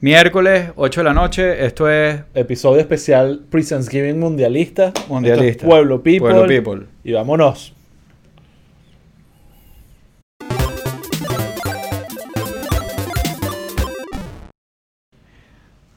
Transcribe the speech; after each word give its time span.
Miércoles, 0.00 0.70
8 0.76 1.00
de 1.00 1.04
la 1.04 1.12
noche. 1.12 1.66
Esto 1.66 1.90
es 1.90 2.20
Episodio 2.32 2.80
especial 2.80 3.40
Pre-Thanksgiving 3.50 4.16
Mundialista. 4.16 4.92
Mundialista. 5.08 5.50
Esto 5.50 5.66
es 5.66 5.68
Pueblo 5.68 6.00
People. 6.04 6.20
Pueblo 6.20 6.46
People. 6.46 6.86
Y 7.02 7.10
vámonos. 7.10 7.74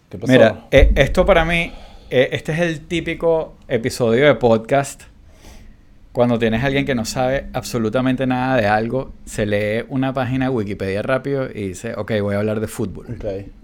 ¿Qué 0.10 0.18
pasó? 0.18 0.34
Mira, 0.34 0.66
eh, 0.72 0.92
esto 0.96 1.24
para 1.24 1.46
mí, 1.46 1.72
eh, 2.10 2.30
este 2.32 2.54
es 2.54 2.60
el 2.60 2.88
típico 2.88 3.56
episodio 3.68 4.26
de 4.26 4.34
podcast. 4.34 5.04
Cuando 6.12 6.40
tienes 6.40 6.64
a 6.64 6.66
alguien 6.66 6.88
que 6.88 6.96
no 6.96 7.06
sabe 7.06 7.46
absolutamente 7.54 8.26
nada 8.26 8.58
de 8.58 8.66
algo, 8.66 9.14
se 9.26 9.46
lee 9.46 9.86
una 9.90 10.12
página 10.12 10.46
de 10.46 10.50
Wikipedia 10.50 11.04
rápido 11.04 11.48
y 11.54 11.68
dice, 11.68 11.94
ok, 11.96 12.14
voy 12.20 12.34
a 12.34 12.40
hablar 12.40 12.62
de 12.62 12.68
fútbol. 12.68 13.06
Ok. 13.16 13.61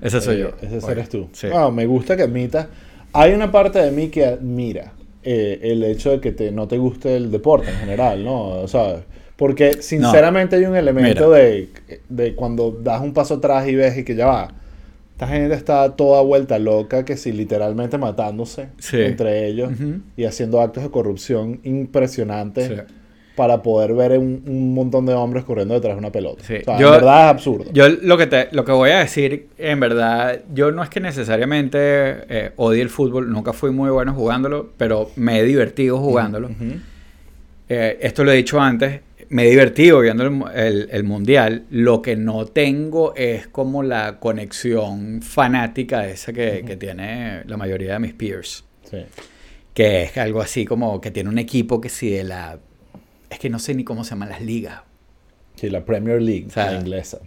Ese 0.00 0.20
soy 0.20 0.38
yo. 0.38 0.48
Eh, 0.48 0.52
Ese 0.62 0.76
Oye, 0.78 0.92
eres 0.92 1.08
tú. 1.08 1.28
Sí. 1.32 1.48
Ah, 1.52 1.70
me 1.70 1.86
gusta 1.86 2.16
que 2.16 2.22
admitas. 2.22 2.66
Hay 3.12 3.32
una 3.32 3.50
parte 3.50 3.78
de 3.80 3.90
mí 3.90 4.08
que 4.08 4.24
admira 4.26 4.92
eh, 5.22 5.58
el 5.62 5.82
hecho 5.84 6.10
de 6.10 6.20
que 6.20 6.32
te, 6.32 6.50
no 6.52 6.68
te 6.68 6.78
guste 6.78 7.16
el 7.16 7.30
deporte 7.30 7.70
en 7.70 7.76
general, 7.76 8.24
¿no? 8.24 8.48
O 8.60 8.68
sea, 8.68 9.00
porque 9.36 9.82
sinceramente 9.82 10.56
hay 10.56 10.64
un 10.64 10.76
elemento 10.76 11.30
de, 11.30 11.68
de 12.08 12.34
cuando 12.34 12.70
das 12.72 13.00
un 13.00 13.12
paso 13.14 13.34
atrás 13.34 13.68
y 13.68 13.74
ves 13.74 13.96
y 13.98 14.04
que 14.04 14.14
ya 14.14 14.26
va. 14.26 14.48
Esta 15.12 15.26
gente 15.26 15.54
está 15.54 15.96
toda 15.96 16.22
vuelta 16.22 16.58
loca, 16.60 17.04
que 17.04 17.16
si 17.16 17.32
literalmente 17.32 17.98
matándose 17.98 18.68
Sí. 18.78 19.00
entre 19.00 19.48
ellos 19.48 19.72
Ujú. 19.72 20.00
y 20.16 20.24
haciendo 20.24 20.60
actos 20.60 20.84
de 20.84 20.90
corrupción 20.90 21.60
impresionantes 21.64 22.68
Sí. 22.68 22.74
Para 23.38 23.62
poder 23.62 23.94
ver 23.94 24.18
un, 24.18 24.42
un 24.46 24.74
montón 24.74 25.06
de 25.06 25.14
hombres 25.14 25.44
corriendo 25.44 25.72
detrás 25.74 25.94
de 25.94 25.98
una 26.00 26.10
pelota. 26.12 26.42
Sí. 26.44 26.56
O 26.56 26.64
sea, 26.64 26.78
Yo- 26.78 26.88
en 26.88 26.92
verdad 26.92 27.24
es 27.24 27.30
absurdo. 27.30 27.70
Yo 27.72 27.88
lo 27.88 28.18
que, 28.18 28.26
te, 28.26 28.48
lo 28.52 28.64
que 28.64 28.72
voy 28.72 28.90
a 28.90 28.98
decir, 28.98 29.46
en 29.56 29.80
verdad, 29.80 30.40
yo 30.52 30.72
no 30.72 30.82
es 30.82 30.90
que 30.90 31.00
necesariamente 31.00 31.78
eh, 31.80 32.50
odie 32.56 32.82
el 32.82 32.90
fútbol, 32.90 33.30
nunca 33.30 33.52
fui 33.52 33.70
muy 33.70 33.90
bueno 33.90 34.12
jugándolo, 34.12 34.70
pero 34.76 35.10
me 35.16 35.38
he 35.38 35.44
divertido 35.44 35.98
jugándolo. 35.98 36.50
Eh, 37.68 37.98
esto 38.00 38.24
lo 38.24 38.32
he 38.32 38.36
dicho 38.36 38.60
antes, 38.60 39.00
me 39.30 39.44
he 39.46 39.50
divertido 39.50 40.00
viendo 40.00 40.24
el, 40.24 40.42
el- 40.54 40.88
el 40.90 41.04
mundial. 41.04 41.64
Lo 41.70 42.00
que 42.02 42.16
no 42.16 42.46
tengo 42.46 43.14
es 43.14 43.46
como 43.46 43.82
la 43.82 44.18
conexión 44.18 45.20
fanática 45.22 46.08
esa 46.08 46.32
que, 46.32 46.64
que 46.66 46.76
tiene 46.76 47.42
la 47.46 47.56
mayoría 47.56 47.92
de 47.94 47.98
mis 47.98 48.14
peers. 48.14 48.64
Sí. 48.90 48.98
Que 49.74 50.04
es 50.04 50.16
algo 50.16 50.40
así 50.40 50.64
como 50.64 51.00
que 51.00 51.10
tiene 51.10 51.28
un 51.28 51.38
equipo 51.38 51.80
que 51.80 51.88
si 51.88 52.10
de 52.10 52.24
la... 52.24 52.58
Es 53.30 53.38
que 53.38 53.50
no 53.50 53.58
sé 53.58 53.74
ni 53.74 53.84
cómo 53.84 54.04
se 54.04 54.10
llaman 54.10 54.30
las 54.30 54.40
ligas. 54.42 54.80
Sí, 55.56 55.68
la 55.70 55.84
Premier 55.84 56.20
League, 56.22 56.46
O 56.48 56.50
sea, 56.50 56.70
la 56.72 56.80
inglesa. 56.80 57.18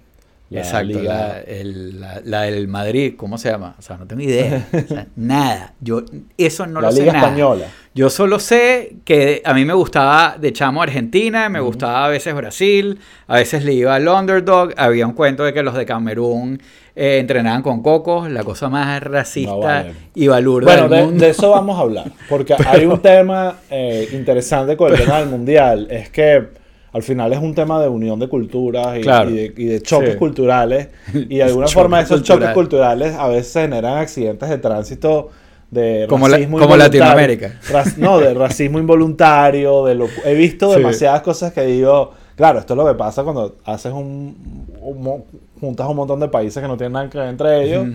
La 0.50 0.60
Exacto, 0.60 0.88
liga- 0.88 1.04
la, 1.14 1.40
el- 1.42 2.00
la- 2.02 2.22
la 2.26 2.42
del 2.42 2.68
Madrid, 2.68 3.14
¿cómo 3.16 3.38
se 3.38 3.50
llama? 3.50 3.74
O 3.80 3.82
sea, 3.82 3.96
no 3.96 4.06
tengo 4.06 4.22
idea. 4.22 4.68
O 4.74 4.88
sea, 4.88 5.08
nada. 5.16 5.74
Yo 5.80 6.04
eso 6.38 6.68
no 6.68 6.82
la 6.82 6.88
lo 6.90 6.94
sé 6.94 7.02
liga 7.02 7.14
nada. 7.14 7.28
española. 7.28 7.68
Yo 7.96 8.10
solo 8.10 8.38
sé 8.40 8.96
que 9.06 9.42
a 9.46 9.54
mí 9.54 9.64
me 9.64 9.74
gustaba 9.74 10.36
de 10.38 10.52
chamo 10.52 10.82
Argentina, 10.82 11.48
me 11.48 11.62
gustaba 11.62 12.04
a 12.06 12.10
veces 12.10 12.34
Brasil, 12.34 13.00
a 13.28 13.36
veces 13.36 13.64
le 13.64 13.74
iba 13.74 13.96
al 13.96 14.06
underdog. 14.08 14.74
Había 14.76 15.08
un 15.08 15.14
cuento 15.14 15.44
de 15.46 15.54
que 15.54 15.64
los 15.64 15.74
de 15.74 15.86
Camerún 15.86 16.62
eh, 16.96 17.20
entrenaban 17.20 17.62
con 17.62 17.82
cocos, 17.82 18.30
la 18.30 18.44
cosa 18.44 18.70
más 18.70 19.02
racista 19.02 19.52
No 19.52 19.60
vale. 19.60 19.94
y 20.16 20.28
balurda 20.28 20.72
Bueno, 20.74 20.90
del 20.90 21.00
de, 21.00 21.06
mundo. 21.06 21.24
de 21.26 21.30
eso 21.32 21.50
vamos 21.52 21.78
a 21.78 21.82
hablar. 21.82 22.12
Porque 22.30 22.56
hay 22.68 22.86
un 22.86 23.00
tema 23.00 23.56
eh, 23.70 24.10
interesante 24.14 24.76
con 24.78 24.92
el 24.94 25.00
tema 25.00 25.20
del 25.20 25.30
mundial. 25.30 25.88
Es 25.90 26.10
que 26.10 26.50
al 26.94 27.04
final 27.04 27.32
es 27.32 27.40
un 27.40 27.56
tema 27.56 27.82
de 27.82 27.88
unión 27.88 28.20
de 28.20 28.28
culturas 28.28 28.98
y, 28.98 29.02
Claro. 29.02 29.30
y 29.30 29.34
de, 29.36 29.54
y 29.56 29.66
de 29.66 29.82
choques 29.82 30.12
Sí. 30.12 30.18
culturales. 30.18 30.90
Y 31.14 31.38
de 31.38 31.44
alguna 31.44 31.68
forma 31.68 32.02
esos 32.02 32.22
choques 32.24 32.50
culturales. 32.50 33.16
a 33.16 33.28
veces 33.30 33.54
generan 33.54 33.98
accidentes 33.98 34.50
de 34.50 34.58
tránsito 34.58 35.30
de 35.70 36.06
Como 36.10 36.28
la-. 36.28 36.38
Latinoamérica. 36.78 37.54
No, 37.98 38.20
de 38.20 38.34
racismo 38.34 38.78
involuntario. 38.78 39.86
De 39.86 39.96
lo, 39.96 40.08
he 40.26 40.34
visto 40.34 40.72
Sí. 40.74 40.80
demasiadas 40.80 41.22
cosas 41.22 41.54
que 41.54 41.62
digo, 41.64 42.12
claro, 42.36 42.60
esto 42.60 42.74
es 42.74 42.78
lo 42.78 42.86
que 42.86 42.96
pasa 42.96 43.24
cuando 43.24 43.56
haces 43.64 43.94
un, 43.94 44.61
un 44.82 45.24
juntas 45.60 45.88
un 45.88 45.96
montón 45.96 46.20
de 46.20 46.28
países 46.28 46.62
que 46.62 46.68
no 46.68 46.76
tienen 46.78 46.94
nada 46.94 47.10
que 47.10 47.18
ver 47.18 47.28
entre 47.30 47.64
ellos. 47.64 47.88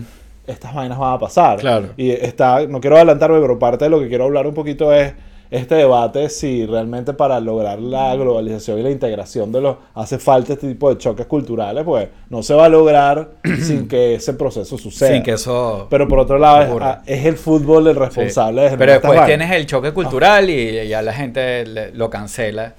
Estas 0.45 0.73
vainas 0.73 0.97
van 0.97 1.13
a 1.13 1.19
pasar. 1.19 1.59
Claro. 1.59 1.89
Y 1.97 2.11
está, 2.11 2.65
no 2.67 2.79
quiero 2.79 2.95
adelantarme, 2.95 3.39
pero 3.41 3.59
parte 3.59 3.85
de 3.85 3.89
lo 3.89 3.99
que 3.99 4.07
quiero 4.07 4.23
hablar 4.25 4.47
un 4.47 4.53
poquito 4.53 4.93
es 4.93 5.13
este 5.49 5.75
debate 5.75 6.27
si 6.29 6.65
realmente 6.65 7.13
para 7.13 7.39
lograr 7.39 7.79
la 7.79 8.13
globalización 8.15 8.79
y 8.79 8.83
la 8.83 8.89
integración 8.91 9.49
de 9.51 9.61
los 9.61 9.77
hace 9.93 10.17
falta 10.19 10.53
este 10.53 10.67
tipo 10.67 10.89
de 10.89 10.97
choques 10.97 11.25
culturales, 11.25 11.83
pues 11.85 12.09
no 12.29 12.43
se 12.43 12.53
va 12.53 12.65
a 12.65 12.69
lograr 12.69 13.29
sin 13.61 13.87
que 13.87 14.15
ese 14.15 14.33
proceso 14.33 14.77
suceda. 14.77 15.11
Sin 15.13 15.23
que 15.23 15.31
eso... 15.33 15.87
Pero 15.89 16.07
por 16.07 16.19
otro 16.19 16.37
lado 16.37 16.61
es, 16.63 16.69
ah, 16.81 17.01
el 17.05 17.35
fútbol 17.37 17.87
el 17.87 17.93
Sí. 17.95 17.99
responsable 17.99 18.61
de 18.63 18.69
generar 18.71 18.99
Pero 18.99 19.09
después 19.15 19.25
tienes 19.27 19.51
el 19.51 19.65
choque 19.65 19.91
cultural 19.93 20.49
y 20.49 20.87
ya 20.87 21.01
la 21.01 21.13
gente 21.13 21.65
le- 21.65 21.91
lo 21.93 22.09
cancela. 22.09 22.73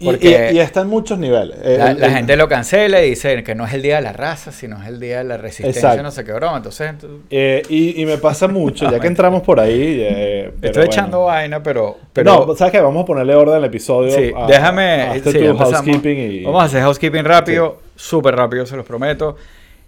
Y, 0.00 0.06
Porque 0.06 0.50
y- 0.52 0.56
y 0.56 0.58
está 0.60 0.80
en 0.80 0.88
muchos 0.88 1.18
niveles. 1.18 1.56
Eh, 1.62 1.76
la, 1.78 1.92
el- 1.92 2.00
la 2.00 2.06
el- 2.08 2.12
gente 2.14 2.36
lo 2.36 2.48
cancela 2.48 3.00
y 3.02 3.10
dice 3.10 3.44
que 3.44 3.54
no 3.54 3.64
es 3.64 3.72
el 3.74 3.80
día 3.82 3.96
de 3.96 4.02
la 4.02 4.12
raza, 4.12 4.50
sino 4.50 4.82
es 4.82 4.88
el 4.88 4.98
día 4.98 5.18
de 5.18 5.24
la 5.24 5.36
resistencia, 5.36 5.78
Exacto. 5.80 6.02
no 6.02 6.10
sé 6.10 6.24
qué 6.24 6.32
broma. 6.32 6.56
Entonces, 6.56 6.90
ent- 6.90 7.20
eh, 7.30 7.62
y, 7.68 8.02
y 8.02 8.04
me 8.04 8.18
pasa 8.18 8.48
mucho, 8.48 8.90
ya 8.90 8.98
que 8.98 9.06
entramos 9.06 9.42
por 9.42 9.60
ahí. 9.60 9.98
eh, 10.00 10.50
pero 10.60 10.66
estoy 10.72 10.80
bueno. 10.86 10.92
echando 10.92 11.24
vaina, 11.26 11.62
pero... 11.62 11.96
pero 12.12 12.46
no, 12.46 12.56
¿sabes 12.56 12.72
qué? 12.72 12.80
Vamos 12.80 13.04
a 13.04 13.06
ponerle 13.06 13.34
orden 13.36 13.54
al 13.54 13.64
episodio. 13.64 14.10
Sí, 14.10 14.32
a- 14.36 14.46
déjame. 14.48 15.02
hazte 15.02 15.30
sí, 15.30 15.38
tu 15.38 15.56
housekeeping 15.56 16.18
y. 16.18 16.44
Vamos 16.44 16.62
a 16.62 16.66
hacer 16.66 16.82
housekeeping 16.82 17.24
rápido, 17.24 17.80
súper 17.94 18.34
rápido, 18.34 18.66
se 18.66 18.76
los 18.76 18.84
prometo. 18.84 19.36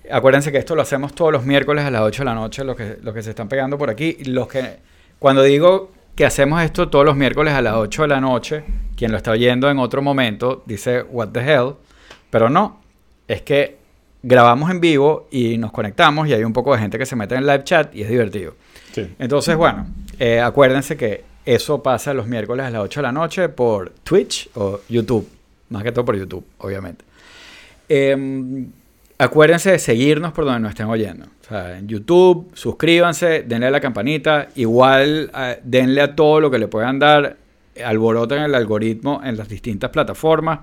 Acuérdense 0.09 0.53
que 0.53 0.59
esto 0.59 0.77
lo 0.77 0.83
hacemos 0.83 1.15
todos 1.17 1.33
los 1.33 1.45
miércoles 1.45 1.85
a 1.85 1.91
las 1.91 2.03
8 2.03 2.23
de 2.23 2.27
la 2.27 2.35
noche, 2.35 2.63
los 2.63 2.77
que, 2.77 2.97
los 3.03 3.13
que 3.13 3.23
se 3.25 3.31
están 3.31 3.49
pegando 3.49 3.77
por 3.77 3.91
aquí. 3.91 4.17
Los 4.27 4.47
que, 4.47 4.77
cuando 5.19 5.43
digo 5.43 5.91
que 6.17 6.25
hacemos 6.25 6.63
esto 6.63 6.89
todos 6.89 7.05
los 7.05 7.15
miércoles 7.15 7.53
a 7.53 7.61
las 7.61 7.75
8 7.75 8.03
de 8.03 8.09
la 8.09 8.21
noche, 8.21 8.65
quien 8.97 9.13
lo 9.13 9.19
está 9.19 9.33
oyendo 9.33 9.71
en 9.71 9.79
otro 9.79 10.01
momento 10.01 10.65
dice, 10.67 11.03
what 11.03 11.29
the 11.29 11.41
hell, 11.41 11.75
pero 12.31 12.49
no, 12.49 12.81
es 13.29 13.43
que 13.43 13.77
grabamos 14.23 14.71
en 14.71 14.81
vivo 14.81 15.29
y 15.31 15.59
nos 15.59 15.71
conectamos 15.73 16.27
y 16.27 16.33
hay 16.33 16.43
un 16.43 16.55
poco 16.55 16.73
de 16.73 16.81
gente 16.81 16.99
que 16.99 17.05
se 17.05 17.15
mete 17.15 17.35
en 17.35 17.43
el 17.43 17.47
live 17.47 17.65
chat 17.65 17.95
y 17.95 18.03
es 18.03 18.09
divertido. 18.09 18.55
Sí. 18.93 19.15
Entonces, 19.19 19.55
bueno, 19.57 19.87
eh, 20.19 20.41
acuérdense 20.41 20.97
que 20.97 21.23
eso 21.45 21.83
pasa 21.83 22.15
los 22.15 22.27
miércoles 22.27 22.65
a 22.65 22.71
las 22.71 22.83
8 22.83 23.01
de 23.01 23.03
la 23.03 23.13
noche 23.13 23.49
por 23.51 23.91
Twitch 24.03 24.49
o 24.55 24.81
YouTube. 24.89 25.29
Más 25.69 25.83
que 25.83 25.93
todo 25.93 26.05
por 26.05 26.17
YouTube, 26.17 26.45
obviamente. 26.59 27.05
Em, 27.89 28.67
acuérdense 29.19 29.73
de 29.73 29.79
seguirnos 29.79 30.33
por 30.33 30.45
donde 30.45 30.61
nos 30.61 30.71
estén 30.71 30.87
oyendo. 30.87 31.27
O 31.27 31.45
sea, 31.49 31.79
en 31.79 31.89
YouTube, 31.89 32.51
suscríbanse, 32.55 33.43
denle 33.43 33.67
a 33.67 33.71
la 33.71 33.81
campanita. 33.81 34.49
Igual, 34.57 35.31
eh, 35.35 35.61
denle 35.63 36.03
a 36.03 36.15
todo 36.15 36.41
lo 36.41 36.51
que 36.51 36.59
le 36.59 36.69
puedan 36.69 36.99
dar. 36.99 37.37
Alboroten 37.85 38.43
el 38.43 38.55
algoritmo 38.55 39.21
en 39.23 39.37
las 39.37 39.49
distintas 39.49 39.91
plataformas. 39.91 40.61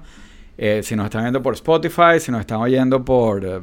Eh, 0.58 0.81
si 0.84 0.96
nos 0.96 1.06
están 1.06 1.24
viendo 1.24 1.42
por 1.42 1.53
Spotify, 1.56 2.19
si 2.19 2.31
nos 2.31 2.42
están 2.42 2.59
oyendo 2.59 3.03
por 3.03 3.44
eh, 3.46 3.62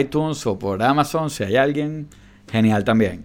iTunes 0.00 0.46
o 0.46 0.58
por 0.58 0.82
Amazon, 0.82 1.28
si 1.28 1.44
hay 1.44 1.56
alguien, 1.56 2.08
genial 2.50 2.84
también. 2.84 3.24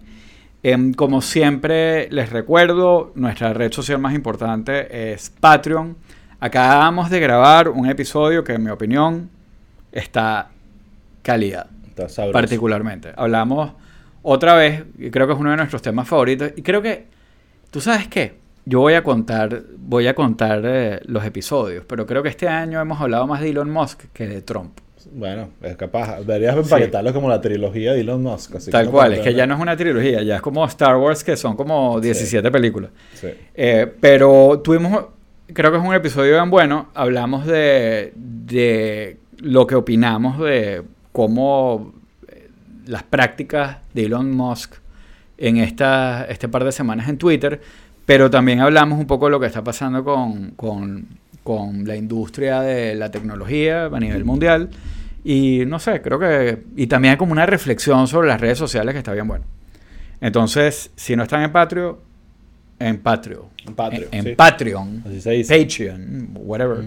Em, 0.64 0.94
como 0.94 1.22
siempre, 1.22 2.10
les 2.10 2.30
recuerdo, 2.30 3.12
nuestra 3.16 3.54
red 3.54 3.72
social 3.72 4.00
más 4.00 4.14
importante 4.14 5.12
es 5.12 5.30
Patreon. 5.30 5.98
Acabamos 6.40 7.10
de 7.10 7.20
grabar 7.20 7.70
un 7.70 7.90
episodio 7.90 8.44
que, 8.44 8.54
en 8.54 8.64
mi 8.64 8.70
opinión, 8.70 9.30
está 9.92 10.53
calidad, 11.24 11.68
particularmente. 12.32 13.12
Hablamos 13.16 13.74
otra 14.22 14.54
vez, 14.54 14.84
y 15.00 15.10
creo 15.10 15.26
que 15.26 15.34
es 15.34 15.40
uno 15.40 15.50
de 15.50 15.58
nuestros 15.58 15.82
temas 15.82 16.08
favoritos, 16.08 16.52
y 16.56 16.62
creo 16.62 16.82
que, 16.82 17.08
¿tú 17.72 17.82
sabes 17.82 18.08
qué? 18.08 18.36
Yo 18.66 18.80
voy 18.80 18.94
a 18.94 19.04
contar, 19.04 19.64
voy 19.78 20.08
a 20.08 20.14
contar 20.14 20.62
eh, 20.64 21.00
los 21.06 21.26
episodios, 21.26 21.84
pero 21.86 22.06
creo 22.06 22.24
que 22.24 22.30
este 22.30 22.48
año 22.48 22.80
hemos 22.80 23.02
hablado 23.02 23.28
más 23.28 23.42
de 23.42 23.50
Elon 23.50 23.70
Musk 23.70 24.04
que 24.14 24.28
de 24.28 24.42
Trump. 24.42 24.80
Bueno, 25.12 25.50
es 25.62 25.76
capaz. 25.76 26.20
Deberías 26.20 26.56
empaquetarlo 26.56 27.14
como 27.14 27.28
la 27.28 27.42
trilogía 27.42 27.92
de 27.92 28.00
Elon 28.00 28.24
Musk. 28.24 28.56
así 28.56 28.72
Tal 28.72 28.86
no 28.86 28.92
cual, 28.92 29.14
es 29.14 29.20
que 29.20 29.34
ya 29.34 29.46
no 29.46 29.56
es 29.56 29.60
una 29.60 29.76
trilogía, 29.76 30.24
ya 30.24 30.38
es 30.38 30.42
como 30.42 30.66
Star 30.66 30.96
Wars, 30.96 31.26
que 31.26 31.36
son 31.36 31.58
como 31.58 32.00
17 32.00 32.50
películas. 32.52 32.92
Sí. 33.14 33.28
Eh, 33.54 33.92
pero 34.00 34.62
tuvimos, 34.64 35.08
creo 35.52 35.72
que 35.72 35.78
es 35.78 35.84
un 35.84 35.94
episodio 35.94 36.34
bien 36.34 36.50
bueno. 36.50 36.88
Hablamos 36.94 37.46
de, 37.46 38.14
de 38.16 39.18
lo 39.40 39.68
que 39.68 39.76
opinamos 39.76 40.40
de 40.40 40.84
cómo 41.14 41.94
eh, 42.28 42.50
las 42.86 43.04
prácticas 43.04 43.78
de 43.94 44.06
Elon 44.08 44.30
Musk 44.32 44.76
en 45.38 45.58
esta, 45.58 46.26
este 46.26 46.50
par 46.50 46.66
de 46.66 46.74
semanas 46.74 47.08
en 47.08 47.18
Twitter. 47.18 47.62
Pero 48.06 48.30
también 48.30 48.60
hablamos 48.60 49.00
un 49.00 49.08
poco 49.08 49.28
de 49.28 49.32
lo 49.32 49.40
que 49.40 49.46
está 49.46 49.64
pasando 49.64 50.04
con, 50.04 50.52
con, 50.52 51.08
con 51.42 51.88
la 51.88 51.96
industria 51.96 52.60
de 52.60 52.96
la 52.96 53.10
tecnología 53.10 53.86
a 53.86 54.00
nivel 54.00 54.26
mundial. 54.26 54.70
Y 55.24 55.64
no 55.66 55.80
sé, 55.80 56.02
creo 56.02 56.20
que... 56.20 56.64
Y 56.76 56.88
también 56.88 57.14
hay 57.14 57.18
como 57.18 57.32
una 57.32 57.46
reflexión 57.46 58.10
sobre 58.10 58.28
las 58.28 58.42
redes 58.42 58.58
sociales 58.58 58.92
que 58.92 58.98
está 58.98 59.14
bien 59.14 59.26
bueno. 59.26 59.46
Entonces, 60.20 60.92
si 60.98 61.16
no 61.16 61.24
están 61.24 61.44
en 61.44 61.52
Patreon, 61.54 61.96
en 62.80 62.98
Patreon. 62.98 63.46
En 63.66 63.74
Patreon, 63.74 64.08
En, 64.12 64.20
en 64.20 64.26
sí. 64.26 64.36
Patreon. 64.36 65.04
Así 65.06 65.22
se 65.22 65.32
dice. 65.32 65.64
Patreon, 65.64 66.30
whatever. 66.34 66.84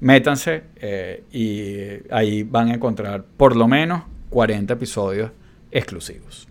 Métanse 0.00 0.62
eh, 0.76 1.24
y 1.32 2.12
ahí 2.12 2.42
van 2.42 2.70
a 2.70 2.74
encontrar 2.74 3.22
por 3.36 3.56
lo 3.56 3.68
menos 3.68 4.02
40 4.30 4.72
episodios 4.72 5.30
exclusivos. 5.70 6.48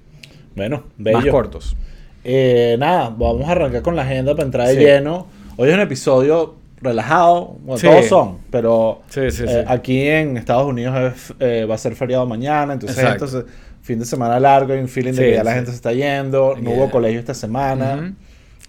Bueno, 0.55 0.83
bello. 0.97 1.17
Más 1.17 1.27
cortos. 1.27 1.75
Eh, 2.23 2.75
nada, 2.79 3.09
vamos 3.09 3.47
a 3.47 3.51
arrancar 3.51 3.81
con 3.81 3.95
la 3.95 4.03
agenda 4.03 4.33
para 4.33 4.45
entrar 4.45 4.67
de 4.67 4.75
lleno. 4.75 5.27
Hoy 5.57 5.69
es 5.69 5.75
un 5.75 5.81
episodio 5.81 6.55
relajado, 6.81 7.57
bueno, 7.63 7.81
todos 7.81 8.05
son, 8.05 8.37
pero 8.49 9.01
eh, 9.15 9.65
aquí 9.67 10.07
en 10.07 10.37
Estados 10.37 10.65
Unidos 10.65 11.33
eh, 11.39 11.65
va 11.69 11.75
a 11.75 11.77
ser 11.77 11.95
feriado 11.95 12.25
mañana, 12.25 12.73
entonces 12.73 13.45
fin 13.81 13.99
de 13.99 14.05
semana 14.05 14.39
largo, 14.39 14.73
hay 14.73 14.79
un 14.79 14.87
feeling 14.87 15.13
de 15.13 15.23
que 15.23 15.33
ya 15.33 15.43
la 15.43 15.55
gente 15.55 15.71
se 15.71 15.75
está 15.75 15.91
yendo, 15.93 16.55
no 16.61 16.71
hubo 16.71 16.89
colegio 16.89 17.19
esta 17.19 17.33
semana. 17.33 18.13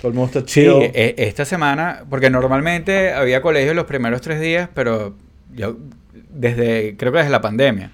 Todo 0.00 0.08
el 0.08 0.14
mundo 0.14 0.26
está 0.38 0.44
chido. 0.44 0.80
Sí, 0.80 0.90
e, 0.94 1.14
esta 1.18 1.44
semana, 1.44 2.04
porque 2.08 2.30
normalmente 2.30 3.12
había 3.12 3.42
colegio 3.42 3.74
los 3.74 3.84
primeros 3.84 4.20
tres 4.20 4.40
días, 4.40 4.68
pero 4.74 5.14
yo 5.54 5.76
desde, 6.30 6.96
creo 6.96 7.12
que 7.12 7.18
desde 7.18 7.30
la 7.30 7.40
pandemia. 7.40 7.90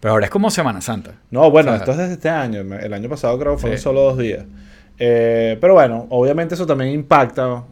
Pero 0.00 0.12
ahora 0.12 0.26
es 0.26 0.30
como 0.30 0.50
Semana 0.50 0.80
Santa. 0.80 1.12
No, 1.30 1.50
bueno, 1.50 1.74
esto 1.74 1.92
es 1.92 1.98
desde 1.98 2.14
este 2.14 2.28
año. 2.28 2.60
El 2.60 2.92
año 2.92 3.08
pasado 3.08 3.38
creo 3.38 3.54
que 3.54 3.60
fueron 3.62 3.78
solo 3.78 4.02
dos 4.02 4.18
días. 4.18 4.44
Eh, 4.98 5.56
pero 5.60 5.74
bueno, 5.74 6.06
obviamente 6.10 6.54
eso 6.54 6.66
también 6.66 6.90
impacta, 6.90 7.64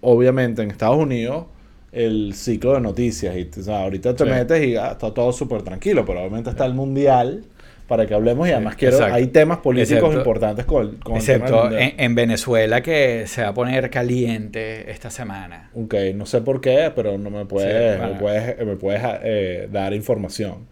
obviamente 0.00 0.62
en 0.62 0.70
Estados 0.70 0.96
Unidos, 0.96 1.46
el 1.90 2.34
ciclo 2.34 2.74
de 2.74 2.80
noticias. 2.80 3.34
Y, 3.36 3.70
ahorita 3.70 4.14
te 4.14 4.24
metes 4.24 4.64
y 4.64 4.76
ah, 4.76 4.92
está 4.92 5.12
todo 5.12 5.32
súper 5.32 5.62
tranquilo, 5.62 6.04
pero 6.04 6.20
obviamente 6.20 6.50
está 6.50 6.66
el 6.66 6.74
Mundial 6.74 7.44
para 7.86 8.06
que 8.06 8.14
hablemos 8.14 8.48
y 8.48 8.52
además 8.52 8.76
quiero, 8.76 9.04
hay 9.04 9.26
temas 9.26 9.58
políticos 9.58 10.14
importantes 10.14 10.64
con, 10.64 10.96
con 10.96 11.16
excepto 11.16 11.68
en, 11.70 12.14
Venezuela 12.14 12.82
que 12.82 13.24
se 13.26 13.42
va 13.42 13.48
a 13.48 13.54
poner 13.54 13.90
caliente 13.90 14.90
esta 14.90 15.10
semana. 15.10 15.70
Ok, 15.74 15.94
no 16.14 16.24
sé 16.24 16.40
por 16.40 16.60
qué, 16.60 16.92
pero 16.94 17.18
no 17.18 17.30
me 17.30 17.44
puedes, 17.44 18.00
me 18.00 18.14
puedes, 18.18 18.66
me 18.66 18.76
puedes 18.76 19.02
eh, 19.22 19.68
dar 19.70 19.92
información. 19.92 20.66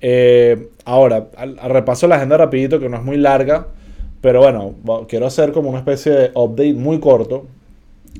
Eh, 0.00 0.68
ahora, 0.84 1.28
al, 1.36 1.56
repaso 1.56 2.06
la 2.06 2.16
agenda 2.16 2.36
rapidito, 2.36 2.80
que 2.80 2.88
no 2.88 2.96
es 2.96 3.02
muy 3.02 3.16
larga, 3.16 3.68
pero 4.20 4.40
bueno, 4.40 5.06
quiero 5.08 5.26
hacer 5.26 5.52
como 5.52 5.70
una 5.70 5.78
especie 5.78 6.12
de 6.12 6.30
update 6.34 6.74
muy 6.74 7.00
corto 7.00 7.46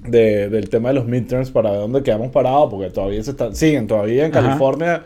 de, 0.05 0.49
del 0.49 0.69
tema 0.69 0.91
de 0.91 0.97
los 0.97 1.07
midterms 1.07 1.51
para 1.51 1.71
ver 1.71 1.81
dónde 1.81 2.03
quedamos 2.03 2.31
parados, 2.31 2.69
porque 2.71 2.91
todavía 2.91 3.23
se 3.23 3.31
están, 3.31 3.55
siguen, 3.55 3.87
todavía 3.87 4.27
en 4.27 4.31
California 4.33 5.05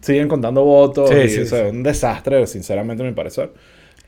siguen 0.00 0.28
contando 0.28 0.64
votos. 0.64 1.10
y, 1.10 1.54
un 1.70 1.82
desastre, 1.82 2.46
sinceramente, 2.46 3.02
a 3.02 3.06
mi 3.06 3.12
parecer. 3.12 3.50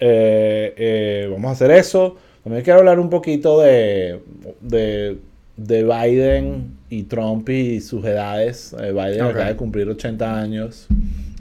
Eh, 0.01 0.75
eh, 0.77 1.29
vamos 1.31 1.51
a 1.51 1.53
hacer 1.53 1.71
eso. 1.71 2.17
También 2.43 2.65
quiero 2.65 2.81
hablar 2.81 2.99
un 2.99 3.09
poquito 3.09 3.61
de, 3.61 4.21
de, 4.61 5.19
de 5.57 5.85
Biden 5.85 6.77
y 6.91 7.05
Trump 7.05 7.49
y 7.49 7.81
sus 7.81 8.05
edades. 8.05 8.75
Eh, 8.81 8.93
Biden 8.93 9.23
acaba 9.23 9.47
de 9.47 9.57
cumplir 9.57 9.89
80 9.89 10.41
años. 10.41 10.89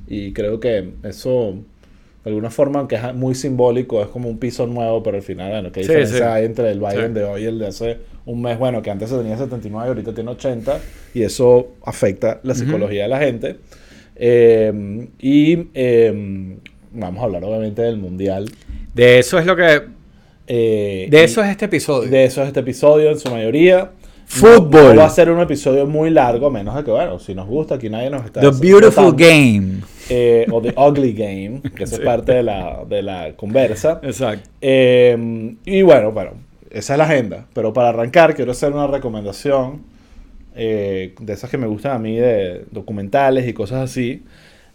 Y 0.08 0.34
creo 0.34 0.60
que 0.60 0.92
eso, 1.04 1.56
de 2.24 2.30
alguna 2.30 2.52
forma, 2.52 2.80
aunque 2.80 2.96
es 2.96 3.16
muy 3.16 3.34
simbólico, 3.34 4.02
es 4.02 4.10
como 4.10 4.30
un 4.30 4.38
piso 4.38 4.68
nuevo, 4.68 5.02
pero 5.02 5.18
al 5.18 5.24
final, 5.24 5.52
bueno, 5.52 5.72
¿qué 5.72 5.82
diferencia 5.82 6.34
hay 6.34 6.46
entre 6.46 6.70
el 6.70 6.80
Biden 6.80 7.14
de 7.14 7.24
hoy 7.24 7.44
y 7.44 7.46
el 7.46 7.58
de 7.58 7.68
hace 7.68 7.98
un 8.26 8.42
mes? 8.42 8.60
Bueno, 8.60 8.82
que 8.82 8.92
antes 8.92 9.10
tenía 9.10 9.38
79 9.38 9.88
y 9.88 9.90
ahorita 9.90 10.14
tiene 10.14 10.30
80. 10.32 10.80
Y 11.16 11.24
eso 11.24 11.72
afecta 11.84 12.40
la 12.44 12.54
psicología 12.54 13.04
de 13.04 13.10
la 13.10 13.20
gente. 13.20 13.58
Eh, 14.24 15.08
y 15.20 15.58
eh, 15.74 16.56
vamos 16.92 17.22
a 17.22 17.26
hablar 17.26 17.44
obviamente 17.44 17.82
del 17.82 17.98
Mundial. 17.98 18.52
De 18.94 19.18
eso 19.18 19.40
es 19.40 19.48
lo 19.48 19.56
que... 19.56 19.82
Eh, 20.46 21.08
de 21.10 21.24
eso 21.24 21.44
es 21.44 21.50
este 21.50 21.66
episodio. 21.66 22.08
De 22.08 22.26
eso 22.26 22.44
es 22.44 22.50
este 22.50 22.60
episodio 22.60 23.10
en 23.10 23.18
su 23.18 23.32
mayoría. 23.32 23.90
Fútbol. 24.28 25.00
va 25.00 25.06
a 25.06 25.10
ser 25.10 25.32
un 25.32 25.42
episodio 25.42 25.88
muy 25.88 26.12
largo, 26.12 26.52
menos 26.52 26.76
de 26.76 26.84
que, 26.84 26.92
bueno, 26.92 27.18
si 27.18 27.34
nos 27.34 27.48
gusta, 27.48 27.76
aquí 27.76 27.90
nadie 27.90 28.12
nos 28.12 28.24
está... 28.24 28.42
The 28.42 28.52
Beautiful 28.52 29.16
Game. 29.16 29.82
o 30.52 30.62
The 30.62 30.74
Ugly 30.78 31.14
Game, 31.14 31.62
que 31.76 31.86
es 31.86 32.00
parte 32.00 32.34
de 32.34 32.44
la, 32.44 32.84
de 32.88 33.02
la 33.02 33.34
conversa. 33.36 34.00
Exacto. 34.04 34.48
y 34.62 35.82
bueno, 35.82 36.12
bueno, 36.12 36.34
esa 36.70 36.94
es 36.94 36.98
la 36.98 37.06
agenda. 37.06 37.48
Pero 37.54 37.74
para 37.74 37.90
arrancar, 37.90 38.36
quiero 38.36 38.52
hacer 38.52 38.72
una 38.72 38.86
recomendación 38.86 39.91
eh, 40.56 41.16
de 41.20 41.34
esas 41.34 41.50
que 41.50 41.58
me 41.58 41.68
gustan 41.68 41.94
a 41.94 42.00
mí, 42.00 42.18
de 42.18 42.66
documentales 42.72 43.48
y 43.48 43.54
cosas 43.54 43.90
así. 43.90 44.24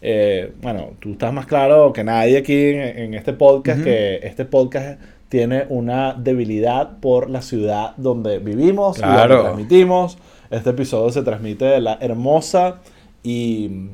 Eh, 0.01 0.53
bueno, 0.63 0.93
tú 1.01 1.13
estás 1.13 1.33
más 1.33 1.47
claro 1.47 1.93
que 1.93 2.05
nadie 2.05 2.39
aquí 2.39 2.55
en, 2.55 3.15
este 3.15 3.33
podcast 3.33 3.83
que 3.83 4.21
este 4.23 4.45
podcast 4.45 5.01
tiene 5.29 5.67
una 5.69 6.15
debilidad 6.15 6.99
por 7.01 7.29
la 7.29 7.43
ciudad 7.43 7.95
donde 7.97 8.39
vivimos 8.39 8.99
y 8.99 9.03
donde 9.03 9.27
transmitimos. 9.27 10.19
Este 10.51 10.71
episodio 10.71 11.11
se 11.11 11.23
transmite 11.23 11.65
de 11.65 11.81
la 11.81 11.99
hermosa 12.01 12.81
y 13.23 13.89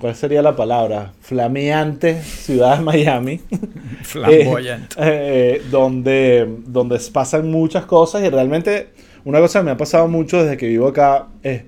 ¿cuál 0.00 0.14
sería 0.14 0.40
la 0.40 0.56
palabra? 0.56 1.12
Flameante 1.20 2.22
ciudad 2.22 2.78
de 2.78 2.84
Miami. 2.84 3.40
Flamboyante. 4.02 4.96
Eh, 5.00 5.62
donde, 5.70 6.48
donde 6.66 6.98
pasan 7.12 7.50
muchas 7.50 7.84
cosas 7.84 8.24
y 8.24 8.30
realmente 8.30 8.88
una 9.28 9.40
cosa 9.40 9.58
que 9.58 9.66
me 9.66 9.70
ha 9.72 9.76
pasado 9.76 10.08
mucho 10.08 10.42
desde 10.42 10.56
que 10.56 10.66
vivo 10.66 10.88
acá 10.88 11.26
es 11.42 11.64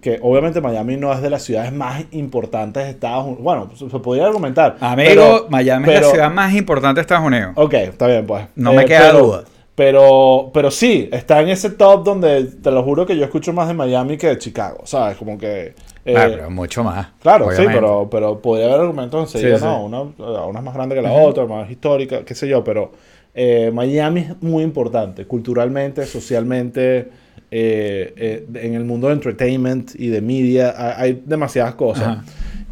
que 0.00 0.18
obviamente 0.22 0.62
Miami 0.62 0.96
no 0.96 1.12
es 1.12 1.20
de 1.20 1.28
las 1.28 1.42
ciudades 1.42 1.70
más 1.70 2.02
importantes 2.12 2.82
de 2.82 2.90
Estados 2.90 3.26
Unidos. 3.26 3.42
Bueno, 3.42 3.70
se 3.76 3.98
podría 3.98 4.24
argumentar. 4.24 4.78
Amigo, 4.80 5.46
Miami 5.50 5.92
es 5.92 6.00
la 6.00 6.08
ciudad 6.08 6.30
más 6.30 6.54
importante 6.54 6.96
de 6.96 7.02
Estados 7.02 7.26
Unidos. 7.26 7.52
Ok, 7.56 7.74
está 7.74 8.06
bien, 8.06 8.26
pues. 8.26 8.46
No 8.54 8.72
me 8.72 8.84
eh, 8.84 8.86
queda 8.86 9.12
duda. 9.12 9.44
Pero, 9.74 10.50
pero 10.54 10.70
sí, 10.70 11.10
está 11.12 11.42
en 11.42 11.50
ese 11.50 11.68
top 11.68 12.04
donde 12.04 12.44
te 12.44 12.70
lo 12.70 12.82
juro 12.82 13.04
que 13.04 13.18
yo 13.18 13.24
escucho 13.24 13.52
más 13.52 13.68
de 13.68 13.74
Miami 13.74 14.16
que 14.16 14.28
de 14.28 14.38
Chicago, 14.38 14.80
¿sabes? 14.84 15.18
Como 15.18 15.36
que... 15.36 15.74
Eh, 16.06 16.14
claro, 16.14 16.50
mucho 16.50 16.82
más. 16.82 17.08
Claro, 17.20 17.50
sí, 17.52 17.64
pero, 17.66 18.08
pero 18.10 18.40
podría 18.40 18.68
haber 18.68 18.80
argumentos 18.80 19.34
en 19.34 19.58
sí, 19.58 19.62
no, 19.62 19.84
una, 19.84 20.00
una, 20.00 20.58
es 20.58 20.64
más 20.64 20.74
grande 20.74 20.94
que 20.94 21.02
la 21.02 21.12
otra, 21.12 21.44
más 21.44 21.70
histórica, 21.70 22.24
qué 22.24 22.34
sé 22.34 22.48
yo, 22.48 22.64
pero 22.64 22.92
eh, 23.34 23.70
Miami 23.72 24.20
es 24.20 24.42
muy 24.42 24.62
importante, 24.62 25.26
culturalmente, 25.26 26.06
socialmente, 26.06 27.08
eh, 27.50 28.14
eh, 28.16 28.46
en 28.54 28.74
el 28.74 28.84
mundo 28.84 29.08
de 29.08 29.14
entertainment 29.14 29.92
y 29.96 30.08
de 30.08 30.20
media, 30.20 30.74
hay 30.98 31.22
demasiadas 31.24 31.74
cosas. 31.74 32.18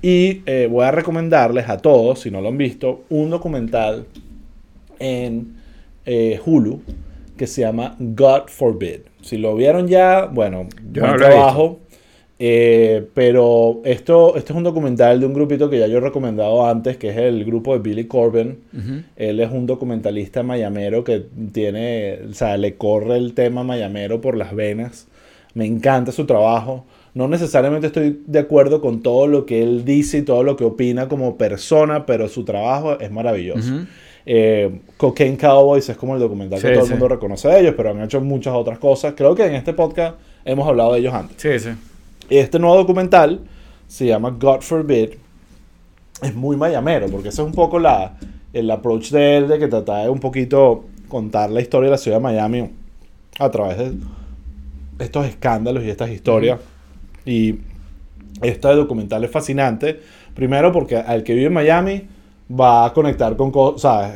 Y 0.00 0.40
voy 0.68 0.84
a 0.84 0.90
recomendarles 0.90 1.68
a 1.68 1.78
todos, 1.78 2.20
si 2.20 2.30
no 2.30 2.40
lo 2.40 2.48
han 2.48 2.58
visto, 2.58 3.04
un 3.08 3.30
documental 3.30 4.06
en 4.98 5.56
Hulu 6.44 6.80
que 7.36 7.46
se 7.46 7.62
llama 7.62 7.96
God 7.98 8.48
Forbid. 8.48 9.00
Si 9.20 9.36
lo 9.36 9.54
vieron 9.54 9.86
ya, 9.86 10.26
bueno, 10.26 10.68
buen 10.82 11.16
trabajo. 11.16 11.81
Eh, 12.44 13.06
pero 13.14 13.82
esto, 13.84 14.34
esto 14.36 14.52
es 14.52 14.56
un 14.56 14.64
documental 14.64 15.20
de 15.20 15.26
un 15.26 15.32
grupito 15.32 15.70
que 15.70 15.78
ya 15.78 15.86
yo 15.86 15.98
he 15.98 16.00
recomendado 16.00 16.66
antes, 16.66 16.96
que 16.96 17.10
es 17.10 17.16
el 17.16 17.44
grupo 17.44 17.72
de 17.72 17.78
Billy 17.78 18.06
Corbin. 18.06 18.58
Él 19.14 19.38
es 19.38 19.52
un 19.52 19.64
documentalista 19.64 20.42
mayamero 20.42 21.04
que 21.04 21.24
tiene, 21.52 22.18
o 22.28 22.34
sea, 22.34 22.56
le 22.56 22.74
corre 22.74 23.16
el 23.16 23.34
tema 23.34 23.62
mayamero 23.62 24.20
por 24.20 24.36
las 24.36 24.56
venas. 24.56 25.06
Me 25.54 25.66
encanta 25.66 26.10
su 26.10 26.26
trabajo. 26.26 26.84
No 27.14 27.28
necesariamente 27.28 27.86
estoy 27.86 28.20
de 28.26 28.40
acuerdo 28.40 28.80
con 28.80 29.02
todo 29.02 29.28
lo 29.28 29.46
que 29.46 29.62
él 29.62 29.84
dice 29.84 30.18
y 30.18 30.22
todo 30.22 30.42
lo 30.42 30.56
que 30.56 30.64
opina 30.64 31.06
como 31.06 31.36
persona, 31.36 32.06
pero 32.06 32.26
su 32.26 32.44
trabajo 32.44 32.98
es 32.98 33.12
maravilloso. 33.12 33.86
Eh, 34.26 34.80
Cocaine 34.96 35.36
Cowboys 35.36 35.88
es 35.88 35.96
como 35.96 36.14
el 36.14 36.20
documental 36.20 36.60
que 36.60 36.72
todo 36.72 36.86
el 36.86 36.90
mundo 36.90 37.06
reconoce 37.06 37.46
de 37.46 37.60
ellos, 37.60 37.74
pero 37.76 37.90
han 37.90 38.02
hecho 38.02 38.20
muchas 38.20 38.52
otras 38.52 38.80
cosas. 38.80 39.14
Creo 39.16 39.36
que 39.36 39.44
en 39.44 39.54
este 39.54 39.74
podcast 39.74 40.16
hemos 40.44 40.66
hablado 40.66 40.94
de 40.94 40.98
ellos 40.98 41.14
antes. 41.14 41.36
Sí, 41.40 41.56
sí. 41.60 41.70
Este 42.30 42.58
nuevo 42.58 42.76
documental 42.76 43.40
se 43.86 44.06
llama 44.06 44.30
God 44.30 44.60
Forbid. 44.60 45.10
Es 46.22 46.34
muy 46.34 46.56
mayamero, 46.56 47.08
porque 47.08 47.28
ese 47.28 47.42
es 47.42 47.46
un 47.46 47.54
poco 47.54 47.78
la, 47.78 48.16
el 48.52 48.70
approach 48.70 49.10
de 49.10 49.38
él, 49.38 49.48
de 49.48 49.58
que 49.58 49.68
trata 49.68 49.98
de 49.98 50.08
un 50.08 50.20
poquito 50.20 50.84
contar 51.08 51.50
la 51.50 51.60
historia 51.60 51.86
de 51.86 51.90
la 51.92 51.98
ciudad 51.98 52.18
de 52.18 52.22
Miami 52.22 52.70
a 53.38 53.50
través 53.50 53.78
de 53.78 53.94
estos 54.98 55.26
escándalos 55.26 55.84
y 55.84 55.90
estas 55.90 56.10
historias. 56.10 56.60
Y 57.26 57.58
este 58.40 58.68
documental 58.68 59.24
es 59.24 59.30
fascinante. 59.30 60.00
Primero 60.34 60.72
porque 60.72 60.96
al 60.96 61.22
que 61.22 61.34
vive 61.34 61.46
en 61.46 61.52
Miami 61.52 62.02
va 62.50 62.86
a 62.86 62.92
conectar 62.92 63.36
con 63.36 63.52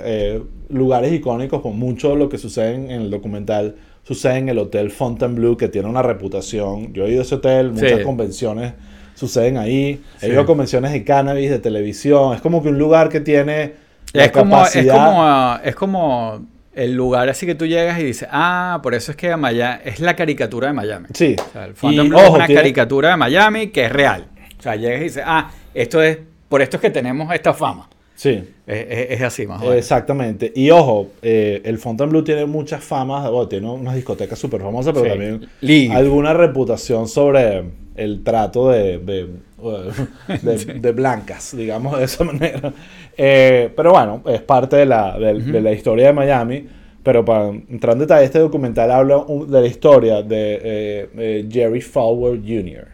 eh, 0.04 0.42
lugares 0.68 1.12
icónicos 1.12 1.60
con 1.60 1.78
mucho 1.78 2.10
de 2.10 2.16
lo 2.16 2.28
que 2.28 2.38
sucede 2.38 2.74
en 2.74 2.90
el 2.90 3.10
documental 3.10 3.76
sucede 4.06 4.38
en 4.38 4.48
el 4.48 4.58
Hotel 4.58 4.90
Fontainebleau, 4.90 5.56
que 5.56 5.68
tiene 5.68 5.88
una 5.88 6.02
reputación. 6.02 6.92
Yo 6.92 7.06
he 7.06 7.10
ido 7.10 7.20
a 7.20 7.22
ese 7.22 7.34
hotel, 7.34 7.72
muchas 7.72 8.00
convenciones 8.00 8.74
suceden 9.14 9.56
ahí. 9.56 10.00
He 10.20 10.28
ido 10.28 10.40
a 10.40 10.46
convenciones 10.46 10.92
de 10.92 11.02
cannabis, 11.02 11.50
de 11.50 11.58
televisión. 11.58 12.34
Es 12.34 12.40
como 12.40 12.62
que 12.62 12.68
un 12.68 12.78
lugar 12.78 13.08
que 13.08 13.20
tiene. 13.20 13.72
es, 14.12 14.30
como, 14.30 14.64
es, 14.64 14.86
como, 14.86 15.58
es 15.64 15.74
como 15.74 16.46
el 16.74 16.94
lugar 16.94 17.28
así 17.28 17.46
que 17.46 17.54
tú 17.54 17.66
llegas 17.66 17.98
y 17.98 18.04
dices, 18.04 18.28
ah, 18.30 18.78
por 18.82 18.94
eso 18.94 19.10
es 19.10 19.16
que 19.16 19.34
Miami 19.36 19.80
es 19.84 19.98
la 19.98 20.14
caricatura 20.14 20.68
de 20.68 20.74
Miami. 20.74 21.06
Sí. 21.14 21.34
el 21.54 21.74
Fontainebleau 21.74 22.26
es 22.26 22.30
una 22.30 22.46
caricatura 22.46 23.10
de 23.10 23.16
Miami 23.16 23.68
que 23.68 23.86
es 23.86 23.92
real. 23.92 24.28
O 24.58 24.62
sea, 24.62 24.76
llegas 24.76 25.00
y 25.00 25.04
dices, 25.04 25.22
ah, 25.26 25.50
esto 25.74 26.00
es, 26.00 26.18
por 26.48 26.62
esto 26.62 26.76
es 26.76 26.80
que 26.82 26.90
tenemos 26.90 27.34
esta 27.34 27.52
fama. 27.52 27.88
Sí. 28.16 28.42
Es, 28.66 29.22
así, 29.22 29.46
más 29.46 29.58
o 29.60 29.66
menos. 29.66 29.76
Exactamente. 29.76 30.52
Y 30.54 30.70
ojo, 30.70 31.10
eh, 31.22 31.60
el 31.64 31.78
Fontainebleau 31.78 32.24
tiene 32.24 32.46
muchas 32.46 32.82
famas, 32.82 33.30
tiene 33.48 33.70
unas 33.70 33.94
discotecas 33.94 34.38
súper 34.38 34.60
famosas, 34.60 34.92
pero 34.92 35.08
también 35.08 35.92
alguna 35.92 36.32
reputación 36.32 37.06
sobre 37.06 37.64
el 37.94 38.24
trato 38.24 38.70
de, 38.70 38.98
de, 38.98 40.92
blancas, 40.92 41.56
digamos 41.56 41.98
de 41.98 42.04
esa 42.04 42.24
manera. 42.32 42.72
Eh, 43.16 43.70
pero 43.76 43.92
bueno, 43.92 44.22
es 44.26 44.40
parte 44.42 44.76
de 44.76 44.86
la, 44.86 45.18
de 45.18 45.60
la 45.60 45.72
historia 45.72 46.08
de 46.08 46.12
Miami. 46.12 46.66
Pero 47.06 47.24
para 47.24 47.50
entrar 47.50 47.92
en 47.92 48.00
detalle, 48.00 48.24
este 48.24 48.40
documental 48.40 48.90
habla 48.90 49.24
de 49.46 49.60
la 49.60 49.66
historia 49.68 50.22
de 50.22 50.60
eh, 50.60 51.08
eh, 51.16 51.48
Jerry 51.48 51.80
Falwell 51.80 52.40
Jr. 52.40 52.88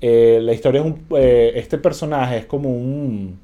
Eh, 0.00 0.38
la 0.40 0.54
historia 0.54 0.80
es 0.80 0.86
un... 0.86 1.04
este 1.54 1.76
personaje 1.76 2.38
es 2.38 2.46
como 2.46 2.70
un... 2.70 3.38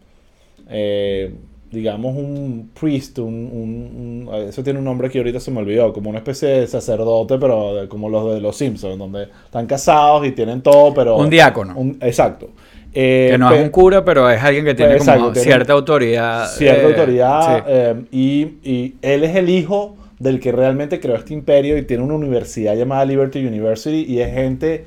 digamos 0.68 2.16
un 2.16 2.70
priest, 2.78 3.18
un, 3.18 4.28
eso 4.48 4.62
tiene 4.62 4.78
un 4.78 4.84
nombre 4.84 5.10
que 5.10 5.18
ahorita 5.18 5.40
se 5.40 5.50
me 5.50 5.60
olvidó, 5.60 5.92
como 5.92 6.10
una 6.10 6.18
especie 6.18 6.48
de 6.48 6.66
sacerdote, 6.66 7.38
pero 7.38 7.88
como 7.88 8.08
los 8.08 8.34
de 8.34 8.40
los 8.40 8.56
Simpsons, 8.56 8.98
donde 8.98 9.28
están 9.44 9.66
casados 9.66 10.26
y 10.26 10.32
tienen 10.32 10.62
todo, 10.62 10.94
pero... 10.94 11.16
Un 11.16 11.30
diácono. 11.30 11.74
exacto. 12.00 12.50
que 12.92 13.36
no 13.38 13.52
es 13.52 13.62
un 13.62 13.70
cura, 13.70 14.04
pero 14.04 14.30
es 14.30 14.42
alguien 14.42 14.64
que 14.64 14.74
tiene 14.74 14.98
como 14.98 15.34
cierta 15.34 15.72
autoridad. 15.72 16.48
Cierta 16.48 16.86
autoridad. 16.86 17.96
y, 18.10 18.42
y, 18.62 18.94
él 19.02 19.24
es 19.24 19.36
el 19.36 19.50
hijo 19.50 19.96
del 20.18 20.40
que 20.40 20.52
realmente 20.52 21.00
creó 21.00 21.16
este 21.16 21.34
imperio 21.34 21.78
y 21.78 21.82
tiene 21.82 22.02
una 22.02 22.14
universidad 22.14 22.76
llamada 22.76 23.04
Liberty 23.04 23.44
University 23.46 24.04
y 24.08 24.20
es 24.20 24.32
gente 24.34 24.86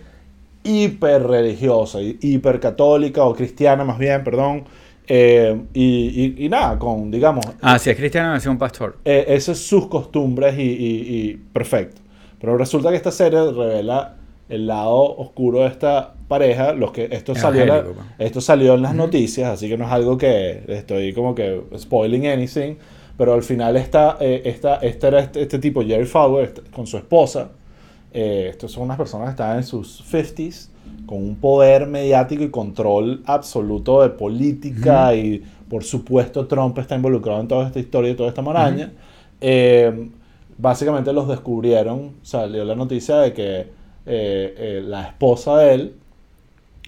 hiper 0.64 1.24
religiosa, 1.24 2.00
hiper 2.02 2.60
católica 2.60 3.24
o 3.24 3.34
cristiana 3.34 3.84
más 3.84 3.98
bien, 3.98 4.24
perdón. 4.24 4.66
Eh, 5.14 5.62
y, 5.74 6.48
nada, 6.48 6.80
con, 6.80 7.12
digamos... 7.12 7.46
Ah, 7.62 7.78
si 7.78 7.90
es 7.90 7.98
cristiano, 7.98 8.34
es 8.34 8.46
un 8.46 8.58
pastor. 8.58 8.98
Eh, 9.04 9.26
esas 9.28 9.58
son 9.58 9.82
sus 9.82 9.90
costumbres 9.90 10.56
y, 10.58 11.38
perfecto. 11.52 12.00
Pero 12.40 12.58
resulta 12.58 12.92
que 12.92 12.96
esta 12.96 13.12
serie 13.12 13.40
revela 13.52 14.16
el 14.48 14.68
lado 14.68 15.18
oscuro 15.18 15.60
de 15.60 15.68
esta 15.68 16.14
pareja, 16.30 16.72
los 16.72 16.94
que 16.94 17.10
esto 17.12 17.36
salió, 17.36 17.94
pues. 17.94 17.98
esto 18.20 18.40
salió 18.40 18.76
en 18.76 18.84
las 18.84 18.96
noticias, 18.96 19.50
así 19.50 19.68
que 19.68 19.78
no 19.78 19.84
es 19.84 19.92
algo 19.92 20.18
que 20.18 20.64
estoy 20.70 21.12
como 21.12 21.36
que 21.36 21.62
spoiling 21.78 22.28
anything, 22.28 22.76
pero 23.18 23.34
al 23.34 23.44
final 23.44 23.76
está, 23.76 24.16
eh, 24.22 24.42
este 24.46 25.08
era 25.08 25.20
este, 25.20 25.42
este, 25.42 25.60
tipo, 25.60 25.84
Jerry 25.84 26.06
Fowler, 26.06 26.46
este, 26.46 26.62
con 26.72 26.88
su 26.88 26.96
esposa. 26.96 27.50
Eh, 28.14 28.48
estos 28.50 28.72
son 28.72 28.84
unas 28.84 28.98
personas 28.98 29.28
que 29.28 29.32
están 29.32 29.58
en 29.58 29.64
sus 29.64 30.10
50s, 30.10 30.70
con 31.06 31.18
un 31.18 31.36
poder 31.36 31.88
mediático 31.88 32.44
y 32.44 32.50
control 32.50 33.22
absoluto 33.26 34.02
de 34.02 34.10
política. 34.10 35.16
Y 35.16 35.44
por 35.70 35.84
supuesto, 35.84 36.48
Trump 36.48 36.78
está 36.80 36.96
involucrado 36.96 37.42
en 37.42 37.48
toda 37.48 37.68
esta 37.68 37.80
historia 37.80 38.12
y 38.12 38.16
toda 38.16 38.30
esta 38.30 38.42
maraña. 38.42 38.92
Eh, 39.40 40.10
básicamente 40.58 41.12
los 41.14 41.28
descubrieron, 41.28 42.12
salió 42.22 42.64
la 42.64 42.76
noticia 42.76 43.18
de 43.18 43.34
que 43.34 43.68
eh, 44.06 44.82
la 44.86 45.04
esposa 45.04 45.58
de 45.58 45.74
él 45.74 45.96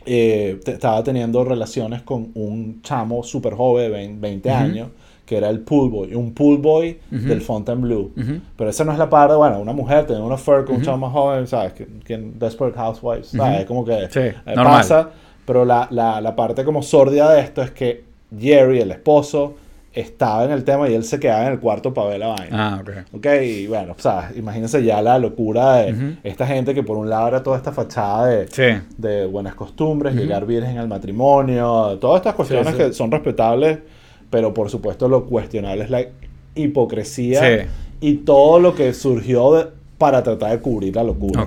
estaba 0.05 1.03
teniendo 1.03 1.43
relaciones 1.43 2.01
con 2.01 2.31
un 2.35 2.81
chamo 2.81 3.23
súper 3.23 3.53
joven, 3.53 3.91
de 3.91 4.19
20 4.19 4.51
años 4.51 4.87
que 5.33 5.37
era 5.37 5.49
el 5.49 5.61
pool 5.61 5.89
boy, 5.89 6.13
un 6.13 6.31
pool 6.31 6.59
boy 6.59 6.99
del 7.09 7.41
Fontainebleau. 7.41 8.11
Pero 8.55 8.69
esa 8.69 8.83
no 8.83 8.91
es 8.91 8.99
la 8.99 9.09
parte, 9.09 9.33
bueno, 9.33 9.59
una 9.59 9.73
mujer 9.73 10.05
tener 10.05 10.21
una 10.21 10.35
affair 10.35 10.63
con 10.63 10.75
un 10.75 10.83
chavo 10.83 10.97
más 10.97 11.11
joven, 11.11 11.47
¿sabes? 11.47 11.73
Que, 11.73 11.87
que 12.05 12.17
Desperate 12.17 12.77
Housewives, 12.77 13.29
¿sabes? 13.29 13.65
Como 13.65 13.83
que 13.83 14.07
eh, 14.13 14.33
pasa. 14.55 15.09
Pero 15.45 15.65
la, 15.65 15.87
la, 15.89 16.21
la, 16.21 16.35
parte 16.35 16.63
como 16.63 16.83
sordida 16.83 17.33
de 17.33 17.41
esto 17.41 17.63
es 17.63 17.71
que 17.71 18.03
Jerry, 18.39 18.79
el 18.79 18.91
esposo, 18.91 19.55
estaba 19.91 20.45
en 20.45 20.51
el 20.51 20.63
tema 20.63 20.87
y 20.87 20.93
él 20.93 21.03
se 21.03 21.19
quedaba 21.19 21.47
en 21.47 21.53
el 21.53 21.59
cuarto 21.59 21.93
para 21.93 22.09
ver 22.09 22.19
la 22.19 22.27
vaina. 22.27 22.75
Ah, 22.75 22.79
ok. 22.79 22.89
Ok, 23.17 23.27
y 23.43 23.67
bueno, 23.67 23.95
¿sabes? 23.97 24.37
Imagínense 24.37 24.83
ya 24.83 25.01
la 25.01 25.17
locura 25.17 25.77
de 25.77 26.17
esta 26.23 26.45
gente 26.45 26.75
que 26.75 26.83
por 26.83 26.95
un 26.95 27.09
lado 27.09 27.27
era 27.27 27.41
toda 27.41 27.57
esta 27.57 27.71
fachada 27.71 28.27
de, 28.27 28.81
de 28.97 29.25
buenas 29.25 29.55
costumbres, 29.55 30.15
llegar 30.15 30.45
virgen 30.45 30.77
al 30.77 30.87
matrimonio, 30.87 31.97
todas 31.99 32.17
estas 32.17 32.35
cuestiones 32.35 32.75
que 32.75 32.93
son 32.93 33.09
respetables 33.09 33.79
pero 34.33 34.51
por 34.51 34.71
supuesto 34.71 35.07
lo 35.07 35.25
cuestionable 35.25 35.83
es 35.83 35.91
la 35.91 36.07
hipocresía 36.55 37.67
y 38.01 38.15
todo 38.15 38.59
lo 38.59 38.73
que 38.73 38.91
surgió 38.95 39.73
para 39.99 40.23
tratar 40.23 40.53
de 40.53 40.59
cubrir 40.59 40.95
la 40.95 41.03
locura. 41.03 41.45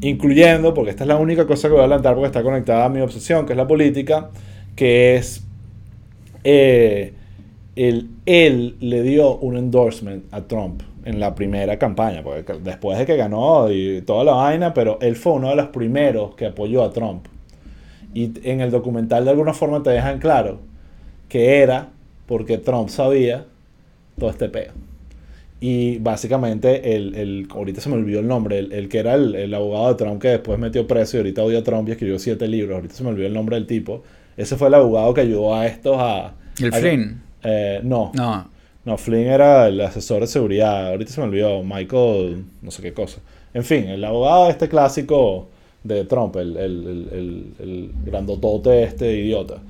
Incluyendo, 0.00 0.74
porque 0.74 0.90
esta 0.90 1.04
es 1.04 1.08
la 1.08 1.16
única 1.16 1.46
cosa 1.46 1.68
que 1.68 1.74
voy 1.74 1.82
a 1.82 1.84
adelantar 1.84 2.14
porque 2.14 2.26
está 2.26 2.42
conectada 2.42 2.86
a 2.86 2.88
mi 2.88 3.00
obsesión, 3.00 3.46
que 3.46 3.52
es 3.52 3.56
la 3.56 3.68
política, 3.68 4.30
que 4.74 5.14
es... 5.14 5.44
Eh, 6.42 7.12
él, 7.76 8.10
él 8.26 8.78
le 8.80 9.02
dio 9.02 9.36
un 9.36 9.56
endorsement 9.56 10.24
a 10.32 10.40
Trump 10.40 10.82
en 11.04 11.20
la 11.20 11.36
primera 11.36 11.78
campaña, 11.78 12.24
porque 12.24 12.54
después 12.64 12.98
de 12.98 13.06
que 13.06 13.16
ganó 13.16 13.70
y 13.70 14.02
toda 14.02 14.24
la 14.24 14.32
vaina, 14.32 14.74
pero 14.74 14.98
él 15.00 15.14
fue 15.14 15.34
uno 15.34 15.50
de 15.50 15.54
los 15.54 15.68
primeros 15.68 16.34
que 16.34 16.46
apoyó 16.46 16.82
a 16.82 16.90
Trump. 16.90 17.26
Y 18.12 18.32
en 18.42 18.60
el 18.60 18.72
documental 18.72 19.24
de 19.24 19.30
alguna 19.30 19.54
forma 19.54 19.84
te 19.84 19.90
dejan 19.90 20.18
claro 20.18 20.74
que 21.28 21.62
era 21.62 21.93
porque 22.26 22.58
Trump 22.58 22.88
sabía 22.88 23.44
todo 24.18 24.30
este 24.30 24.48
peo. 24.48 24.72
Y 25.60 25.98
básicamente, 25.98 26.94
el, 26.94 27.14
el, 27.14 27.48
ahorita 27.50 27.80
se 27.80 27.88
me 27.88 27.94
olvidó 27.94 28.20
el 28.20 28.28
nombre, 28.28 28.58
el, 28.58 28.88
que 28.88 28.98
era 28.98 29.14
el, 29.14 29.54
abogado 29.54 29.88
de 29.88 29.94
Trump 29.94 30.20
que 30.20 30.28
después 30.28 30.58
metió 30.58 30.86
preso 30.86 31.16
y 31.16 31.20
ahorita 31.20 31.42
odia 31.42 31.60
a 31.60 31.64
Trump 31.64 31.88
y 31.88 31.92
escribió 31.92 32.18
siete 32.18 32.46
libros, 32.48 32.76
ahorita 32.76 32.94
se 32.94 33.02
me 33.02 33.10
olvidó 33.10 33.26
el 33.26 33.32
nombre 33.32 33.56
del 33.56 33.66
tipo. 33.66 34.02
Ese 34.36 34.56
fue 34.56 34.68
el 34.68 34.74
abogado 34.74 35.14
que 35.14 35.22
ayudó 35.22 35.54
a 35.54 35.66
estos 35.66 35.96
a... 35.98 36.34
¿El 36.60 36.72
Flynn? 36.72 37.22
Eh, 37.42 37.80
no. 37.82 38.12
No. 38.14 38.50
No, 38.84 38.98
Flynn 38.98 39.28
era 39.28 39.68
el 39.68 39.80
asesor 39.80 40.20
de 40.20 40.26
seguridad, 40.26 40.88
ahorita 40.88 41.10
se 41.10 41.20
me 41.22 41.28
olvidó, 41.28 41.62
Michael, 41.62 42.44
no 42.60 42.70
sé 42.70 42.82
qué 42.82 42.92
cosa. 42.92 43.20
En 43.54 43.64
fin, 43.64 43.88
el 43.88 44.04
abogado 44.04 44.50
este 44.50 44.68
clásico 44.68 45.48
de 45.82 46.04
Trump, 46.04 46.36
el, 46.36 46.56
el, 46.58 47.54
el 47.58 47.90
grandotote 48.04 48.82
este 48.82 49.16
idiota. 49.16 49.62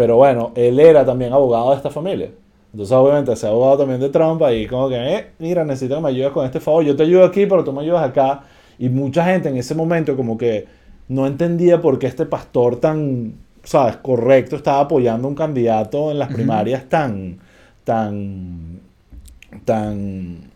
Pero 0.00 0.16
bueno, 0.16 0.52
él 0.54 0.80
era 0.80 1.04
también 1.04 1.34
abogado 1.34 1.72
de 1.72 1.76
esta 1.76 1.90
familia. 1.90 2.30
Entonces, 2.72 2.96
obviamente, 2.96 3.34
ese 3.34 3.46
abogado 3.46 3.80
también 3.80 4.00
de 4.00 4.08
Trump, 4.08 4.40
ahí 4.42 4.66
como 4.66 4.88
que, 4.88 4.96
eh, 4.96 5.26
mira, 5.38 5.62
necesito 5.62 5.96
que 5.96 6.00
me 6.00 6.08
ayudes 6.08 6.30
con 6.30 6.46
este 6.46 6.58
favor. 6.58 6.82
Yo 6.82 6.96
te 6.96 7.02
ayudo 7.02 7.22
aquí, 7.22 7.44
pero 7.44 7.62
tú 7.62 7.70
me 7.70 7.82
ayudas 7.82 8.08
acá. 8.08 8.44
Y 8.78 8.88
mucha 8.88 9.26
gente 9.26 9.50
en 9.50 9.58
ese 9.58 9.74
momento 9.74 10.16
como 10.16 10.38
que 10.38 10.66
no 11.08 11.26
entendía 11.26 11.82
por 11.82 11.98
qué 11.98 12.06
este 12.06 12.24
pastor 12.24 12.76
tan, 12.76 13.34
¿sabes?, 13.62 13.96
correcto 13.96 14.56
estaba 14.56 14.80
apoyando 14.80 15.28
a 15.28 15.30
un 15.32 15.34
candidato 15.34 16.10
en 16.10 16.18
las 16.18 16.32
primarias 16.32 16.88
tan, 16.88 17.38
tan, 17.84 18.80
tan, 19.66 20.50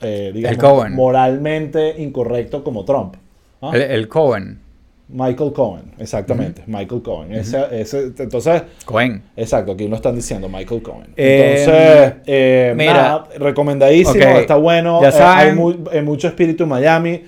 eh, 0.00 0.32
digamos, 0.34 0.90
moralmente 0.90 2.02
incorrecto 2.02 2.64
como 2.64 2.84
Trump. 2.84 3.14
¿Ah? 3.62 3.70
El, 3.72 3.82
el 3.82 4.08
Cohen. 4.08 4.65
Michael 5.08 5.52
Cohen, 5.52 5.92
exactamente, 5.98 6.64
Michael 6.66 7.00
Cohen. 7.00 7.32
ese, 7.32 8.12
entonces, 8.18 8.62
Cohen. 8.84 9.22
Exacto, 9.36 9.72
aquí 9.72 9.86
lo 9.86 9.96
están 9.96 10.16
diciendo, 10.16 10.48
Michael 10.48 10.82
Cohen. 10.82 11.12
Eh, 11.16 11.54
entonces, 11.58 12.14
eh, 12.26 12.74
mira, 12.76 13.24
recomendadísimo, 13.38 14.24
está 14.24 14.56
bueno. 14.56 15.00
Ya 15.00 15.10
eh, 15.10 15.54
hay, 15.92 16.02
mucho 16.02 16.26
espíritu 16.26 16.64
en 16.64 16.70
Miami. 16.70 17.22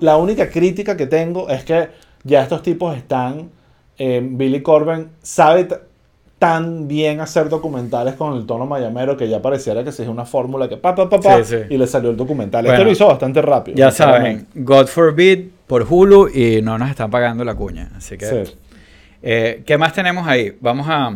la 0.00 0.18
única 0.18 0.50
crítica 0.50 0.94
que 0.94 1.06
tengo 1.06 1.48
es 1.48 1.64
que 1.64 1.88
ya 2.22 2.42
estos 2.42 2.62
tipos 2.62 2.94
están, 2.96 3.50
Billy 3.98 4.60
Corben 4.60 5.08
sabe 5.22 5.68
tan 6.38 6.88
bien 6.88 7.20
hacer 7.20 7.48
documentales 7.48 8.14
con 8.14 8.36
el 8.36 8.46
tono 8.46 8.66
mayamero 8.66 9.16
que 9.16 9.28
ya 9.28 9.40
pareciera 9.40 9.84
que 9.84 9.92
se 9.92 10.02
es 10.02 10.08
una 10.08 10.24
fórmula 10.24 10.68
que 10.68 10.76
pa, 10.76 10.92
pa, 10.92 11.08
pa, 11.08 11.20
pa 11.20 11.38
y 11.70 11.78
le 11.78 11.86
salió 11.86 12.10
el 12.10 12.16
documental. 12.16 12.66
Este 12.66 12.84
lo 12.84 12.90
hizo 12.90 13.06
bastante 13.06 13.40
rápido. 13.40 13.76
Ya 13.76 13.92
saben, 13.92 14.48
God 14.56 14.88
forbid 14.88 15.46
por 15.72 15.86
Hulu 15.88 16.28
y 16.28 16.60
no 16.60 16.76
nos 16.76 16.90
están 16.90 17.10
pagando 17.10 17.46
la 17.46 17.54
cuña. 17.54 17.88
Así 17.96 18.18
que. 18.18 18.44
Eh, 19.22 19.62
¿Qué 19.64 19.78
más 19.78 19.94
tenemos 19.94 20.28
ahí? 20.28 20.54
Vamos 20.60 20.86
a. 20.86 21.10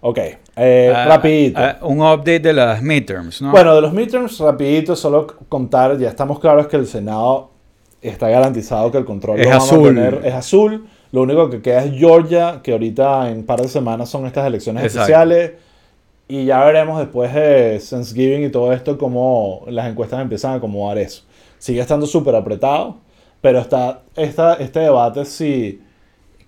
Ok, 0.00 0.18
eh, 0.56 0.90
rapidito. 1.06 1.60
un 1.82 2.00
update 2.00 2.40
de 2.40 2.54
las 2.54 2.80
midterms, 2.80 3.42
¿no? 3.42 3.50
Bueno, 3.50 3.74
de 3.74 3.82
los 3.82 3.92
midterms, 3.92 4.38
rapidito, 4.38 4.96
solo 4.96 5.26
contar, 5.50 5.98
ya 5.98 6.08
estamos 6.08 6.40
claros 6.40 6.66
que 6.66 6.76
el 6.76 6.86
Senado 6.86 7.50
está 8.00 8.30
garantizado 8.30 8.90
que 8.90 8.96
el 8.96 9.04
control 9.04 9.38
es 9.38 9.50
azul. 9.50 9.98
es 10.24 10.32
azul. 10.32 10.86
Lo 11.12 11.20
único 11.20 11.50
que 11.50 11.60
queda 11.60 11.84
es 11.84 11.92
Georgia, 11.92 12.60
que 12.62 12.72
ahorita 12.72 13.28
en 13.28 13.38
un 13.38 13.44
par 13.44 13.60
de 13.60 13.68
semanas 13.68 14.08
son 14.08 14.24
estas 14.24 14.46
elecciones 14.46 14.82
especiales. 14.82 15.52
Y 16.26 16.46
ya 16.46 16.64
veremos 16.64 16.98
después 16.98 17.34
de 17.34 17.78
Thanksgiving 17.78 18.44
y 18.46 18.48
todo 18.48 18.72
esto 18.72 18.96
cómo 18.96 19.66
las 19.66 19.90
encuestas 19.90 20.22
empiezan 20.22 20.52
a 20.52 20.54
acomodar 20.54 20.96
eso. 20.96 21.24
Sigue 21.58 21.82
estando 21.82 22.06
súper 22.06 22.34
apretado, 22.34 22.96
pero 23.40 23.60
está 23.60 24.02
esta, 24.16 24.54
este 24.54 24.80
debate 24.80 25.24
si 25.24 25.80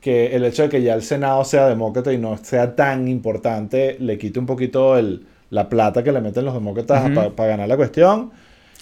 que 0.00 0.34
el 0.34 0.44
hecho 0.44 0.64
de 0.64 0.68
que 0.68 0.82
ya 0.82 0.94
el 0.94 1.02
Senado 1.02 1.44
sea 1.44 1.68
demócrata 1.68 2.12
y 2.12 2.18
no 2.18 2.36
sea 2.36 2.74
tan 2.74 3.06
importante 3.08 3.96
le 4.00 4.18
quite 4.18 4.38
un 4.38 4.46
poquito 4.46 4.98
el, 4.98 5.26
la 5.50 5.68
plata 5.68 6.02
que 6.02 6.12
le 6.12 6.20
meten 6.20 6.44
los 6.44 6.54
demócratas 6.54 7.10
para 7.36 7.48
ganar 7.50 7.68
la 7.68 7.76
cuestión 7.76 8.32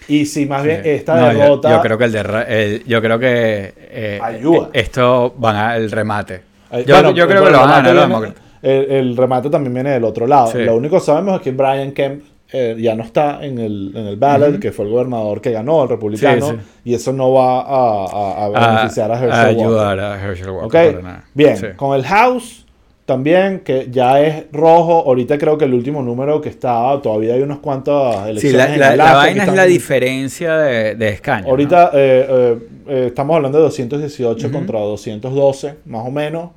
y 0.08 0.26
si 0.26 0.46
más 0.46 0.64
bien 0.64 0.82
esta 0.84 1.28
derrota. 1.28 1.70
Yo, 1.70 1.80
creo 1.82 1.98
que 1.98 2.04
el, 2.04 2.84
yo 2.86 3.02
creo 3.02 3.18
que 3.18 3.74
eh, 3.76 4.18
ayuda. 4.22 4.70
esto 4.72 5.34
van 5.36 5.56
al 5.56 5.90
remate. 5.90 6.42
Yo, 6.86 7.26
creo 7.26 7.44
que 7.44 7.50
lo 7.50 7.60
van 7.60 7.70
a 7.70 7.82
ganar 7.82 8.34
el, 8.62 9.16
remate 9.16 9.50
también 9.50 9.74
viene 9.74 9.90
del 9.90 10.04
otro 10.04 10.26
lado. 10.26 10.52
Lo 10.58 10.76
único 10.76 10.98
que 10.98 11.04
sabemos 11.04 11.36
es 11.36 11.42
que 11.42 11.50
Brian 11.52 11.92
Kemp 11.92 12.22
eh, 12.52 12.76
ya 12.78 12.94
no 12.94 13.04
está 13.04 13.44
en 13.44 13.58
el, 13.58 13.92
en 13.94 14.06
el 14.06 14.16
ballot, 14.16 14.58
que 14.58 14.72
fue 14.72 14.84
el 14.86 14.90
gobernador 14.90 15.40
que 15.40 15.52
ganó, 15.52 15.82
el 15.82 15.88
republicano, 15.88 16.58
y 16.84 16.94
eso 16.94 17.12
no 17.12 17.32
va 17.32 17.60
a, 17.60 18.44
a, 18.44 18.48
beneficiar 18.48 19.10
a, 19.12 19.14
Herschel 19.14 19.32
a 19.32 19.46
ayudar 19.46 20.00
a 20.00 20.22
Herschel 20.22 20.50
Walker. 20.50 20.96
Okay. 20.96 21.12
Bien, 21.34 21.74
con 21.76 21.96
el 21.96 22.04
House 22.04 22.66
también, 23.10 23.60
que 23.64 23.88
ya 23.90 24.20
es 24.20 24.44
rojo. 24.52 25.02
Ahorita 25.04 25.36
creo 25.36 25.58
que 25.58 25.64
el 25.64 25.74
último 25.74 26.00
número 26.00 26.40
que 26.40 26.48
estaba, 26.48 27.02
todavía 27.02 27.34
hay 27.34 27.42
unos 27.42 27.58
cuantos 27.58 28.14
elecciones. 28.24 28.70
Sí, 28.70 28.78
la, 28.78 28.94
la, 28.94 29.14
vaina 29.14 29.44
es 29.44 29.52
la 29.52 29.64
diferencia 29.64 30.56
de, 30.56 30.94
de 30.94 31.08
escaños. 31.08 31.48
Ahorita 31.48 31.90
eh, 31.92 32.26
eh, 32.28 32.58
eh, 32.86 33.04
estamos 33.08 33.34
hablando 33.34 33.58
de 33.58 33.64
218 33.64 34.52
contra 34.52 34.78
212, 34.78 35.74
más 35.86 36.06
o 36.06 36.10
menos. 36.12 36.50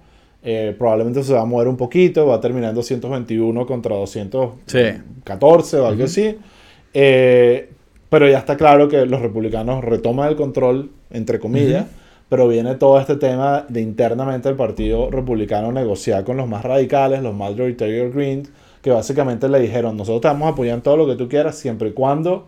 Probablemente 0.77 1.23
se 1.23 1.33
va 1.33 1.41
a 1.41 1.45
mover 1.45 1.67
un 1.67 1.77
poquito, 1.77 2.27
va 2.27 2.35
a 2.35 2.41
terminar 2.41 2.69
en 2.69 2.75
221 2.75 3.65
contra 3.65 3.95
214 3.95 5.77
o 5.77 5.87
algo 5.87 6.03
así. 6.03 6.37
pero 6.91 8.29
ya 8.29 8.39
está 8.39 8.57
claro 8.57 8.87
que 8.89 9.05
los 9.05 9.21
republicanos 9.21 9.83
retoman 9.83 10.29
el 10.29 10.35
control, 10.35 10.89
entre 11.11 11.39
comillas 11.39 11.85
pero 12.33 12.47
viene 12.47 12.73
todo 12.73 12.99
este 12.99 13.15
tema 13.17 13.63
de 13.69 13.79
internamente 13.79 14.49
el 14.49 14.55
Partido 14.55 15.11
Republicano 15.11 15.71
negociar 15.71 16.23
con 16.23 16.35
los 16.35 16.47
más 16.47 16.63
radicales, 16.63 17.21
los 17.21 17.35
Majority 17.35 17.85
Greens, 18.11 18.49
que 18.81 18.89
básicamente 18.89 19.47
le 19.47 19.59
dijeron, 19.59 19.95
nosotros 19.95 20.21
te 20.21 20.29
vamos 20.29 20.47
a 20.47 20.49
apoyar 20.49 20.73
en 20.73 20.81
todo 20.81 20.97
lo 20.97 21.05
que 21.05 21.15
tú 21.15 21.29
quieras, 21.29 21.55
siempre 21.59 21.89
y 21.89 21.91
cuando 21.91 22.47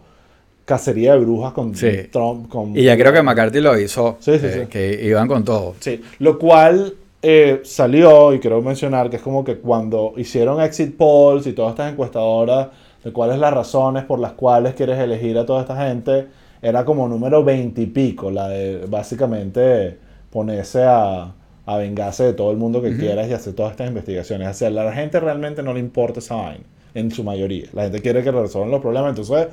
cacería 0.65 1.13
de 1.13 1.19
brujas 1.19 1.53
con 1.53 1.73
Trump. 2.11 2.75
y 2.75 2.81
ya 2.81 2.97
creo 2.97 3.13
que 3.13 3.21
McCarthy 3.21 3.61
lo 3.61 3.79
hizo, 3.79 4.17
sí, 4.21 4.39
sí, 4.39 4.47
eh, 4.47 4.67
que 4.67 5.01
iban 5.03 5.27
con 5.27 5.45
todo. 5.45 5.75
Sí, 5.79 6.01
lo 6.17 6.39
cual 6.39 6.95
eh, 7.27 7.61
salió, 7.63 8.35
y 8.35 8.39
quiero 8.39 8.61
mencionar 8.61 9.09
que 9.09 9.15
es 9.15 9.21
como 9.23 9.43
que 9.43 9.57
cuando 9.57 10.13
hicieron 10.15 10.61
exit 10.61 10.95
polls 10.95 11.47
y 11.47 11.53
todas 11.53 11.71
estas 11.71 11.91
encuestadoras 11.91 12.67
de 13.03 13.11
cuáles 13.11 13.39
las 13.39 13.51
razones 13.51 14.03
por 14.03 14.19
las 14.19 14.33
cuales 14.33 14.75
quieres 14.75 14.99
elegir 14.99 15.35
a 15.39 15.43
toda 15.43 15.61
esta 15.61 15.87
gente, 15.87 16.27
era 16.61 16.85
como 16.85 17.07
número 17.07 17.43
20 17.43 17.81
y 17.81 17.87
pico, 17.87 18.29
la 18.29 18.47
de 18.49 18.85
básicamente 18.87 19.97
ponerse 20.29 20.83
a, 20.83 21.33
a 21.65 21.77
vengarse 21.77 22.25
de 22.25 22.33
todo 22.33 22.51
el 22.51 22.57
mundo 22.57 22.79
que 22.79 22.95
quieras 22.95 23.27
y 23.27 23.33
hacer 23.33 23.53
todas 23.53 23.71
estas 23.71 23.87
investigaciones. 23.87 24.47
O 24.47 24.53
sea, 24.53 24.67
a 24.67 24.71
la 24.71 24.93
gente 24.93 25.19
realmente 25.19 25.63
no 25.63 25.73
le 25.73 25.79
importa 25.79 26.19
esa 26.19 26.35
vaina, 26.35 26.65
en 26.93 27.09
su 27.09 27.23
mayoría. 27.23 27.69
La 27.73 27.85
gente 27.85 28.01
quiere 28.03 28.23
que 28.23 28.31
resuelvan 28.31 28.69
los 28.69 28.81
problemas. 28.81 29.09
Entonces, 29.09 29.47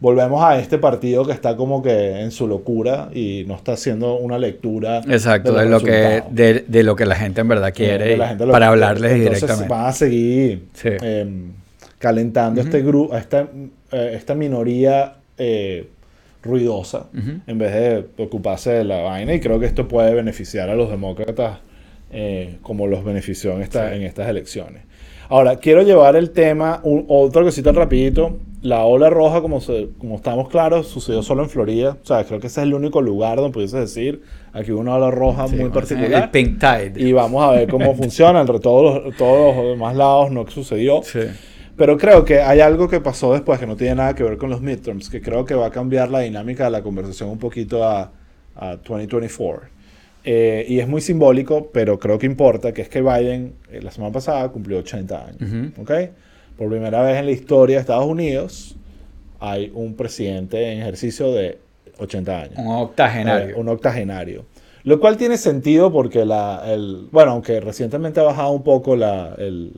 volvemos 0.00 0.42
a 0.42 0.58
este 0.58 0.78
partido 0.78 1.24
que 1.24 1.32
está 1.32 1.56
como 1.56 1.82
que 1.82 2.20
en 2.20 2.30
su 2.30 2.48
locura 2.48 3.10
y 3.12 3.44
no 3.46 3.54
está 3.54 3.72
haciendo 3.72 4.16
una 4.16 4.38
lectura. 4.38 4.98
Exacto, 5.08 5.52
de, 5.52 5.66
lo, 5.66 5.80
que, 5.80 6.22
de, 6.30 6.82
lo 6.82 6.96
que 6.96 7.06
la 7.06 7.14
gente 7.14 7.42
en 7.42 7.48
verdad 7.48 7.72
quiere 7.72 8.16
para 8.16 8.68
hablarles 8.68 9.12
Entonces, 9.12 9.40
directamente. 9.40 9.68
Van 9.68 9.86
a 9.86 9.92
seguir 9.92 10.64
em, 10.84 11.52
calentando 11.98 12.60
este 12.60 12.82
grupo, 12.82 13.16
esta, 13.16 13.48
eh, 13.92 14.12
esta 14.14 14.34
minoría. 14.34 15.14
Eh, 15.38 15.88
ruidosa 16.42 17.06
en 17.46 17.58
vez 17.58 17.72
de 17.74 18.24
ocuparse 18.24 18.70
de 18.70 18.84
la 18.84 19.02
vaina 19.02 19.34
y 19.34 19.40
creo 19.40 19.60
que 19.60 19.66
esto 19.66 19.86
puede 19.86 20.14
beneficiar 20.14 20.70
a 20.70 20.74
los 20.74 20.88
demócratas 20.88 21.58
eh, 22.12 22.56
como 22.62 22.86
los 22.86 23.04
benefició 23.04 23.52
en, 23.52 23.62
esta, 23.62 23.94
en 23.94 24.02
estas 24.02 24.28
elecciones. 24.28 24.82
Ahora, 25.28 25.56
quiero 25.56 25.82
llevar 25.82 26.16
el 26.16 26.30
tema, 26.30 26.80
otra 26.82 27.42
cosita 27.42 27.70
rapidito, 27.70 28.38
la 28.62 28.84
ola 28.84 29.08
roja, 29.08 29.40
como, 29.40 29.60
como 29.98 30.16
estamos 30.16 30.48
claros, 30.48 30.88
sucedió 30.88 31.22
solo 31.22 31.42
en 31.42 31.48
Florida, 31.48 31.96
o 32.02 32.06
sea, 32.06 32.24
creo 32.24 32.40
que 32.40 32.48
ese 32.48 32.60
es 32.60 32.66
el 32.66 32.74
único 32.74 33.00
lugar 33.00 33.36
donde 33.36 33.52
pudiese 33.52 33.78
decir, 33.78 34.22
aquí 34.52 34.70
una 34.70 34.96
ola 34.96 35.10
roja 35.10 35.46
muy 35.46 35.70
particular. 35.70 36.24
El 36.24 36.30
Pink 36.30 36.58
Tide. 36.58 36.92
Y 36.96 37.12
vamos 37.12 37.42
a 37.42 37.52
ver 37.52 37.68
cómo 37.68 37.94
funciona, 37.96 38.40
entre 38.40 38.58
todos 38.60 39.04
los, 39.04 39.16
todos 39.16 39.56
los 39.56 39.64
demás 39.66 39.96
lados 39.96 40.30
no 40.30 40.46
sucedió. 40.48 41.02
Sí. 41.02 41.20
Pero 41.76 41.96
creo 41.96 42.24
que 42.26 42.40
hay 42.42 42.60
algo 42.60 42.88
que 42.88 43.00
pasó 43.00 43.32
después 43.32 43.58
que 43.58 43.66
no 43.66 43.76
tiene 43.76 43.94
nada 43.94 44.14
que 44.14 44.22
ver 44.22 44.36
con 44.36 44.50
los 44.50 44.60
midterms, 44.60 45.08
que 45.08 45.22
creo 45.22 45.46
que 45.46 45.54
va 45.54 45.66
a 45.66 45.70
cambiar 45.70 46.10
la 46.10 46.20
dinámica 46.20 46.64
de 46.64 46.70
la 46.70 46.82
conversación 46.82 47.30
un 47.30 47.38
poquito 47.38 47.82
a, 47.84 48.12
a 48.54 48.76
2024. 48.76 49.80
Eh, 50.22 50.66
y 50.68 50.80
es 50.80 50.86
muy 50.86 51.00
simbólico, 51.00 51.70
pero 51.72 51.98
creo 51.98 52.18
que 52.18 52.26
importa, 52.26 52.72
que 52.72 52.82
es 52.82 52.88
que 52.90 53.00
Biden 53.00 53.54
eh, 53.70 53.80
la 53.80 53.90
semana 53.90 54.12
pasada 54.12 54.46
cumplió 54.50 54.78
80 54.78 55.26
años. 55.26 55.72
Por 56.60 56.68
primera 56.68 57.00
vez 57.00 57.16
en 57.16 57.24
la 57.24 57.30
historia 57.32 57.76
de 57.76 57.80
Estados 57.80 58.04
Unidos 58.04 58.76
hay 59.38 59.72
un 59.74 59.94
presidente 59.94 60.72
en 60.72 60.82
ejercicio 60.82 61.32
de 61.32 61.58
80 61.96 62.38
años. 62.38 62.58
Un 62.58 62.66
octogenario. 62.66 63.48
Eh, 63.48 63.54
un 63.58 63.68
octogenario. 63.70 64.44
Lo 64.84 65.00
cual 65.00 65.16
tiene 65.16 65.38
sentido 65.38 65.90
porque 65.90 66.26
la, 66.26 66.62
el, 66.66 67.08
bueno, 67.10 67.30
aunque 67.30 67.60
recientemente 67.60 68.20
ha 68.20 68.24
bajado 68.24 68.50
un 68.50 68.62
poco 68.62 68.94
la, 68.94 69.34
el, 69.38 69.72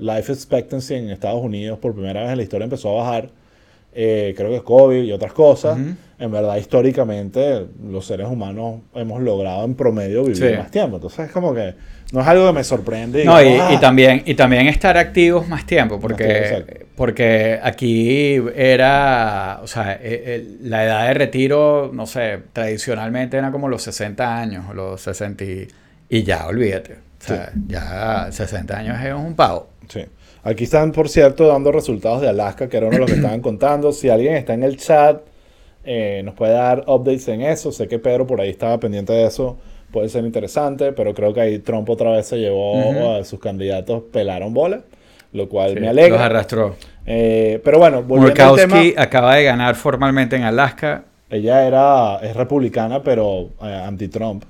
life 0.00 0.32
expectancy 0.32 0.94
en 0.94 1.10
Estados 1.10 1.42
Unidos, 1.42 1.80
por 1.80 1.94
primera 1.94 2.22
vez 2.22 2.30
en 2.30 2.36
la 2.36 2.42
historia 2.44 2.62
empezó 2.62 2.90
a 2.90 3.02
bajar, 3.02 3.30
eh, 3.98 4.34
creo 4.36 4.50
que 4.50 4.56
es 4.56 4.62
COVID 4.62 5.02
y 5.02 5.10
otras 5.10 5.32
cosas, 5.32 5.78
en 6.18 6.30
verdad 6.30 6.56
históricamente 6.58 7.66
los 7.82 8.06
seres 8.06 8.26
humanos 8.26 8.80
hemos 8.94 9.22
logrado 9.22 9.64
en 9.64 9.74
promedio 9.74 10.22
vivir 10.24 10.58
más 10.58 10.70
tiempo. 10.70 10.96
Entonces 10.96 11.26
es 11.26 11.32
como 11.32 11.54
que 11.54 11.74
no 12.12 12.20
es 12.20 12.26
algo 12.26 12.46
que 12.46 12.52
me 12.52 12.62
sorprende. 12.62 13.24
No, 13.24 13.42
y, 13.42 13.56
ah". 13.58 13.78
también, 13.80 14.22
y 14.26 14.34
también 14.34 14.66
estar 14.66 14.98
activos 14.98 15.48
más 15.48 15.64
tiempo, 15.64 15.98
porque, 15.98 16.84
porque 16.94 17.58
aquí 17.62 18.38
era, 18.54 19.60
o 19.62 19.66
sea, 19.66 19.94
e, 19.94 19.98
e, 20.02 20.46
la 20.60 20.84
edad 20.84 21.08
de 21.08 21.14
retiro, 21.14 21.90
no 21.92 22.06
sé, 22.06 22.40
tradicionalmente 22.52 23.38
era 23.38 23.50
como 23.50 23.68
los 23.68 23.82
60 23.82 24.38
años, 24.38 24.74
los 24.74 25.00
60 25.00 25.42
y, 26.10 26.22
ya, 26.22 26.46
olvídate. 26.46 26.98
O 27.18 27.24
sea, 27.26 27.50
ya 27.66 28.28
60 28.30 28.76
años 28.76 28.98
es 29.02 29.14
un 29.14 29.34
pavo. 29.34 29.70
Sí. 29.88 30.04
Aquí 30.46 30.64
están, 30.64 30.92
por 30.92 31.08
cierto, 31.08 31.48
dando 31.48 31.72
resultados 31.72 32.20
de 32.20 32.28
Alaska, 32.28 32.68
que 32.68 32.76
era 32.76 32.86
uno 32.86 32.94
de 32.94 33.00
los 33.00 33.10
que 33.10 33.16
estaban 33.16 33.40
contando. 33.42 33.92
Si 33.92 34.08
alguien 34.08 34.34
está 34.34 34.54
en 34.54 34.62
el 34.62 34.76
chat, 34.76 35.20
eh, 35.84 36.22
nos 36.24 36.34
puede 36.34 36.52
dar 36.52 36.84
updates 36.86 37.28
en 37.28 37.42
eso. 37.42 37.72
Sé 37.72 37.88
que 37.88 37.98
Pedro 37.98 38.26
por 38.26 38.40
ahí 38.40 38.50
estaba 38.50 38.78
pendiente 38.78 39.12
de 39.12 39.26
eso 39.26 39.56
puede 39.90 40.08
ser 40.08 40.24
interesante, 40.24 40.92
pero 40.92 41.14
creo 41.14 41.32
que 41.32 41.40
ahí 41.40 41.58
Trump 41.58 41.88
otra 41.88 42.10
vez 42.10 42.26
se 42.26 42.36
llevó 42.36 43.16
a 43.16 43.24
sus 43.24 43.40
candidatos, 43.40 44.02
pelaron 44.12 44.52
bola, 44.52 44.80
lo 45.32 45.48
cual 45.48 45.80
me 45.80 45.88
alegra. 45.88 46.16
Los 46.16 46.26
arrastró. 46.26 46.76
Eh, 47.06 47.60
pero 47.64 47.78
bueno, 47.78 48.02
volviendo 48.02 48.44
al 48.44 48.56
tema, 48.56 48.82
acaba 48.96 49.36
de 49.36 49.44
ganar 49.44 49.74
formalmente 49.74 50.36
en 50.36 50.42
Alaska. 50.42 51.04
Ella 51.30 51.66
era, 51.66 52.18
es 52.22 52.36
republicana, 52.36 53.02
pero 53.02 53.50
eh, 53.62 53.82
anti-Trump. 53.86 54.44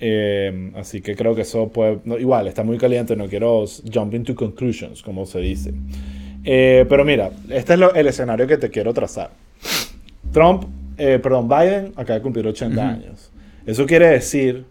Eh, 0.00 0.72
así 0.76 1.02
que 1.02 1.14
creo 1.14 1.34
que 1.34 1.42
eso 1.42 1.68
puede... 1.68 2.00
igual, 2.18 2.48
está 2.48 2.64
muy 2.64 2.78
caliente, 2.78 3.14
no 3.16 3.28
quiero 3.28 3.64
jump 3.92 4.14
into 4.14 4.34
conclusions, 4.34 5.02
como 5.02 5.26
se 5.26 5.40
dice. 5.40 5.74
pero 6.42 7.04
mira, 7.04 7.30
este 7.50 7.74
es 7.74 7.80
el 7.94 8.06
escenario 8.06 8.46
que 8.46 8.56
te 8.56 8.70
quiero 8.70 8.94
trazar. 8.94 9.30
Trump, 10.32 10.64
perdón, 10.96 11.48
Biden 11.48 11.92
acaba 11.96 12.14
de 12.14 12.22
cumplir 12.22 12.46
80 12.46 12.88
años. 12.88 13.30
Eso 13.66 13.86
quiere 13.86 14.08
decir 14.08 14.64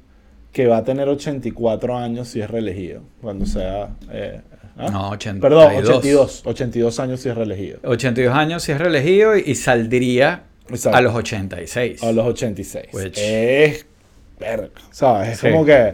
que 0.51 0.67
va 0.67 0.77
a 0.77 0.83
tener 0.83 1.07
84 1.07 1.97
años 1.97 2.27
si 2.27 2.41
es 2.41 2.49
reelegido, 2.49 3.01
cuando 3.21 3.45
sea... 3.45 3.89
Eh, 4.11 4.41
¿ah? 4.77 4.89
No, 4.89 5.09
82. 5.11 5.41
Perdón, 5.41 5.75
82, 5.83 6.41
82 6.45 6.99
años 6.99 7.19
si 7.19 7.29
es 7.29 7.35
reelegido. 7.35 7.79
82 7.83 8.35
años 8.35 8.63
si 8.63 8.71
es 8.71 8.79
reelegido 8.79 9.37
y, 9.37 9.55
saldría 9.55 10.43
a 10.91 11.01
los 11.01 11.15
86. 11.15 12.03
A 12.03 12.11
los 12.11 12.25
86. 12.25 12.87
Es... 13.15 13.85
¿Sabes? 14.91 15.43
Es 15.43 15.51
como 15.51 15.65
que 15.65 15.93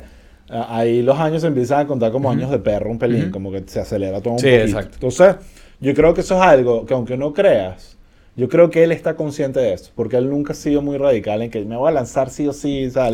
ah, 0.50 0.78
ahí 0.78 1.02
los 1.02 1.20
años 1.20 1.44
empiezan 1.44 1.82
a 1.82 1.88
contar 1.88 2.12
como 2.12 2.30
años 2.30 2.52
de 2.52 2.60
perro, 2.60 2.90
un 2.90 3.00
pelín, 3.00 3.32
como 3.32 3.52
que 3.52 3.64
se 3.66 3.80
acelera 3.80 4.22
todo 4.22 4.34
un 4.34 4.40
sí, 4.40 4.50
Exacto. 4.50 4.94
Entonces, 4.94 5.36
yo 5.80 5.94
creo 5.94 6.14
que 6.14 6.22
eso 6.22 6.36
es 6.36 6.42
algo 6.42 6.86
que 6.86 6.94
aunque 6.94 7.18
no 7.18 7.34
creas, 7.34 7.98
yo 8.38 8.50
creo 8.50 8.70
que 8.70 8.84
él 8.84 8.92
está 8.92 9.16
consciente 9.16 9.60
de 9.62 9.74
eso, 9.74 9.92
porque 9.96 10.18
él 10.18 10.30
nunca 10.30 10.52
ha 10.52 10.56
sido 10.56 10.82
muy 10.82 10.98
radical 10.98 11.42
en 11.42 11.50
que 11.50 11.64
me 11.64 11.78
voy 11.78 11.88
a 11.88 11.92
lanzar 11.92 12.30
sí 12.30 12.46
o 12.48 12.54
sí. 12.54 12.88
O 12.88 12.92
sea, 12.92 13.08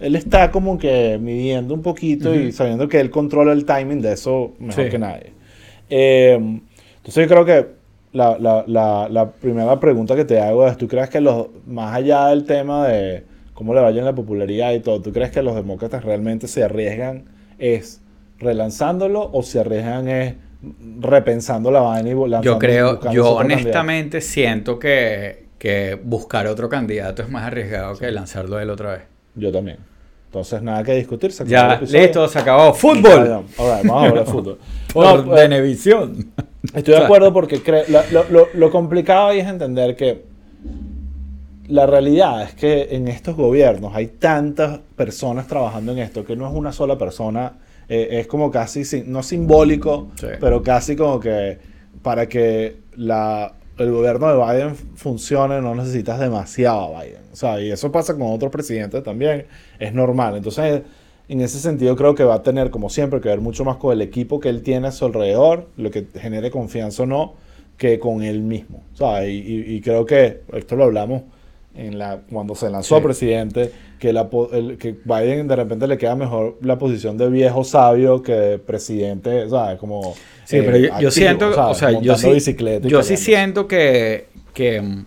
él, 0.00 0.16
está, 0.16 0.50
como 0.50 0.78
que 0.78 1.18
midiendo 1.18 1.72
un 1.72 1.82
poquito 1.82 2.34
y 2.34 2.52
sabiendo 2.52 2.88
que 2.88 3.00
él 3.00 3.10
controla 3.10 3.52
el 3.52 3.64
timing 3.64 4.02
de 4.02 4.12
eso 4.12 4.52
mejor 4.58 4.90
que 4.90 4.98
nadie. 4.98 5.32
Eh, 5.88 6.34
entonces 6.34 7.26
yo 7.26 7.28
creo 7.28 7.44
que 7.44 7.66
la, 8.12 8.38
la, 8.38 9.08
la, 9.10 9.30
primera 9.32 9.80
pregunta 9.80 10.14
que 10.14 10.24
te 10.24 10.40
hago 10.40 10.68
es, 10.68 10.76
¿tú 10.76 10.88
crees 10.88 11.08
que 11.08 11.20
los, 11.20 11.48
más 11.66 11.94
allá 11.94 12.28
del 12.28 12.44
tema 12.44 12.86
de 12.86 13.24
cómo 13.54 13.72
le 13.74 13.80
vaya 13.80 14.00
en 14.00 14.04
la 14.04 14.14
popularidad 14.14 14.72
y 14.72 14.80
todo, 14.80 15.00
¿tú 15.00 15.12
crees 15.12 15.30
que 15.30 15.42
los 15.42 15.54
demócratas 15.54 16.04
realmente 16.04 16.48
se 16.48 16.62
arriesgan 16.62 17.24
es 17.58 18.00
relanzándolo 18.38 19.30
o 19.32 19.42
se 19.42 19.60
arriesgan 19.60 20.08
es 20.08 20.34
repensando 21.00 21.70
la 21.70 21.80
vaina 21.80 22.10
y 22.10 22.14
volando. 22.14 22.44
Yo 22.44 22.58
creo, 22.58 23.00
yo 23.10 23.32
honestamente 23.34 24.20
siento 24.20 24.78
que, 24.78 25.46
que, 25.58 25.98
buscar 26.02 26.46
otro 26.46 26.68
candidato 26.68 27.22
es 27.22 27.28
más 27.28 27.44
arriesgado 27.44 27.96
que 27.96 28.10
lanzarlo 28.10 28.58
él 28.58 28.70
otra 28.70 28.92
vez. 28.92 29.02
Yo 29.34 29.52
también. 29.52 29.78
Entonces, 30.26 30.62
nada 30.62 30.82
que 30.82 30.94
discutir. 30.94 31.30
ya, 31.46 31.80
listo, 31.80 32.26
se 32.28 32.38
acabó. 32.38 32.74
¡Fútbol! 32.74 33.44
vamos 33.56 33.90
a 33.90 34.06
hablar 34.06 34.24
de 34.24 34.30
fútbol. 34.30 34.58
Por 34.92 35.26
no, 35.26 35.32
Benevisión. 35.32 36.32
Estoy 36.74 36.94
de 36.94 37.00
acuerdo 37.04 37.32
porque 37.32 37.60
lo, 38.10 38.24
lo, 38.30 38.48
lo 38.52 38.70
complicado 38.70 39.28
ahí 39.28 39.40
es 39.40 39.46
entender 39.46 39.94
que 39.94 40.24
la 41.68 41.86
realidad 41.86 42.42
es 42.42 42.54
que 42.54 42.88
en 42.90 43.08
estos 43.08 43.36
gobiernos 43.36 43.94
hay 43.94 44.06
tantas 44.06 44.80
personas 44.96 45.46
trabajando 45.46 45.92
en 45.92 45.98
esto 45.98 46.24
que 46.24 46.36
no 46.36 46.46
es 46.46 46.54
una 46.54 46.72
sola 46.72 46.98
persona 46.98 47.54
eh, 47.88 48.20
es 48.20 48.26
como 48.26 48.50
casi, 48.50 48.82
no 49.06 49.22
simbólico, 49.22 50.08
pero 50.40 50.62
casi 50.62 50.96
como 50.96 51.20
que 51.20 51.58
para 52.02 52.28
que 52.28 52.76
la, 52.96 53.54
el 53.78 53.90
gobierno 53.90 54.28
de 54.28 54.36
Biden 54.36 54.74
funcione 54.74 55.60
no 55.60 55.74
necesitas 55.74 56.18
demasiado 56.18 56.96
a 56.96 57.02
Biden. 57.02 57.22
O 57.32 57.36
sea, 57.36 57.60
y 57.60 57.70
eso 57.70 57.92
pasa 57.92 58.14
con 58.14 58.32
otros 58.32 58.50
presidentes 58.50 59.02
también, 59.02 59.46
es 59.78 59.92
normal. 59.92 60.36
Entonces, 60.36 60.82
en 61.28 61.40
ese 61.40 61.58
sentido 61.58 61.96
creo 61.96 62.14
que 62.14 62.24
va 62.24 62.36
a 62.36 62.42
tener, 62.42 62.70
como 62.70 62.88
siempre, 62.88 63.20
que 63.20 63.28
ver 63.28 63.40
mucho 63.40 63.64
más 63.64 63.76
con 63.76 63.92
el 63.92 64.02
equipo 64.02 64.40
que 64.40 64.48
él 64.48 64.62
tiene 64.62 64.88
a 64.88 64.92
su 64.92 65.04
alrededor, 65.04 65.68
lo 65.76 65.90
que 65.90 66.06
genere 66.14 66.50
confianza 66.50 67.02
o 67.02 67.06
no, 67.06 67.34
que 67.76 67.98
con 67.98 68.22
él 68.22 68.40
mismo. 68.40 68.82
O 68.94 68.96
sea, 68.96 69.26
y 69.26 69.80
creo 69.82 70.06
que, 70.06 70.42
esto 70.52 70.76
lo 70.76 70.84
hablamos 70.84 71.22
en 71.76 71.98
la, 71.98 72.20
cuando 72.30 72.54
se 72.54 72.70
lanzó 72.70 73.02
presidente, 73.02 73.72
que, 73.98 74.12
la, 74.12 74.28
el, 74.52 74.78
que 74.78 74.96
Biden 75.04 75.48
de 75.48 75.56
repente 75.56 75.86
le 75.86 75.98
queda 75.98 76.14
mejor 76.14 76.58
la 76.62 76.78
posición 76.78 77.18
de 77.18 77.28
viejo 77.28 77.64
sabio 77.64 78.22
que 78.22 78.32
de 78.32 78.58
presidente, 78.58 79.48
¿sabes? 79.48 79.78
Como... 79.78 80.14
Sí, 80.44 80.58
pero 80.64 81.00
yo, 81.00 81.10
siento, 81.10 81.50
o 81.68 81.74
sea, 81.74 81.90
yo 82.00 82.16
sí, 82.16 82.28
yo 82.82 83.02
sí 83.02 83.16
siento 83.16 83.66
que, 83.66 84.26
que, 84.52 85.04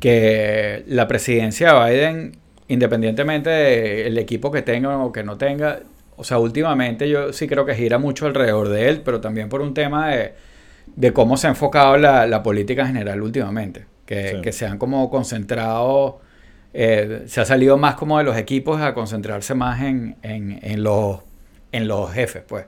que 0.00 0.82
la 0.88 1.06
presidencia 1.06 1.72
de 1.72 1.92
Biden, 1.92 2.32
independientemente 2.68 3.50
del 3.50 4.18
equipo 4.18 4.50
que 4.50 4.62
tenga 4.62 4.98
o 4.98 5.12
que 5.12 5.22
no 5.22 5.38
tenga, 5.38 5.80
o 6.16 6.24
sea, 6.24 6.38
últimamente 6.38 7.08
yo 7.08 7.32
sí 7.32 7.46
creo 7.46 7.64
que 7.64 7.74
gira 7.74 7.98
mucho 7.98 8.26
alrededor 8.26 8.68
de 8.68 8.88
él, 8.88 9.00
pero 9.04 9.20
también 9.20 9.48
por 9.48 9.60
un 9.60 9.74
tema 9.74 10.10
de, 10.10 10.34
de 10.96 11.12
cómo 11.12 11.36
se 11.36 11.46
ha 11.46 11.50
enfocado 11.50 11.96
la, 11.96 12.26
la 12.26 12.42
política 12.42 12.82
en 12.82 12.88
general 12.88 13.22
últimamente 13.22 13.91
que, 14.06 14.52
se 14.52 14.66
han 14.66 14.78
como 14.78 15.08
concentrado, 15.10 16.20
eh, 16.74 17.24
se 17.26 17.40
ha 17.40 17.44
salido 17.44 17.76
más 17.78 17.94
como 17.94 18.18
de 18.18 18.24
los 18.24 18.36
equipos 18.36 18.80
a 18.80 18.94
concentrarse 18.94 19.54
más 19.54 19.82
en, 19.82 20.16
en, 20.22 20.82
los, 20.82 21.20
en 21.72 21.88
los 21.88 22.12
jefes, 22.12 22.42
pues. 22.46 22.66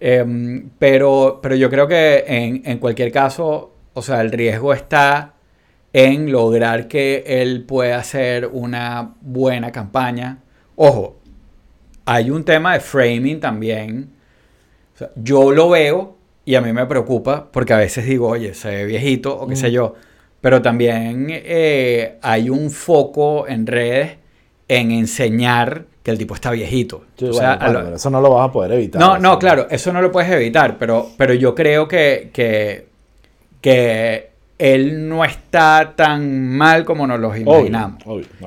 Em, 0.00 0.70
pero, 0.78 1.40
pero 1.42 1.56
yo 1.56 1.68
creo 1.70 1.88
que 1.88 2.24
en, 2.26 2.62
en, 2.64 2.78
cualquier 2.78 3.10
caso, 3.10 3.74
o 3.94 4.02
sea, 4.02 4.20
el 4.20 4.30
riesgo 4.30 4.72
está 4.72 5.34
en 5.92 6.30
lograr 6.30 6.86
que 6.86 7.24
él 7.26 7.64
pueda 7.64 7.98
hacer 7.98 8.46
una 8.46 9.14
buena 9.20 9.72
campaña. 9.72 10.38
Ojo, 10.76 11.18
hay 12.04 12.30
un 12.30 12.44
tema 12.44 12.74
de 12.74 12.80
framing 12.80 13.40
también. 13.40 14.10
yo 15.16 15.52
lo 15.52 15.68
veo 15.70 16.16
y 16.44 16.54
a 16.54 16.60
mí 16.60 16.72
me 16.72 16.86
preocupa 16.86 17.50
porque 17.52 17.74
a 17.74 17.76
veces 17.76 18.06
digo, 18.06 18.28
oye, 18.28 18.54
se 18.54 18.70
ve 18.70 18.84
viejito 18.86 19.36
o 19.38 19.46
qué 19.46 19.56
sé 19.56 19.70
yo. 19.70 19.94
Pero 20.40 20.62
también 20.62 21.26
eh, 21.30 22.16
hay 22.22 22.48
un 22.48 22.70
foco 22.70 23.48
en 23.48 23.66
redes 23.66 24.16
en 24.68 24.92
enseñar 24.92 25.84
que 26.02 26.10
el 26.10 26.18
tipo 26.18 26.34
está 26.34 26.50
viejito. 26.50 27.04
eso 27.18 28.10
no 28.10 28.20
lo 28.20 28.30
vas 28.30 28.48
a 28.48 28.52
poder 28.52 28.72
evitar. 28.72 29.00
No, 29.00 29.18
no, 29.18 29.38
claro, 29.38 29.66
eso 29.70 29.92
no 29.92 30.00
lo 30.00 30.12
puedes 30.12 30.30
evitar, 30.30 30.78
pero, 30.78 31.08
pero 31.16 31.34
yo 31.34 31.54
creo 31.54 31.88
que, 31.88 32.30
que, 32.32 32.86
que 33.60 34.30
él 34.58 35.08
no 35.08 35.24
está 35.24 35.92
tan 35.94 36.48
mal 36.48 36.84
como 36.84 37.06
nos 37.06 37.20
lo 37.20 37.34
imaginamos. 37.36 38.02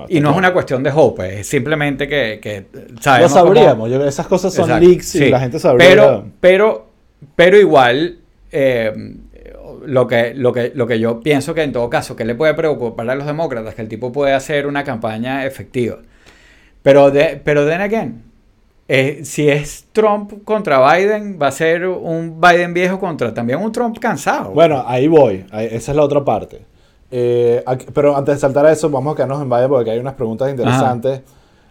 y 0.10 0.20
no 0.20 0.32
es 0.32 0.38
una 0.38 0.54
cuestión 0.54 0.84
de 0.84 0.92
hope, 0.94 1.40
es 1.42 1.48
simplemente 1.48 2.08
que, 2.08 2.40
que 2.42 2.66
sabemos. 3.00 3.32
Lo 3.32 3.38
sabríamos, 3.40 3.92
esas 3.92 4.28
cosas 4.28 4.54
son 4.54 4.80
leaks 4.80 5.16
y 5.16 5.30
la 5.30 5.40
gente 5.40 5.60
sabría. 5.60 5.88
Pero, 5.88 6.26
pero, 6.40 6.88
pero 7.36 7.58
igual, 7.58 8.18
eh, 8.52 8.92
lo 9.86 10.08
que, 10.08 10.34
lo, 10.34 10.54
que, 10.54 10.72
lo 10.74 10.88
que 10.88 11.00
yo 11.00 11.22
pienso 11.22 11.54
que 11.54 11.64
en 11.64 11.72
todo 11.72 11.90
caso, 11.90 12.16
que 12.16 12.26
le 12.26 12.36
puede 12.36 12.54
preocupar 12.54 13.10
a 13.10 13.16
los 13.16 13.26
demócratas, 13.26 13.76
que 13.76 13.82
el 13.82 13.88
tipo 13.88 14.12
puede 14.12 14.34
hacer 14.34 14.68
una 14.68 14.84
campaña 14.84 15.46
efectiva. 15.46 15.98
Pero, 16.82 17.12
de, 17.12 17.42
pero 17.44 17.66
then 17.68 17.82
again, 17.82 18.24
eh, 18.88 19.22
si 19.24 19.48
es 19.48 19.86
Trump 19.92 20.44
contra 20.44 20.94
Biden, 20.94 21.40
va 21.42 21.48
a 21.48 21.52
ser 21.52 21.88
un 21.88 22.42
Biden 22.42 22.74
viejo 22.74 23.00
contra 23.00 23.34
también 23.34 23.60
un 23.60 23.72
Trump 23.72 23.98
cansado. 24.00 24.52
Bueno, 24.52 24.84
ahí 24.86 25.08
voy, 25.08 25.46
esa 25.54 25.92
es 25.92 25.96
la 25.96 26.04
otra 26.04 26.26
parte. 26.26 26.66
Eh, 27.10 27.64
pero 27.94 28.16
antes 28.16 28.36
de 28.36 28.40
saltar 28.42 28.66
a 28.66 28.72
eso, 28.72 28.90
vamos 28.90 29.14
a 29.14 29.16
quedarnos 29.16 29.42
en 29.42 29.50
Biden 29.50 29.70
porque 29.70 29.92
hay 29.92 30.00
unas 30.00 30.14
preguntas 30.16 30.50
interesantes. 30.50 31.22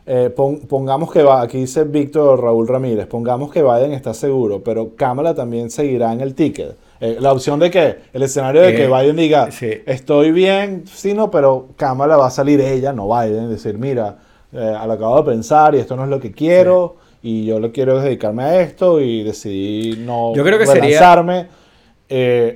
Eh, 0.06 0.30
pongamos 0.30 1.12
que 1.12 1.22
va, 1.22 1.42
aquí 1.42 1.58
dice 1.58 1.84
Víctor 1.84 2.42
Raúl 2.42 2.66
Ramírez, 2.66 3.06
pongamos 3.06 3.52
que 3.52 3.62
Biden 3.62 3.92
está 3.92 4.14
seguro, 4.14 4.62
pero 4.64 4.96
Kamala 4.96 5.34
también 5.34 5.70
seguirá 5.70 6.12
en 6.12 6.20
el 6.20 6.34
ticket. 6.34 6.76
Eh, 7.00 7.16
la 7.18 7.32
opción 7.32 7.58
de 7.58 7.70
que 7.70 7.96
el 8.12 8.22
escenario 8.22 8.60
de 8.60 8.74
que 8.74 8.84
eh, 8.84 8.88
Biden 8.88 9.16
diga, 9.16 9.48
estoy 9.86 10.32
bien, 10.32 10.84
sí, 10.86 11.14
no, 11.14 11.30
pero 11.30 11.68
Kamala 11.76 12.18
va 12.18 12.26
a 12.26 12.30
salir 12.30 12.60
ella, 12.60 12.92
no 12.92 13.08
Biden, 13.08 13.48
decir, 13.48 13.78
mira, 13.78 14.18
eh, 14.52 14.76
lo 14.84 14.92
acabo 14.92 15.22
de 15.22 15.30
pensar 15.30 15.74
y 15.74 15.78
esto 15.78 15.96
no 15.96 16.04
es 16.04 16.10
lo 16.10 16.20
que 16.20 16.30
quiero 16.32 16.96
y 17.22 17.46
yo 17.46 17.58
lo 17.58 17.72
quiero 17.72 18.00
dedicarme 18.00 18.42
a 18.42 18.60
esto 18.60 19.00
y 19.00 19.22
decidí 19.22 19.96
no 20.04 20.34
yo 20.34 20.42
creo 20.42 20.58
que 20.58 20.64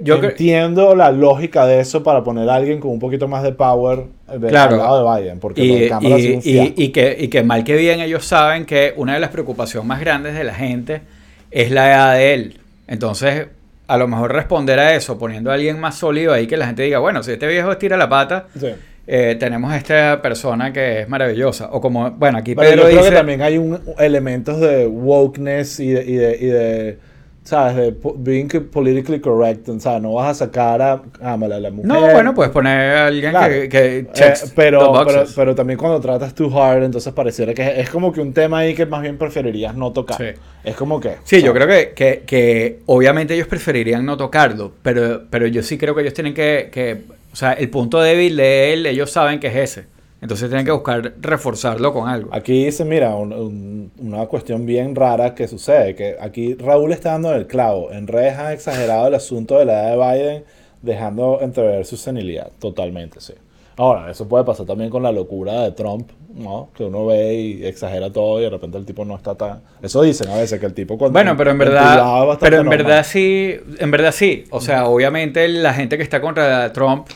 yo 0.03 0.17
entiendo 0.17 0.95
la 0.95 1.11
lógica 1.11 1.65
de 1.65 1.81
eso 1.81 2.03
para 2.03 2.25
poner 2.25 2.51
a 2.51 2.57
alguien 2.57 2.81
con 2.81 2.91
un 2.91 2.99
poquito 2.99 3.29
más 3.29 3.45
de 3.45 3.53
power 3.53 4.07
del 4.37 4.53
lado 4.53 5.15
de 5.15 5.23
Biden, 5.23 5.39
porque 5.39 5.63
y, 5.63 6.51
y, 6.51 6.75
y, 6.77 6.89
que, 6.89 7.17
y 7.19 7.29
que 7.29 7.43
mal 7.45 7.63
que 7.65 7.77
bien 7.77 8.01
ellos 8.01 8.25
saben 8.27 8.67
que 8.67 8.93
una 8.97 9.15
de 9.15 9.21
las 9.21 9.31
preocupaciones 9.31 9.87
más 9.87 10.01
grandes 10.01 10.35
de 10.35 10.45
la 10.45 10.55
gente 10.55 11.03
es 11.51 11.71
la 11.71 11.89
edad 11.89 12.15
de 12.15 12.35
él. 12.35 12.61
Entonces, 12.89 13.47
a 13.87 13.97
lo 13.97 14.09
mejor 14.09 14.33
responder 14.33 14.79
a 14.79 14.95
eso 14.95 15.19
poniendo 15.19 15.51
a 15.51 15.55
alguien 15.55 15.79
más 15.79 15.97
sólido 15.97 16.33
ahí 16.33 16.47
que 16.47 16.57
la 16.57 16.67
gente 16.67 16.83
diga, 16.83 16.99
bueno, 16.99 17.23
si 17.23 17.33
este 17.33 17.47
viejo 17.47 17.73
estira 17.73 17.97
la 17.97 18.09
pata, 18.09 18.47
eh, 19.07 19.37
tenemos 19.39 19.73
a 19.73 19.77
esta 19.77 20.23
persona 20.23 20.73
que 20.73 21.03
es 21.03 21.09
maravillosa. 21.09 21.69
O 21.73 21.81
como, 21.81 22.11
bueno, 22.13 22.39
aquí 22.39 22.55
Pedro 22.55 22.89
yo 22.89 22.99
creo 22.99 23.11
que 23.11 23.17
también 23.17 23.43
hay 23.43 23.59
un, 23.59 23.81
elementos 23.99 24.61
de 24.61 24.87
wokeness 24.87 25.81
y 25.81 25.93
de 25.93 26.99
¿sabes? 27.45 27.77
De 27.77 27.95
being 28.17 28.49
politically 28.49 29.21
correct, 29.21 29.69
o 29.69 29.79
sea, 29.79 30.01
no 30.01 30.15
vas 30.15 30.31
a 30.31 30.47
sacar 30.47 30.81
a, 30.81 31.03
a 31.21 31.37
la 31.37 31.71
mujer. 31.71 31.87
No, 31.87 32.01
bueno, 32.11 32.35
puedes 32.35 32.51
poner 32.51 32.97
a 32.97 33.07
alguien 33.07 33.33
que, 33.33 33.69
que 33.69 33.99
eh, 33.99 34.35
pero, 34.57 35.05
pero, 35.07 35.25
pero, 35.37 35.55
también 35.55 35.79
cuando 35.79 36.01
tratas 36.01 36.35
too 36.35 36.51
hard, 36.59 36.83
entonces 36.83 37.13
pareciera 37.13 37.53
que 37.53 37.81
es, 37.81 37.91
como 37.91 38.13
que 38.13 38.21
un 38.21 38.33
tema 38.33 38.59
ahí 38.59 38.75
que 38.75 38.87
más 38.87 39.03
bien 39.03 39.19
preferirías 39.19 39.75
no 39.75 39.93
tocar. 39.93 40.17
Sí. 40.17 40.41
Es 40.65 40.75
como 40.75 40.99
que... 40.99 41.17
Sí, 41.25 41.43
yo 41.43 41.53
creo 41.53 41.69
que, 41.69 41.93
que, 41.95 42.23
que, 42.27 42.81
obviamente 42.87 43.35
ellos 43.35 43.47
preferirían 43.47 44.07
no 44.07 44.17
tocarlo, 44.17 44.73
pero, 44.83 45.25
pero 45.29 45.47
yo 45.47 45.63
sí 45.63 45.77
creo 45.77 45.95
que 45.95 46.01
ellos 46.01 46.15
tienen 46.15 46.33
que, 46.33 46.71
que... 46.73 47.03
O 47.31 47.37
sea, 47.37 47.53
el 47.53 47.69
punto 47.69 48.01
débil 48.01 48.37
de 48.37 48.73
él, 48.73 48.87
ellos 48.87 49.11
saben 49.11 49.41
que 49.41 49.49
es 49.49 49.57
ese. 49.57 49.94
Entonces 50.25 50.49
tienen 50.49 50.65
que 50.65 50.73
buscar 50.73 51.13
reforzarlo 51.21 51.93
con 51.93 52.09
algo. 52.09 52.31
Aquí 52.33 52.65
dice, 52.65 52.83
mira, 52.87 53.15
una 53.15 54.25
cuestión 54.25 54.65
bien 54.65 54.95
rara 54.95 55.35
que 55.35 55.47
sucede, 55.47 55.95
que 55.95 56.17
aquí 56.19 56.55
Raúl 56.55 56.93
está 56.93 57.11
dando 57.11 57.35
el 57.35 57.47
clavo. 57.47 57.93
En 57.93 58.07
redes 58.07 58.39
han 58.39 58.53
exagerado 58.53 59.09
el 59.09 59.15
asunto 59.17 59.59
de 59.59 59.67
la 59.67 59.93
edad 59.93 60.15
de 60.15 60.19
Biden, 60.19 60.45
dejando 60.81 61.43
entrever 61.43 61.85
su 61.85 61.99
senilidad. 61.99 62.51
Totalmente, 62.59 63.21
sí. 63.21 63.35
Ahora, 63.77 64.11
eso 64.11 64.27
puede 64.27 64.45
pasar 64.45 64.65
también 64.65 64.89
con 64.89 65.03
la 65.03 65.13
locura 65.13 65.61
de 65.61 65.73
Trump, 65.73 66.09
¿no? 66.35 66.71
Que 66.77 66.85
uno 66.85 67.07
ve 67.07 67.35
y 67.35 67.65
exagera 67.65 68.13
todo 68.13 68.41
y 68.41 68.45
de 68.45 68.51
repente 68.51 68.77
el 68.77 68.85
tipo 68.85 69.05
no 69.05 69.17
está 69.17 69.35
tan... 69.35 69.63
Eso 69.83 70.03
dicen 70.03 70.29
a 70.29 70.37
veces, 70.37 70.59
que 70.59 70.67
el 70.67 70.75
tipo 70.75 70.99
cuando... 70.99 71.13
Bueno, 71.13 71.37
pero 71.37 71.53
en 71.53 71.59
verdad... 71.59 72.39
Pero 72.41 72.61
en 72.61 72.69
verdad 72.69 73.07
sí, 73.07 73.57
en 73.79 73.91
verdad 73.91 74.13
sí. 74.13 74.45
O 74.51 74.61
sea, 74.61 74.87
obviamente 74.87 75.47
la 75.49 75.73
gente 75.75 75.97
que 75.97 76.03
está 76.03 76.21
contra 76.21 76.73
Trump 76.73 77.09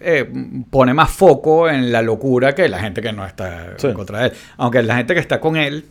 eh, 0.00 0.30
pone 0.70 0.92
más 0.94 1.10
foco 1.10 1.68
en 1.68 1.90
la 1.90 2.02
locura 2.02 2.54
que 2.54 2.68
la 2.68 2.78
gente 2.78 3.00
que 3.00 3.12
no 3.12 3.24
está 3.24 3.76
contra 3.94 4.26
él. 4.26 4.32
Aunque 4.58 4.82
la 4.82 4.96
gente 4.96 5.14
que 5.14 5.20
está 5.20 5.40
con 5.40 5.56
él 5.56 5.84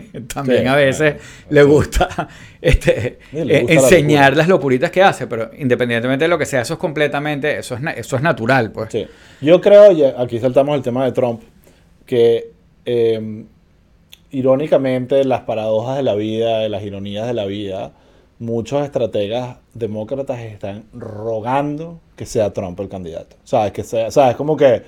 también 0.34 0.68
a 0.68 0.76
veces 0.76 1.16
le 1.50 1.62
gusta, 1.62 2.28
este, 2.60 3.18
eh, 3.32 3.66
enseñar 3.68 4.36
las 4.36 4.48
locuritas 4.48 4.90
que 4.90 5.02
hace, 5.02 5.26
pero 5.26 5.50
independientemente 5.56 6.24
de 6.24 6.28
lo 6.28 6.38
que 6.38 6.46
sea, 6.46 6.62
eso 6.62 6.74
es 6.74 6.80
completamente, 6.80 7.58
eso 7.58 7.74
es, 7.74 7.80
eso 7.96 8.16
es 8.16 8.22
natural, 8.22 8.72
pues. 8.72 8.90
Yo 9.40 9.60
creo, 9.60 9.92
y 9.92 10.04
aquí 10.04 10.38
saltamos 10.38 10.76
el 10.76 10.82
tema 10.82 11.04
de 11.04 11.12
Trump, 11.12 11.42
que 12.06 12.52
em, 12.84 13.46
irónicamente 14.30 15.24
las 15.24 15.42
paradojas 15.42 15.96
de 15.96 16.02
la 16.02 16.14
vida, 16.14 16.68
las 16.68 16.82
ironías 16.82 17.26
de 17.26 17.34
la 17.34 17.44
vida, 17.44 17.92
muchos 18.38 18.82
estrategas 18.84 19.58
demócratas 19.74 20.40
están 20.40 20.84
rogando 20.92 22.00
que 22.16 22.26
sea 22.26 22.52
Trump 22.52 22.78
el 22.80 22.88
candidato. 22.88 23.36
¿Sabes? 23.44 23.72
Que 23.72 23.84
sea, 23.84 24.10
¿sabes? 24.10 24.36
Como 24.36 24.56
que 24.56 24.82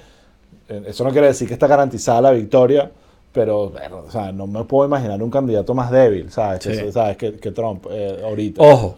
eh, 0.69 0.83
eso 0.87 1.05
no 1.05 1.11
quiere 1.11 1.29
decir 1.29 1.47
que 1.47 1.55
está 1.55 1.67
garantizada 1.67 2.21
la 2.21 2.31
victoria, 2.33 2.91
pero 3.33 3.73
o 4.07 4.11
sea, 4.11 4.33
no 4.33 4.47
me 4.47 4.65
puedo 4.65 4.87
imaginar 4.87 5.23
un 5.23 5.31
candidato 5.31 5.75
más 5.75 5.91
débil, 5.91 6.31
¿sabes? 6.31 6.61
Que, 6.61 6.93
¿sabes? 6.93 7.17
Que, 7.17 7.33
Trump 7.53 7.87
eh, 7.91 8.21
ahorita. 8.25 8.63
Ojo. 8.63 8.97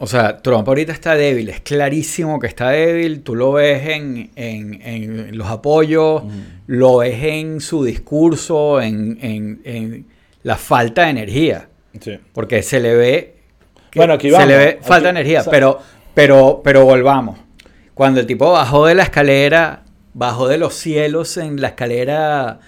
O 0.00 0.06
sea, 0.06 0.38
Trump 0.38 0.66
ahorita 0.68 0.92
está 0.92 1.16
débil, 1.16 1.48
es 1.48 1.60
clarísimo 1.60 2.38
que 2.38 2.46
está 2.46 2.70
débil, 2.70 3.22
tú 3.22 3.34
lo 3.34 3.52
ves 3.52 3.88
en, 3.88 4.30
en, 4.36 5.36
los 5.36 5.48
apoyos, 5.48 6.22
lo 6.68 6.98
ves 6.98 7.18
en 7.20 7.60
su 7.60 7.82
discurso, 7.82 8.80
en, 8.80 10.06
la 10.44 10.56
falta 10.56 11.04
de 11.04 11.10
energía. 11.10 11.68
Sí. 12.00 12.16
Porque 12.32 12.62
se 12.62 12.78
le 12.78 12.94
ve... 12.94 13.34
bueno, 13.96 14.12
aquí 14.12 14.30
Se 14.30 14.46
le 14.46 14.56
ve 14.56 14.78
falta 14.80 15.12
de 15.12 15.20
energía, 15.20 15.42
pero, 15.50 15.80
pero, 16.14 16.60
pero 16.62 16.84
volvamos. 16.84 17.36
Cuando 17.92 18.20
el 18.20 18.26
tipo 18.26 18.52
bajó 18.52 18.86
de 18.86 18.94
la 18.94 19.02
escalera 19.02 19.82
bajo 20.14 20.46
de 20.46 20.58
los 20.58 20.74
cielos 20.74 21.36
en 21.38 21.60
la 21.60 21.68
escalera 21.68 22.60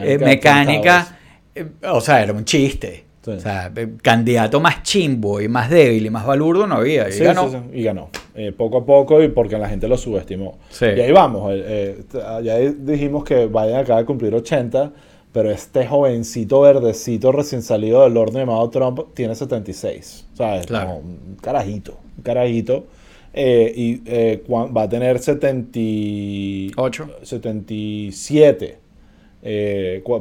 mecánica, 0.00 1.18
eh, 1.54 1.66
eh, 1.82 1.86
o 1.86 2.00
sea, 2.00 2.22
era 2.22 2.32
un 2.32 2.46
chiste. 2.46 3.07
O 3.26 3.40
sea, 3.40 3.72
candidato 4.02 4.60
más 4.60 4.82
chimbo 4.82 5.40
y 5.40 5.48
más 5.48 5.70
débil 5.70 6.06
y 6.06 6.10
más 6.10 6.24
balurdo 6.26 6.66
no 6.66 6.76
había. 6.76 7.08
Y 7.10 7.18
ganó. 7.18 7.64
y 7.72 7.82
ganó. 7.82 8.10
Eh, 8.34 8.52
poco 8.52 8.78
a 8.78 8.86
poco 8.86 9.22
y 9.22 9.28
porque 9.28 9.58
la 9.58 9.68
gente 9.68 9.88
lo 9.88 9.98
subestimó. 9.98 10.58
Y 10.80 10.84
ahí 10.84 11.12
vamos. 11.12 11.52
Eh, 11.52 12.04
eh, 12.12 12.40
ya 12.42 12.56
dijimos 12.58 13.24
que 13.24 13.46
Biden 13.46 13.76
acaba 13.76 13.98
de 14.00 14.06
cumplir 14.06 14.34
80, 14.34 14.92
pero 15.32 15.50
este 15.50 15.86
jovencito 15.86 16.60
verdecito 16.60 17.32
recién 17.32 17.62
salido 17.62 18.04
del 18.04 18.16
horno 18.16 18.38
llamado 18.38 18.70
Trump 18.70 19.00
tiene 19.14 19.34
76. 19.34 20.26
O 20.32 20.36
sea, 20.36 20.56
es 20.56 20.66
como 20.66 20.98
un 20.98 21.36
carajito. 21.40 21.98
Un 22.16 22.22
carajito. 22.22 22.86
y 23.34 24.00
va 24.48 24.82
a 24.82 24.88
tener 24.88 25.18
78. 25.18 27.10
77. 27.22 28.78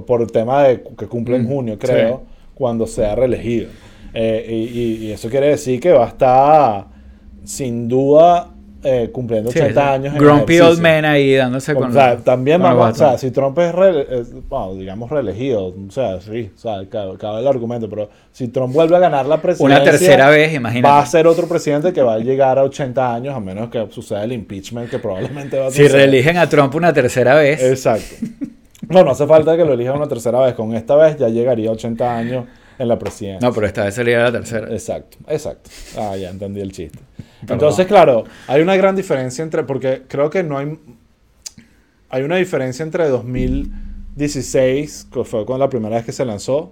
por 0.05 0.21
el 0.21 0.31
tema 0.31 0.63
de 0.63 0.81
que 0.97 1.07
cumple 1.07 1.35
en 1.35 1.43
mm, 1.43 1.47
junio, 1.47 1.77
creo 1.79 2.36
cuando 2.57 2.87
sea 2.87 3.15
reelegido. 3.15 3.69
Eh, 4.13 4.99
y, 4.99 5.11
eso 5.11 5.29
quiere 5.29 5.49
decir 5.49 5.79
que 5.79 5.91
va 5.91 6.05
a 6.05 6.07
estar 6.07 6.85
sin 7.43 7.87
duda 7.87 8.49
eh, 8.83 9.09
cumpliendo 9.11 9.49
80 9.49 9.93
años. 9.93 10.15
Grumpy 10.15 10.59
old 10.59 10.79
man 10.79 11.05
ahí 11.05 11.35
dándose 11.35 11.75
con. 11.75 11.89
O 11.89 11.93
sea, 11.93 12.17
también 12.17 12.61
vamos, 12.61 12.91
o 12.91 12.95
sea, 12.95 13.17
si 13.17 13.31
Trump 13.31 13.57
es, 13.59 13.73
re, 13.73 14.07
digamos, 14.77 15.09
reelegido, 15.09 15.67
o 15.67 15.91
sea, 15.91 16.19
sí, 16.19 16.51
o 16.55 16.57
sea, 16.57 16.87
cabe, 16.89 17.41
el 17.41 17.47
argumento, 17.47 17.89
pero 17.89 18.09
si 18.31 18.47
Trump 18.47 18.73
vuelve 18.73 18.95
a 18.95 18.99
ganar 18.99 19.25
la 19.25 19.41
presidencia. 19.41 19.81
Una 19.81 19.83
tercera 19.83 20.29
vez, 20.29 20.53
imagínate. 20.53 20.87
Va 20.87 20.99
a 20.99 21.05
ser 21.05 21.27
otro 21.27 21.47
presidente 21.47 21.93
que 21.93 22.01
va 22.01 22.15
a 22.15 22.19
llegar 22.19 22.57
a 22.57 22.63
80 22.63 23.13
años, 23.13 23.35
a 23.35 23.39
menos 23.39 23.69
que 23.69 23.85
suceda 23.91 24.23
el 24.23 24.31
impeachment, 24.31 24.89
que 24.89 24.99
probablemente 24.99 25.59
va 25.59 25.67
a 25.67 25.69
suceder. 25.69 25.91
Si 25.91 25.97
reeligen 25.97 26.37
a 26.37 26.47
Trump 26.49 26.73
una 26.73 26.93
tercera 26.93 27.35
vez. 27.35 27.61
Exacto. 27.61 28.15
No, 28.89 29.03
no 29.03 29.11
hace 29.11 29.27
falta 29.27 29.57
que 29.57 29.65
lo 29.65 29.73
elijan 29.73 29.97
una 29.97 30.07
tercera 30.07 30.39
vez. 30.39 30.53
Con 30.53 30.73
esta 30.75 30.95
vez 30.95 31.17
ya 31.17 31.29
llegaría 31.29 31.69
a 31.69 31.73
80 31.73 32.17
años 32.17 32.45
en 32.79 32.87
la 32.87 32.97
presidencia. 32.97 33.45
No, 33.47 33.53
pero 33.53 33.67
esta 33.67 33.83
vez 33.85 33.95
sería 33.95 34.23
la 34.23 34.31
tercera. 34.31 34.71
Exacto, 34.71 35.17
exacto. 35.27 35.69
Ah, 35.97 36.15
ya 36.15 36.29
entendí 36.29 36.61
el 36.61 36.71
chiste. 36.71 36.99
Entonces, 37.47 37.85
claro, 37.87 38.23
hay 38.47 38.61
una 38.61 38.75
gran 38.75 38.95
diferencia 38.95 39.43
entre, 39.43 39.63
porque 39.63 40.03
creo 40.07 40.29
que 40.29 40.43
no 40.43 40.57
hay, 40.57 40.79
hay 42.09 42.23
una 42.23 42.37
diferencia 42.37 42.83
entre 42.83 43.07
2016, 43.09 45.07
que 45.11 45.23
fue 45.23 45.45
con 45.45 45.59
la 45.59 45.69
primera 45.69 45.95
vez 45.95 46.05
que 46.05 46.11
se 46.11 46.25
lanzó, 46.25 46.71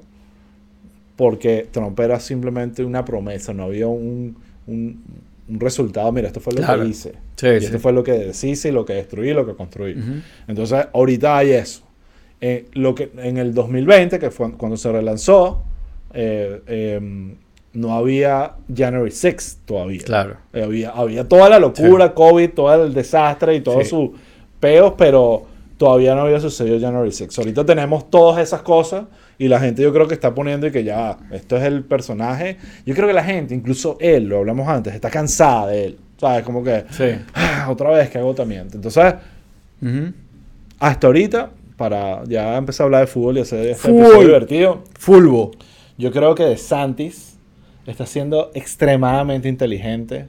porque 1.16 1.68
Trump 1.72 2.00
era 2.00 2.20
simplemente 2.20 2.84
una 2.84 3.06
promesa, 3.06 3.54
no 3.54 3.64
había 3.64 3.88
un, 3.88 4.38
un, 4.68 5.04
resultado, 5.48 6.12
mira, 6.12 6.28
esto 6.28 6.40
fue 6.40 6.54
lo 6.54 6.66
que 6.66 6.88
hice. 6.88 7.14
y 7.44 7.64
esto 7.64 7.80
fue 7.80 7.94
lo 7.94 8.04
que 8.04 8.14
deshice 8.14 8.70
y 8.70 8.72
lo 8.72 8.84
que 8.84 8.94
destruí 8.94 9.30
y 9.30 9.34
lo 9.34 9.46
que 9.46 9.54
construí. 9.54 9.96
Entonces, 10.48 10.88
ahorita 10.92 11.38
hay 11.38 11.52
eso. 11.52 11.85
Eh, 12.48 12.68
lo 12.74 12.94
que, 12.94 13.10
en 13.18 13.38
el 13.38 13.56
2020, 13.56 14.20
que 14.20 14.30
fue 14.30 14.52
cuando 14.52 14.78
se 14.78 14.92
relanzó, 14.92 15.64
eh, 16.14 16.62
em, 16.68 17.34
no 17.74 17.96
había 17.96 18.52
January 18.72 19.10
6 19.10 19.62
todavía. 19.66 20.04
Claro. 20.06 20.38
Eh, 20.54 20.62
había, 20.62 20.92
había 20.92 21.28
toda 21.28 21.50
la 21.50 21.58
locura, 21.58 22.14
COVID, 22.14 22.52
todo 22.52 22.86
el 22.86 22.94
desastre 22.94 23.56
y 23.56 23.62
todos 23.62 23.90
sus 23.90 24.12
peos, 24.60 24.94
pero 24.96 25.48
todavía 25.80 26.14
no 26.14 26.22
había 26.22 26.40
sucedido 26.40 26.80
January 26.80 27.12
6. 27.12 27.36
Ahorita 27.40 27.66
tenemos 27.66 28.12
todas 28.12 28.40
esas 28.44 28.62
cosas 28.62 29.06
y 29.40 29.48
la 29.48 29.60
gente 29.60 29.82
yo 29.82 29.92
creo 29.92 30.08
que 30.08 30.14
está 30.14 30.36
poniendo 30.36 30.68
y 30.68 30.72
que 30.72 30.84
ya, 30.84 31.18
esto 31.32 31.58
es 31.58 31.64
el 31.64 31.84
personaje. 31.84 32.58
Yo 32.86 32.94
creo 32.94 33.08
que 33.08 33.14
la 33.16 33.24
gente, 33.24 33.56
incluso 33.56 33.98
él, 34.00 34.26
lo 34.26 34.38
hablamos 34.38 34.68
antes, 34.68 34.94
está 34.94 35.10
cansada 35.10 35.66
de 35.66 35.86
él. 35.86 35.98
¿Sabes? 36.18 36.44
Como 36.44 36.64
que, 36.64 36.86
ah, 37.34 37.66
otra 37.72 37.90
vez, 37.90 38.12
que 38.12 38.20
agotamiento. 38.20 38.78
Entonces, 38.78 39.16
hasta 40.80 41.08
ahorita 41.08 41.50
para 41.78 42.24
ya 42.26 42.58
empezar 42.58 42.84
a 42.84 42.86
hablar 42.86 43.02
de 43.02 43.08
fútbol 43.08 43.38
y 43.38 43.42
hacer 43.42 43.68
este 43.68 43.90
episodio 43.90 44.28
divertido. 44.28 44.84
Fulbo. 44.98 45.52
Yo 45.98 46.12
creo 46.12 46.36
que 46.36 46.44
De 46.44 46.58
Santis 46.58 47.38
está 47.86 48.06
siendo 48.06 48.52
extremadamente 48.54 49.48
inteligente 49.48 50.28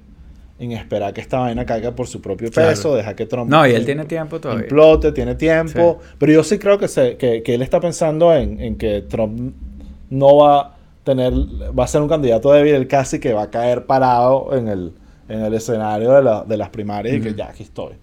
en 0.59 0.73
esperar 0.73 1.13
que 1.13 1.21
esta 1.21 1.39
vaina 1.39 1.67
caiga 1.67 1.95
por 1.95 2.07
su 2.07 2.21
propio 2.21 2.51
peso, 2.51 2.95
deja 2.95 3.15
que 3.15 3.27
Trump... 3.27 3.51
No, 3.51 3.67
y 3.67 3.73
él 3.73 3.85
tiene 3.85 4.07
tiempo 4.07 4.41
todavía. 4.41 4.65
Implote, 4.65 5.13
tiene 5.13 5.35
tiempo, 5.35 5.99
pero 6.19 6.33
yo 6.33 6.43
sí 6.43 6.59
creo 6.59 6.79
que, 6.79 6.89
se, 6.89 7.17
que, 7.17 7.43
él 7.47 7.63
está 7.63 7.79
pensando 7.79 8.35
en, 8.35 8.61
en, 8.61 8.77
que 8.77 9.03
Trump 9.03 9.55
no 10.09 10.37
va 10.37 10.61
a 10.61 10.77
tener, 11.05 11.33
va 11.79 11.85
a 11.85 11.87
ser 11.87 12.01
un 12.01 12.09
candidato 12.09 12.53
débil, 12.53 12.75
él 12.75 12.89
casi 12.89 13.19
que 13.19 13.35
va 13.35 13.45
a 13.45 13.51
caer 13.51 13.85
parado 13.85 14.57
en 14.57 14.69
el, 14.69 14.93
en 15.29 15.41
el 15.43 15.53
escenario 15.53 16.13
de, 16.13 16.23
la, 16.23 16.45
de 16.45 16.57
las 16.57 16.71
primarias 16.71 17.17
y 17.17 17.21
que 17.21 17.35
ya 17.35 17.49
aquí 17.51 17.63
estoy. 17.63 17.97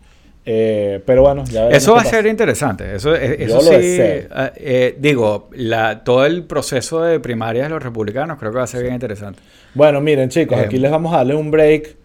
Eh, 0.45 1.01
pero 1.06 1.21
bueno, 1.21 1.45
ya 1.45 1.69
Eso 1.69 1.93
va 1.93 2.01
a 2.01 2.06
ser 2.06 2.25
interesante. 2.25 2.95
Eso, 2.95 3.15
e, 3.15 3.43
eso 3.43 3.62
sí, 3.62 3.71
eh, 3.73 4.27
eh, 4.58 4.95
digo, 4.99 5.49
la, 5.53 6.03
todo 6.03 6.25
el 6.25 6.43
proceso 6.43 7.01
de 7.01 7.19
primarias 7.19 7.67
de 7.67 7.69
los 7.69 7.82
republicanos 7.82 8.38
creo 8.39 8.51
que 8.51 8.58
va 8.58 8.65
a 8.65 8.67
ser 8.67 8.82
bien 8.82 8.93
interesante. 8.93 9.39
Bueno, 9.73 10.01
miren 10.01 10.29
chicos, 10.29 10.60
aquí 10.60 10.77
les 10.77 10.91
vamos 10.91 11.13
a 11.13 11.17
darle 11.17 11.36
un 11.36 11.49
break 11.49 11.95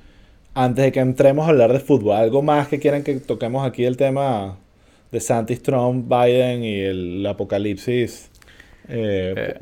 antes 0.54 0.84
de 0.84 0.92
que 0.92 1.00
entremos 1.00 1.46
a 1.46 1.50
hablar 1.50 1.72
de 1.72 1.80
fútbol. 1.80 2.16
¿Algo 2.16 2.42
más 2.42 2.68
que 2.68 2.78
quieran 2.78 3.02
que 3.02 3.14
toquemos 3.14 3.66
aquí 3.66 3.84
el 3.84 3.96
tema 3.96 4.56
de 5.10 5.20
Santis, 5.20 5.60
Trump, 5.62 6.08
Biden 6.08 6.62
y 6.62 6.80
el 6.80 7.26
apocalipsis 7.26 8.30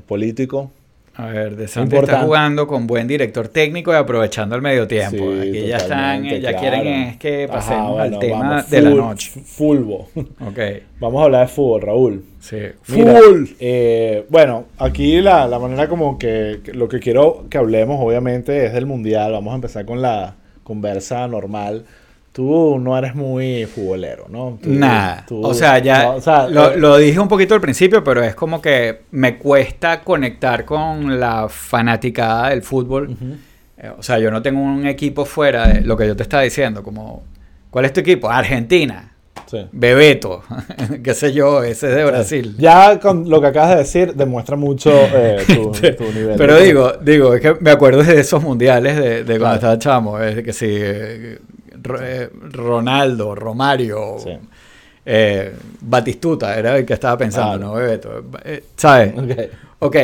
político? 0.07 0.71
A 1.19 1.27
ver, 1.29 1.57
De 1.57 1.67
Santis 1.67 2.01
está 2.01 2.23
jugando 2.23 2.67
con 2.67 2.87
buen 2.87 3.09
director 3.09 3.49
técnico 3.49 3.91
y 3.91 3.97
aprovechando 3.97 4.55
el 4.55 4.61
medio 4.61 4.87
tiempo. 4.87 5.25
Aquí 5.41 5.67
ya 5.67 5.79
están, 5.79 6.25
ya 6.25 6.57
quieren 6.57 6.87
es 6.87 7.17
que 7.17 7.49
pasemos 7.49 7.99
al 7.99 8.19
tema 8.19 8.63
de 8.63 8.83
la 8.83 8.91
noche. 8.91 9.31
Fútbol. 9.45 10.07
Ok. 10.15 10.59
Vamos 11.01 11.23
a 11.23 11.25
hablar 11.25 11.47
de 11.47 11.53
fútbol, 11.53 11.81
Raúl. 11.81 12.25
Sí. 12.39 12.59
Fútbol. 12.83 13.49
Eh, 13.59 14.27
bueno, 14.29 14.67
aquí 14.79 15.23
la, 15.23 15.49
la 15.49 15.59
manera 15.59 15.89
como 15.89 16.19
que, 16.19 16.61
lo 16.75 16.87
que 16.89 17.01
quiero 17.01 17.47
que 17.49 17.57
hablemos, 17.57 17.99
obviamente, 17.99 18.67
es 18.67 18.75
del 18.75 18.85
mundial. 18.85 19.33
Vamos 19.33 19.53
a 19.53 19.57
empezar 19.57 19.87
con 19.87 20.03
la 20.03 20.35
conversa 20.65 21.27
normal 21.29 21.87
tú 22.37 22.79
no 22.79 22.99
eres 22.99 23.15
muy 23.15 23.65
futbolero, 23.65 24.27
¿no? 24.29 24.59
Nada. 24.63 25.25
o 25.31 25.55
sea, 25.55 25.79
ya 25.79 26.17
eh, 26.17 26.77
lo, 26.77 26.99
dije 26.99 27.19
un 27.19 27.29
poquito 27.29 27.55
al 27.55 27.63
principio, 27.63 28.05
pero 28.05 28.23
es 28.23 28.35
como 28.35 28.61
que 28.61 29.05
me 29.13 29.39
cuesta 29.39 30.03
conectar 30.03 30.67
con 30.67 31.19
la 31.19 31.49
fanaticada 31.49 32.51
del 32.51 32.61
fútbol. 32.61 33.17
Eh, 33.79 33.91
o 33.97 34.03
sea, 34.03 34.19
yo 34.19 34.31
no 34.31 34.43
tengo 34.43 34.61
un 34.61 34.87
equipo 34.87 35.25
fuera 35.25 35.69
de 35.69 35.81
lo 35.81 35.97
que 35.97 36.07
yo 36.07 36.15
te 36.15 36.25
estaba 36.25 36.43
diciendo, 36.43 36.83
como, 36.83 37.23
¿cuál 37.71 37.87
es 37.87 37.95
tu 37.95 38.01
equipo? 38.01 38.29
Argentina. 38.29 39.15
Sí. 39.47 39.59
Bebeto, 39.73 40.43
qué 41.03 41.15
sé 41.15 41.33
yo, 41.33 41.63
ese 41.63 41.89
es 41.89 41.97
de 41.97 42.05
Brasil. 42.05 42.55
Ya 42.59 43.01
con 43.01 43.31
lo 43.31 43.41
que 43.41 43.47
acabas 43.47 43.71
de 43.71 43.77
decir 43.77 44.15
demuestra 44.15 44.57
mucho 44.57 44.91
eh, 44.93 45.43
tu, 45.47 45.73
nivel. 46.15 46.35
Pero 46.37 46.61
digo, 46.61 46.93
digo, 47.01 47.33
es 47.33 47.41
que 47.41 47.55
me 47.61 47.71
acuerdo 47.71 48.03
de 48.03 48.21
esos 48.21 48.43
mundiales 48.43 49.25
de, 49.25 49.39
cuando 49.39 49.55
estaba 49.55 49.79
chamo, 49.79 50.21
es 50.21 50.43
que 50.43 50.53
sí, 50.53 50.67
eh, 52.01 52.31
Ronaldo, 52.53 53.35
Romario, 53.35 54.17
eh, 55.05 55.55
Batistuta, 55.81 56.59
era 56.59 56.77
el 56.77 56.85
que 56.85 56.95
estaba 56.95 57.17
pensando, 57.19 57.59
¿no? 57.59 57.81
Eh, 57.81 58.63
¿Sabes? 58.77 59.15
Ok. 59.79 59.97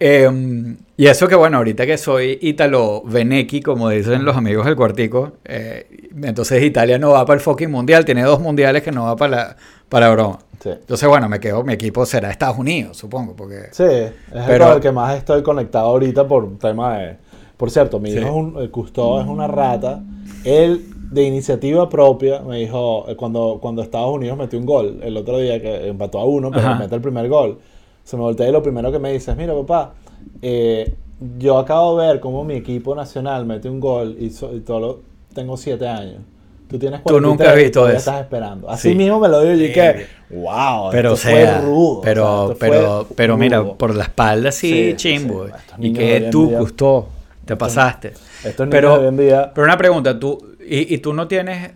Em, 0.00 0.76
y 0.96 1.06
eso 1.06 1.26
que 1.26 1.34
bueno, 1.34 1.56
ahorita 1.56 1.84
que 1.84 1.98
soy 1.98 2.38
ítalo 2.42 3.02
veneki, 3.04 3.60
como 3.60 3.88
dicen 3.88 4.24
los 4.24 4.36
amigos 4.36 4.66
del 4.66 4.76
cuartico, 4.76 5.32
entonces 5.44 6.62
Italia 6.62 6.98
no 6.98 7.10
va 7.10 7.26
para 7.26 7.38
el 7.38 7.40
fucking 7.40 7.70
mundial, 7.70 8.04
tiene 8.04 8.22
dos 8.22 8.40
mundiales 8.40 8.82
que 8.82 8.92
no 8.92 9.04
va 9.04 9.16
para 9.16 9.36
la, 9.36 9.56
para 9.88 10.10
broma. 10.10 10.38
Entonces, 10.64 11.08
bueno, 11.08 11.28
me 11.28 11.38
quedo, 11.38 11.62
mi 11.62 11.74
equipo 11.74 12.04
será 12.04 12.30
Estados 12.30 12.58
Unidos, 12.58 12.96
supongo, 12.96 13.34
porque... 13.36 13.68
Sí, 13.70 13.84
es 13.84 14.12
pero, 14.46 14.74
el 14.74 14.80
que 14.80 14.90
más 14.90 15.16
estoy 15.16 15.42
conectado 15.42 15.86
ahorita 15.86 16.26
por 16.26 16.58
tema 16.58 16.98
de... 16.98 17.16
Por 17.56 17.70
cierto, 17.70 17.98
mi 17.98 18.10
hijo 18.10 18.20
es 18.20 18.30
un, 18.30 18.56
el 18.58 18.70
custodio 18.70 19.22
es 19.22 19.26
una 19.26 19.48
rata. 19.48 20.00
Él 20.44 20.86
de 21.10 21.22
iniciativa 21.22 21.88
propia, 21.88 22.40
me 22.40 22.58
dijo, 22.58 23.06
eh, 23.08 23.16
cuando, 23.16 23.58
cuando 23.60 23.82
Estados 23.82 24.14
Unidos 24.14 24.36
metió 24.36 24.58
un 24.58 24.66
gol, 24.66 25.00
el 25.02 25.16
otro 25.16 25.38
día 25.38 25.60
que 25.60 25.88
empató 25.88 26.18
a 26.18 26.24
uno, 26.24 26.50
pero 26.50 26.74
mete 26.76 26.94
el 26.94 27.00
primer 27.00 27.28
gol, 27.28 27.58
se 28.04 28.16
me 28.16 28.22
voltea 28.22 28.48
y 28.48 28.52
lo 28.52 28.62
primero 28.62 28.92
que 28.92 28.98
me 28.98 29.12
dice 29.12 29.30
es, 29.30 29.36
mira 29.36 29.54
papá, 29.54 29.94
eh, 30.42 30.94
yo 31.38 31.58
acabo 31.58 31.98
de 32.00 32.08
ver 32.08 32.20
cómo 32.20 32.44
mi 32.44 32.54
equipo 32.54 32.94
nacional 32.94 33.44
mete 33.44 33.68
un 33.68 33.80
gol 33.80 34.16
y, 34.18 34.30
todo 34.60 35.00
tengo 35.34 35.56
siete 35.56 35.86
años. 35.86 36.20
Tú 36.68 36.78
tienes 36.78 37.02
Tú 37.02 37.18
nunca 37.18 37.50
has 37.50 37.56
visto 37.56 37.88
eso. 37.88 37.96
estás 37.96 38.20
esperando. 38.20 38.68
Así 38.68 38.94
mismo 38.94 39.18
me 39.18 39.28
lo 39.28 39.40
digo 39.42 39.64
y 39.64 39.72
que, 39.72 40.06
wow, 40.28 40.90
pero 40.90 41.16
fue 41.16 41.60
rudo. 41.60 42.02
Pero, 42.02 42.54
pero, 42.60 43.06
pero 43.16 43.38
mira, 43.38 43.64
por 43.64 43.94
la 43.94 44.04
espalda 44.04 44.52
sí, 44.52 44.92
chimbo. 44.96 45.46
y 45.78 45.92
que 45.92 46.28
tú, 46.30 46.50
gustó, 46.50 47.08
te 47.46 47.56
pasaste. 47.56 48.12
Esto 48.44 48.64
es 48.64 48.70
pero, 48.70 48.94
hoy 48.94 49.06
en 49.06 49.16
día. 49.16 49.50
Pero 49.54 49.64
una 49.64 49.78
pregunta, 49.78 50.18
tú, 50.20 50.38
y, 50.68 50.94
y 50.94 50.98
tú 50.98 51.12
no 51.12 51.26
tienes. 51.26 51.70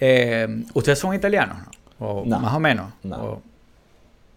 Eh, 0.00 0.64
¿Ustedes 0.74 0.98
son 0.98 1.14
italianos? 1.14 1.58
¿O 1.98 2.24
Más 2.24 2.54
o 2.54 2.60
menos. 2.60 2.92
No. 3.02 3.40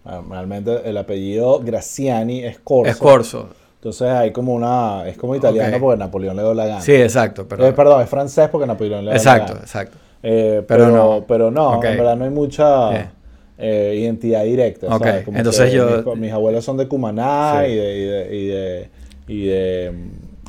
Realmente 0.06 0.90
el 0.90 0.98
apellido 0.98 1.60
Graciani 1.60 2.44
es 2.44 2.60
Corso. 2.60 2.92
Es 2.92 2.98
Corso. 2.98 3.50
Entonces 3.76 4.08
hay 4.08 4.32
como 4.32 4.54
una. 4.54 5.08
Es 5.08 5.18
como 5.18 5.36
italiano 5.36 5.78
porque 5.80 6.00
Napoleón 6.00 6.36
le 6.36 6.44
dio 6.44 6.54
la 6.54 6.66
gana. 6.66 6.82
Sí, 6.82 6.94
exacto. 6.94 7.48
Pero... 7.48 7.68
Eh, 7.68 7.74
perdón, 7.74 8.02
es 8.02 8.10
francés 8.10 8.48
porque 8.50 8.66
Napoleón 8.68 9.06
le 9.06 9.12
dio 9.12 9.18
exacto, 9.18 9.48
la 9.48 9.54
gana. 9.54 9.62
Exacto, 9.62 9.98
eh, 10.24 10.64
pero, 10.68 10.86
pero, 10.86 10.92
no. 10.92 11.26
Pero 11.28 11.52
no, 11.52 11.84
en 11.84 11.98
verdad 11.98 12.16
no 12.16 12.24
hay 12.26 12.32
mucha. 12.32 13.12
eh, 13.58 13.96
identidad 14.00 14.44
directa. 14.44 14.88
¿sabes? 14.88 15.26
Como 15.26 15.38
Entonces 15.38 15.74
yo... 15.74 16.04
Mis, 16.14 16.22
mis, 16.22 16.32
abuelos 16.32 16.64
son 16.64 16.78
de 16.78 16.88
Cumaná 16.88 17.68
y 17.68 17.76
de, 17.76 17.98
y 17.98 18.06
de, 18.06 18.36
y 18.36 18.48
de, 18.48 18.90
y 19.28 19.46
de 19.48 19.94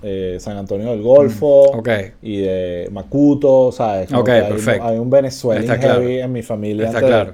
eh, 0.02 0.36
San 0.40 0.56
Antonio 0.56 0.90
del 0.90 1.02
Golfo 1.02 1.72
Mm, 1.74 1.78
ok. 1.78 1.88
y 2.22 2.36
de 2.38 2.88
Macuto, 2.92 3.72
¿sabes? 3.72 4.08
Como 4.10 4.24
hay, 4.26 4.98
un 4.98 5.10
Venezuela 5.10 5.60
Está 5.60 5.74
heavy 5.78 5.86
claro. 5.86 6.08
en 6.24 6.32
mi 6.32 6.42
familia. 6.42 6.86
Está 6.86 6.98
antes 6.98 7.10
claro. 7.10 7.32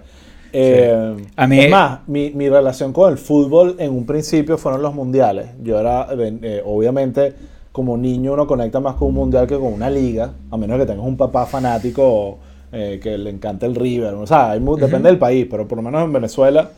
Eh, 0.53 1.15
Sí. 1.19 1.25
A 1.37 1.47
mí- 1.47 1.59
es 1.61 1.71
más, 1.71 2.01
mi, 2.07 2.31
mi 2.31 2.49
relación 2.49 2.93
con 2.93 3.11
el 3.11 3.19
fútbol 3.19 3.75
en 3.79 3.91
un 3.93 4.07
principio 4.07 4.57
fueron 4.57 4.83
los 4.83 4.95
mundiales. 4.95 5.47
Yo 5.63 5.79
era, 5.81 6.07
eh, 6.17 6.63
obviamente, 6.65 7.33
como 7.73 7.97
niño 7.97 8.35
uno 8.35 8.47
conecta 8.47 8.79
más 8.79 8.95
con 8.95 9.09
un 9.09 9.15
mundial 9.15 9.47
que 9.49 9.57
con 9.57 9.73
una 9.73 9.91
liga, 9.91 10.33
a 10.51 10.57
menos 10.57 10.79
que 10.79 10.87
tengas 10.87 11.05
un 11.05 11.17
papá 11.17 11.45
fanático 11.47 12.39
eh, 12.73 13.01
que 13.03 13.19
le 13.19 13.31
encanta 13.31 13.67
el 13.67 13.75
River. 13.75 14.15
O 14.15 14.27
sea, 14.27 14.53
hay 14.53 14.61
mu- 14.61 14.77
depende 14.77 15.09
del 15.09 15.19
país, 15.19 15.47
pero 15.51 15.67
por 15.67 15.77
lo 15.77 15.83
menos 15.83 16.03
en 16.05 16.13
Venezuela 16.13 16.71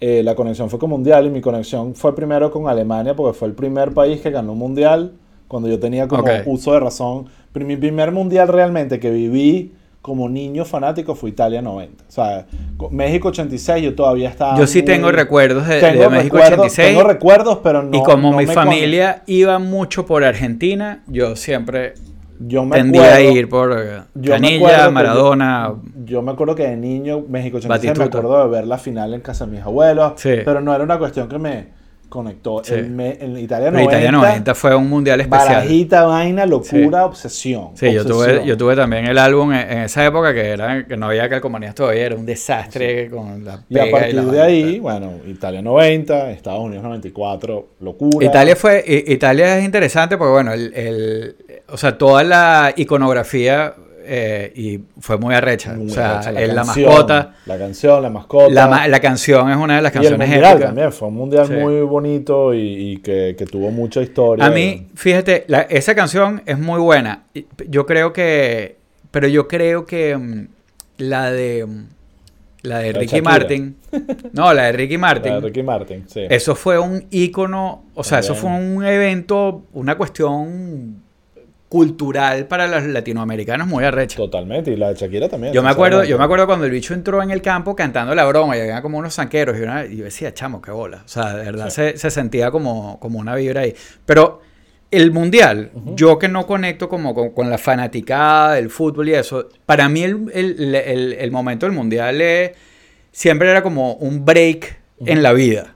la 0.00 0.34
conexión 0.34 0.68
fue 0.68 0.78
con 0.80 0.90
mundial 0.90 1.26
y 1.26 1.30
mi 1.30 1.40
conexión 1.40 1.94
fue 1.94 2.12
primero 2.14 2.50
con 2.50 2.68
Alemania 2.68 3.14
porque 3.14 3.38
fue 3.38 3.46
el 3.48 3.54
primer 3.54 3.92
país 3.92 4.20
que 4.20 4.30
ganó 4.30 4.52
un 4.52 4.58
mundial 4.58 5.12
cuando 5.52 5.68
yo 5.68 5.78
tenía 5.78 6.08
como 6.08 6.22
Ok. 6.22 6.30
uso 6.46 6.72
de 6.72 6.80
razón. 6.80 7.26
Pero 7.52 7.66
mi 7.66 7.76
primer 7.76 8.10
mundial 8.10 8.48
realmente 8.48 8.98
que 8.98 9.10
viví 9.10 9.74
como 10.00 10.26
niño 10.30 10.64
fanático 10.64 11.14
fue 11.14 11.28
Italia 11.28 11.60
90. 11.60 12.04
O 12.08 12.10
sea, 12.10 12.46
co- 12.78 12.88
México 12.88 13.28
86 13.28 13.84
yo 13.84 13.94
todavía 13.94 14.30
estaba... 14.30 14.58
Yo 14.58 14.66
sí 14.66 14.78
muy- 14.78 14.86
tengo 14.86 15.12
recuerdos 15.12 15.68
de, 15.68 15.74
de 15.74 15.80
Tengo 15.82 16.08
México 16.10 16.38
recuerdos- 16.38 16.52
86. 16.72 16.88
Tengo 16.88 17.02
recuerdos, 17.06 17.58
pero 17.62 17.82
no... 17.82 17.96
y 17.98 18.02
como 18.02 18.30
no 18.30 18.38
mi 18.38 18.46
me 18.46 18.54
con- 18.54 18.64
familia 18.64 19.22
iba 19.26 19.58
mucho 19.58 20.06
por 20.06 20.24
Argentina, 20.24 21.02
yo 21.06 21.36
siempre 21.36 21.92
yo 22.40 22.64
me 22.64 22.76
tendía 22.76 23.02
a 23.02 23.16
acuerdo- 23.18 23.30
ir 23.36 23.48
por 23.50 23.72
eh, 23.78 24.00
yo 24.14 24.32
Canilla, 24.32 24.90
Maradona. 24.90 25.74
Yo 26.06 26.22
me 26.22 26.32
acuerdo 26.32 26.54
que 26.54 26.66
de 26.66 26.76
niño, 26.78 27.22
México 27.28 27.58
86, 27.58 27.98
me 27.98 28.04
acuerdo 28.04 28.42
de 28.42 28.48
ver 28.50 28.66
la 28.66 28.78
final 28.78 29.12
en 29.12 29.20
casa 29.20 29.44
de 29.44 29.52
mis 29.52 29.60
abuelos, 29.60 30.14
Sí. 30.16 30.30
pero 30.44 30.62
no 30.62 30.74
era 30.74 30.82
una 30.82 30.98
cuestión 30.98 31.28
que 31.28 31.38
me 31.38 31.81
conectó. 32.12 32.62
Sí. 32.62 32.74
El 32.74 33.00
en 33.00 33.38
Italia 33.38 33.70
Pero 33.70 33.84
90, 33.84 33.92
Italia 33.92 34.12
90 34.12 34.54
fue 34.54 34.74
un 34.76 34.88
mundial 34.88 35.20
especial. 35.22 35.48
barajita, 35.54 36.04
vaina, 36.04 36.44
locura, 36.46 37.06
obsesión. 37.06 37.70
Sí, 37.74 37.92
yo 37.92 38.04
tuve, 38.04 38.44
yo 38.44 38.56
tuve 38.56 38.76
también 38.76 39.06
el 39.06 39.16
álbum 39.18 39.52
en, 39.52 39.60
en 39.70 39.78
esa 39.78 40.04
época 40.04 40.34
que 40.34 40.50
era 40.50 40.86
que 40.86 40.96
no 40.96 41.06
había 41.06 41.28
calcomanías 41.28 41.74
todavía, 41.74 42.06
era 42.06 42.14
un 42.16 42.26
desastre 42.26 43.08
con 43.10 43.44
la 43.44 43.60
Y 43.68 43.78
a 43.78 43.84
pega 43.84 43.98
partir 43.98 44.14
la 44.14 44.24
de 44.24 44.42
ahí, 44.42 44.78
bueno, 44.78 45.12
Italia 45.26 45.62
90, 45.62 46.30
Estados 46.32 46.60
Unidos 46.60 46.84
94, 46.84 47.68
locura. 47.80 48.26
Italia 48.26 48.54
fue 48.56 48.84
Italia 49.06 49.58
es 49.58 49.64
interesante 49.64 50.16
porque 50.18 50.32
bueno, 50.32 50.52
el, 50.52 50.72
el- 50.74 51.36
o 51.68 51.76
sea, 51.78 51.96
toda 51.96 52.22
la 52.22 52.74
iconografía 52.76 53.74
eh, 54.04 54.52
y 54.54 54.80
fue 55.00 55.16
muy 55.18 55.34
arrecha, 55.34 55.72
Muy 55.74 55.86
o 55.86 55.90
sea, 55.90 56.18
arrecha, 56.20 56.40
es 56.42 56.54
la 56.54 56.64
mascota, 56.64 57.34
La 57.46 57.58
canción, 57.58 58.02
la 58.02 58.10
mascota. 58.10 58.52
la, 58.52 58.88
la 58.88 59.00
canción 59.00 59.50
es 59.50 59.56
una 59.56 59.76
de 59.76 59.82
las 59.82 59.94
y 59.94 59.98
el 59.98 60.02
canciones 60.02 60.28
mundial 60.28 60.50
épicas. 60.52 60.68
también, 60.68 60.92
fue 60.92 61.08
un 61.08 61.14
mundial 61.14 61.46
Sí. 61.46 61.52
muy 61.54 61.80
bonito 61.82 62.54
y, 62.54 62.60
y 62.92 62.96
que, 62.98 63.34
que 63.36 63.46
tuvo 63.46 63.70
mucha 63.70 64.00
historia. 64.02 64.44
A 64.46 64.50
mí, 64.50 64.88
fíjate, 64.94 65.44
la- 65.48 65.62
esa 65.62 65.94
canción 65.94 66.42
es 66.46 66.58
muy 66.58 66.80
buena. 66.80 67.24
Y 67.34 67.46
Yo 67.68 67.86
creo 67.86 68.12
que. 68.12 68.76
Pero 69.10 69.28
yo 69.28 69.46
creo 69.48 69.84
que 69.86 70.16
mm, 70.16 70.46
la 70.98 71.30
de. 71.30 71.66
mm, 71.66 71.84
La 72.62 72.78
de 72.78 72.92
La 72.92 72.92
de 72.92 72.92
Ricky 73.00 73.16
Shakira. 73.16 73.30
Martin. 73.30 73.76
No, 74.32 74.54
la 74.54 74.62
de 74.66 74.72
Ricky 74.72 74.94
La 74.94 75.00
Martin. 75.00 75.32
de 75.34 75.40
Ricky 75.40 75.62
Martin, 75.62 76.04
sí. 76.08 76.20
Eso 76.30 76.54
fue 76.54 76.78
un 76.78 77.04
ícono. 77.10 77.84
O 77.94 78.04
sea, 78.04 78.20
eso 78.20 78.34
fue 78.34 78.50
un 78.50 78.82
evento, 78.84 79.64
una 79.74 79.96
cuestión 79.98 81.01
cultural 81.76 82.46
para 82.48 82.66
los 82.66 82.82
latinoamericanos 82.84 83.66
muy 83.66 83.82
arrecha. 83.82 84.18
Totalmente, 84.18 84.70
y 84.72 84.76
la 84.76 84.90
de 84.90 84.94
Shakira 84.94 85.26
también. 85.30 85.54
Yo 85.54 85.62
me 85.62 85.70
acuerdo, 85.70 86.04
yo 86.04 86.18
me 86.18 86.24
acuerdo 86.24 86.44
cuando 86.44 86.66
el 86.66 86.70
bicho 86.70 86.92
entró 86.92 87.22
en 87.22 87.30
el 87.30 87.40
campo 87.40 87.74
cantando 87.74 88.14
la 88.14 88.26
broma 88.26 88.58
y 88.58 88.60
había 88.60 88.82
como 88.82 88.98
unos 88.98 89.14
zanqueros 89.14 89.58
y, 89.58 89.62
una- 89.62 89.86
y 89.86 89.96
yo 89.96 90.04
decía, 90.04 90.34
chamo, 90.34 90.60
qué 90.60 90.70
bola. 90.70 90.98
O 91.02 91.08
sea, 91.08 91.34
de 91.34 91.46
verdad 91.46 91.70
Sí. 91.70 91.76
se, 91.76 91.96
se 91.96 92.10
sentía 92.10 92.50
como, 92.50 93.00
como 93.00 93.18
una 93.18 93.34
vibra 93.36 93.62
ahí. 93.62 93.74
Pero 94.04 94.42
el 94.90 95.12
mundial, 95.12 95.70
yo 95.96 96.18
que 96.18 96.28
no 96.28 96.46
conecto 96.46 96.90
como 96.90 97.14
con, 97.14 97.30
con 97.30 97.48
la 97.48 97.56
fanaticada 97.56 98.56
del 98.56 98.68
fútbol 98.68 99.08
y 99.08 99.14
eso, 99.14 99.48
para 99.64 99.88
mí 99.88 100.02
el, 100.02 100.30
el- 100.34 100.74
el- 100.74 101.12
el 101.14 101.30
momento 101.30 101.64
del 101.64 101.74
mundial 101.74 102.20
es- 102.20 102.50
siempre 103.12 103.50
era 103.50 103.62
como 103.62 103.94
un 103.94 104.26
break 104.26 104.78
en 105.06 105.22
la 105.22 105.32
vida. 105.32 105.71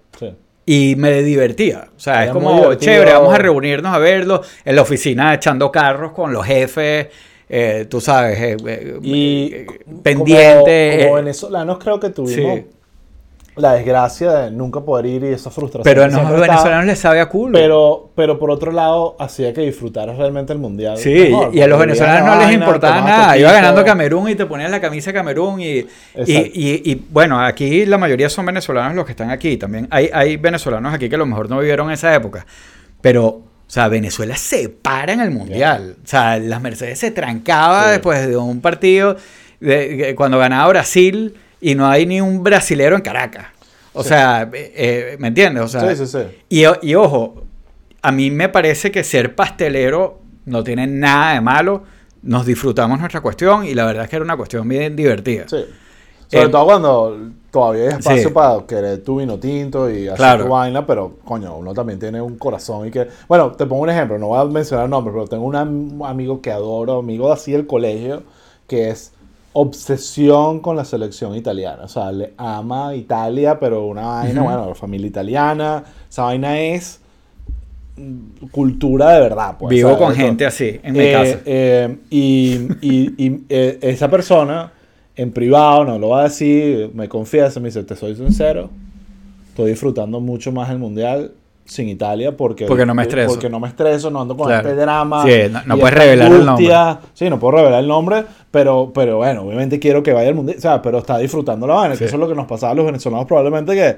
Y 0.68 0.96
me 0.96 1.22
divertía. 1.22 1.88
O 1.96 2.00
sea, 2.00 2.14
Era 2.14 2.24
es 2.26 2.30
como 2.32 2.74
chévere, 2.74 3.12
vamos 3.12 3.32
a 3.32 3.38
reunirnos 3.38 3.94
a 3.94 3.98
verlo 3.98 4.42
en 4.64 4.74
la 4.76 4.82
oficina 4.82 5.32
echando 5.32 5.70
carros 5.70 6.10
con 6.12 6.32
los 6.32 6.44
jefes, 6.44 7.06
eh, 7.48 7.86
tú 7.88 8.00
sabes, 8.00 8.36
eh, 8.40 8.56
eh, 8.66 8.98
Y 9.00 9.50
eh, 9.54 9.66
como- 9.84 10.02
pendiente. 10.02 10.98
Como, 11.04 11.18
eh, 11.18 11.22
venezolanos 11.22 11.78
creo 11.78 12.00
que 12.00 12.10
tuvimos 12.10 12.56
Sí. 12.58 12.66
La 13.56 13.72
desgracia 13.72 14.32
de 14.32 14.50
nunca 14.50 14.80
poder 14.82 15.06
ir 15.06 15.24
y 15.24 15.28
esa 15.28 15.50
frustración. 15.50 15.82
pero 15.84 16.02
a 16.04 16.06
estaba. 16.08 16.30
venezolanos 16.40 16.84
les 16.86 16.98
sabe 16.98 17.20
a 17.20 17.28
culo. 17.28 17.58
Pero, 17.58 18.10
pero 18.14 18.38
por 18.38 18.50
otro 18.50 18.70
lado, 18.70 19.16
hacía 19.18 19.52
que 19.54 19.62
disfrutaras 19.62 20.18
realmente 20.18 20.52
el 20.52 20.58
mundial. 20.58 20.98
sí, 20.98 21.28
mejor, 21.30 21.54
y 21.54 21.62
a 21.62 21.66
los 21.66 21.78
venezolanos 21.78 22.36
no 22.36 22.42
les 22.44 22.52
importaba 22.54 23.00
nada. 23.00 23.36
Iba 23.38 23.52
ganando 23.52 23.82
Camerún 23.84 24.28
y 24.28 24.34
te 24.34 24.44
ponían 24.46 24.70
la 24.70 24.80
camisa 24.80 25.12
Camerún. 25.12 25.60
Y, 25.60 25.78
y, 25.78 25.86
y- 26.26 26.82
y, 26.84 27.06
bueno, 27.10 27.40
aquí 27.40 27.86
la 27.86 27.96
mayoría 27.98 28.28
son 28.28 28.44
venezolanos 28.46 28.94
los 28.94 29.06
que 29.06 29.12
están 29.12 29.30
aquí. 29.30 29.56
También 29.56 29.88
hay, 29.90 30.10
hay 30.12 30.36
venezolanos 30.36 30.92
aquí 30.92 31.08
que 31.08 31.14
a 31.14 31.18
lo 31.18 31.26
mejor 31.26 31.48
no 31.48 31.58
vivieron 31.58 31.90
esa 31.90 32.14
época. 32.14 32.46
Pero, 33.00 33.24
o 33.26 33.42
sea, 33.68 33.88
Venezuela 33.88 34.36
se 34.36 34.68
para 34.68 35.14
en 35.14 35.20
el 35.20 35.30
mundial. 35.30 35.96
O 36.04 36.06
sea, 36.06 36.38
las 36.38 36.60
Mercedes 36.60 36.98
se 36.98 37.10
trancaba 37.10 37.84
Sí. 37.84 37.90
después 37.92 38.26
de 38.28 38.36
un 38.36 38.60
partido 38.60 39.16
de- 39.60 39.96
de- 39.96 40.14
cuando 40.14 40.38
ganaba 40.38 40.68
Brasil 40.68 41.34
y 41.60 41.74
no 41.74 41.86
hay 41.86 42.06
ni 42.06 42.20
un 42.20 42.42
brasilero 42.42 42.96
en 42.96 43.02
Caracas. 43.02 43.46
O 43.92 44.02
Sí. 44.02 44.10
sea, 44.10 44.42
eh, 44.52 44.72
eh, 44.76 45.16
¿me 45.18 45.28
entiendes? 45.28 45.64
O 45.64 45.68
sea, 45.68 45.94
Sí, 45.94 46.06
sí, 46.06 46.06
sí. 46.06 46.66
y, 46.82 46.94
ojo, 46.94 47.42
a 48.02 48.12
mí 48.12 48.30
me 48.30 48.48
parece 48.48 48.90
que 48.92 49.02
ser 49.04 49.34
pastelero 49.34 50.20
no 50.44 50.62
tiene 50.62 50.86
nada 50.86 51.32
de 51.34 51.40
malo. 51.40 51.82
Nos 52.22 52.44
disfrutamos 52.44 52.98
nuestra 52.98 53.20
cuestión 53.20 53.64
y 53.64 53.74
la 53.74 53.84
verdad 53.86 54.04
es 54.04 54.10
que 54.10 54.16
era 54.16 54.24
una 54.24 54.36
cuestión 54.36 54.68
bien 54.68 54.94
divertida. 54.96 55.44
Sí. 55.48 55.64
Sobre 56.28 56.46
Eh, 56.46 56.48
todo 56.48 56.64
cuando 56.64 57.18
todavía 57.52 57.82
hay 57.84 57.88
espacio 57.90 58.28
sí. 58.28 58.34
para 58.34 58.66
querer 58.66 59.02
tu 59.04 59.18
vino 59.20 59.38
tinto 59.38 59.88
y 59.88 60.06
hacer 60.08 60.16
Claro. 60.16 60.44
tu 60.44 60.50
vaina, 60.50 60.84
pero 60.84 61.18
coño, 61.24 61.56
uno 61.56 61.72
también 61.72 61.98
tiene 62.00 62.20
un 62.20 62.36
corazón 62.36 62.88
y 62.88 62.90
que... 62.90 63.06
Bueno, 63.28 63.52
te 63.52 63.64
pongo 63.64 63.82
un 63.82 63.90
ejemplo, 63.90 64.18
no 64.18 64.26
voy 64.28 64.40
a 64.40 64.44
mencionar 64.44 64.88
nombres, 64.88 65.14
pero 65.14 65.28
tengo 65.28 65.44
un 65.44 65.54
am- 65.56 66.02
amigo 66.02 66.42
que 66.42 66.50
adoro, 66.50 66.98
amigo 66.98 67.32
así 67.32 67.52
del 67.52 67.66
colegio, 67.68 68.24
que 68.66 68.90
es 68.90 69.12
obsesión 69.58 70.60
con 70.60 70.76
la 70.76 70.84
selección 70.84 71.34
italiana. 71.34 71.84
O 71.84 71.88
sea, 71.88 72.12
le 72.12 72.34
ama 72.36 72.94
Italia, 72.94 73.58
pero 73.58 73.86
una 73.86 74.06
vaina, 74.06 74.42
Ujú. 74.42 74.50
bueno, 74.50 74.74
familia 74.74 75.06
italiana, 75.08 75.82
esa 76.10 76.24
vaina 76.24 76.60
es 76.60 77.00
mm, 77.96 78.46
cultura 78.50 79.12
de 79.12 79.20
verdad. 79.20 79.56
Pues, 79.58 79.70
Vivo 79.70 79.90
¿sabes? 79.90 80.04
con 80.04 80.14
Entonces, 80.14 80.26
gente 80.26 80.46
así 80.46 80.80
en 80.82 80.92
mi 80.92 80.98
eh, 81.00 81.12
casa. 81.12 81.40
eh, 81.46 81.96
y 82.10 82.54
y- 82.82 83.14
y, 83.26 83.44
eh, 83.48 83.78
esa 83.82 84.08
persona, 84.10 84.72
en 85.16 85.32
privado, 85.32 85.84
no 85.84 85.98
lo 85.98 86.10
va 86.10 86.20
a 86.20 86.24
decir, 86.24 86.90
me 86.94 87.08
confiesa, 87.08 87.58
me 87.60 87.68
dice, 87.68 87.82
te 87.84 87.96
soy 87.96 88.14
sincero, 88.14 88.68
estoy 89.48 89.70
disfrutando 89.70 90.20
mucho 90.20 90.52
más 90.52 90.70
el 90.70 90.78
Mundial 90.78 91.32
sin 91.66 91.88
Italia 91.88 92.36
porque, 92.36 92.66
Porque 92.66 92.86
no 92.86 92.94
me 92.94 93.02
estreso. 93.02 93.28
Porque 93.34 93.50
no 93.50 93.60
me 93.60 93.68
estreso, 93.68 94.10
no 94.10 94.22
ando 94.22 94.36
con 94.36 94.46
Claro. 94.46 94.68
este 94.68 94.80
drama. 94.80 95.22
Sí, 95.24 95.32
no- 95.50 95.62
no 95.66 95.78
puedes 95.78 95.98
revelar 95.98 96.32
el 96.32 96.42
angustia. 96.48 97.00
Sí, 97.12 97.28
no 97.28 97.38
puedo 97.38 97.56
revelar 97.58 97.80
el 97.80 97.88
nombre, 97.88 98.24
pero, 98.50 98.92
pero 98.94 99.18
bueno, 99.18 99.42
obviamente 99.42 99.78
quiero 99.78 100.02
que 100.02 100.12
vaya 100.12 100.28
al 100.28 100.34
Mundial, 100.34 100.56
o 100.58 100.60
sea, 100.60 100.80
pero 100.80 100.98
está 100.98 101.18
disfrutando 101.18 101.66
la 101.66 101.74
vaina, 101.74 101.94
Sí. 101.94 101.98
que 102.00 102.04
eso 102.06 102.16
es 102.16 102.20
lo 102.20 102.28
que 102.28 102.34
nos 102.34 102.46
pasaba 102.46 102.72
a 102.72 102.74
los 102.74 102.86
venezolanos 102.86 103.26
probablemente 103.26 103.74
que 103.74 103.96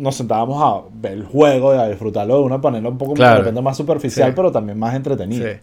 nos 0.00 0.14
sentábamos 0.14 0.62
a 0.62 0.88
ver 0.92 1.12
el 1.12 1.24
juego 1.24 1.74
y 1.74 1.78
a 1.78 1.88
disfrutarlo 1.88 2.36
de 2.38 2.42
una 2.44 2.58
manera 2.58 2.88
un 2.88 2.96
poco 2.98 3.14
Claro. 3.14 3.32
de 3.34 3.38
repente 3.40 3.60
más 3.60 3.76
superficial, 3.76 4.28
Sí. 4.28 4.32
pero 4.36 4.52
también 4.52 4.78
más 4.78 4.94
entretenida. 4.94 5.52
Sí. 5.54 5.58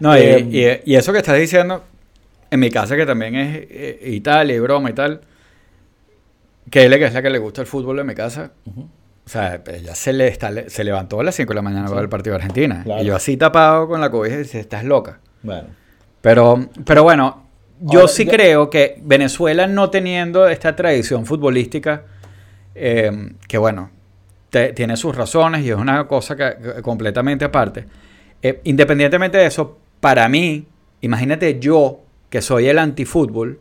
No, 0.00 0.16
y- 0.16 0.20
Eh, 0.20 0.82
y, 0.84 0.92
y 0.92 0.96
eso 0.96 1.10
que 1.12 1.18
estás 1.18 1.38
diciendo, 1.38 1.82
en 2.50 2.60
mi 2.60 2.70
casa 2.70 2.96
que 2.96 3.06
también 3.06 3.34
es 3.34 3.56
eh, 3.70 4.10
Italia 4.12 4.54
y 4.54 4.58
broma 4.60 4.90
y 4.90 4.92
tal, 4.92 5.22
que 6.70 6.84
es 6.84 6.90
la 7.14 7.22
que 7.22 7.30
le 7.30 7.38
gusta 7.38 7.62
el 7.62 7.66
fútbol 7.66 7.98
en 7.98 8.06
mi 8.06 8.14
casa. 8.14 8.50
O 9.28 9.30
sea, 9.30 9.60
ella 9.74 9.94
se, 9.94 10.14
le 10.14 10.26
está, 10.28 10.50
se 10.70 10.84
levantó 10.84 11.20
a 11.20 11.22
las 11.22 11.34
5 11.34 11.50
de 11.50 11.54
la 11.54 11.60
mañana 11.60 11.86
para 11.86 12.00
el 12.00 12.08
partido 12.08 12.32
de 12.32 12.36
Argentina. 12.36 12.80
Claro. 12.82 13.02
Y 13.02 13.04
yo 13.04 13.14
así 13.14 13.36
tapado 13.36 13.86
con 13.86 14.00
la 14.00 14.10
cobija 14.10 14.36
y 14.36 14.38
dice, 14.38 14.58
estás 14.58 14.84
loca. 14.84 15.20
Bueno. 15.42 15.68
Pero, 16.22 16.66
pero 16.86 17.02
bueno, 17.02 17.44
yo 17.78 18.00
Ahora, 18.00 18.10
sí 18.10 18.24
creo 18.24 18.70
que 18.70 18.98
Venezuela 19.02 19.66
no 19.66 19.90
teniendo 19.90 20.48
esta 20.48 20.74
tradición 20.74 21.26
futbolística, 21.26 22.04
eh, 22.74 23.32
que 23.46 23.58
bueno, 23.58 23.90
te- 24.48 24.72
tiene 24.72 24.96
sus 24.96 25.14
razones 25.14 25.62
y 25.62 25.68
es 25.68 25.76
una 25.76 26.08
cosa 26.08 26.34
que, 26.34 26.56
que 26.76 26.80
completamente 26.80 27.44
aparte. 27.44 27.84
Eh, 28.40 28.62
independientemente 28.64 29.36
de 29.36 29.44
eso, 29.44 29.76
para 30.00 30.26
mí, 30.30 30.66
imagínate 31.02 31.60
yo, 31.60 32.00
que 32.30 32.40
soy 32.40 32.66
el 32.68 32.78
antifútbol, 32.78 33.60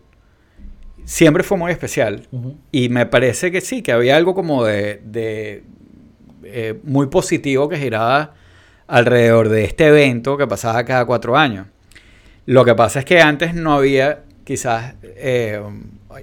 siempre 1.08 1.44
fue 1.44 1.58
muy 1.58 1.72
especial. 1.72 2.28
Y 2.72 2.90
me 2.90 3.06
parece 3.06 3.50
que 3.50 3.62
sí, 3.62 3.82
que 3.82 3.94
había 3.94 4.18
algo 4.18 4.36
como 4.36 4.66
de, 4.66 5.02
de, 5.06 5.64
eh, 6.44 6.78
muy 6.84 7.08
positivo 7.08 7.70
que 7.70 7.78
giraba 7.78 8.34
alrededor 8.88 9.48
de 9.50 9.64
este 9.64 9.88
evento 9.88 10.38
que 10.38 10.46
pasaba 10.48 10.84
cada 10.84 11.06
cuatro 11.06 11.38
años. 11.38 11.68
Lo 12.46 12.66
que 12.66 12.76
pasa 12.76 13.00
es 13.00 13.06
que 13.06 13.22
antes 13.22 13.56
no 13.56 13.74
había 13.74 14.24
quizás, 14.44 14.96
eh, 15.02 15.62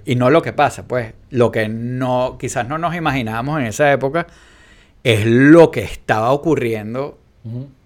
y 0.04 0.16
no 0.16 0.30
lo 0.30 0.42
que 0.42 0.52
pasa, 0.52 0.86
pues, 0.86 1.14
lo 1.30 1.50
que 1.50 1.68
no, 1.68 2.36
quizás 2.38 2.68
no 2.68 2.78
nos 2.78 2.94
imaginábamos 2.94 3.60
en 3.60 3.66
esa 3.66 3.90
época 3.90 4.26
es 5.02 5.26
lo 5.26 5.70
que 5.70 5.82
estaba 5.82 6.30
ocurriendo 6.32 7.18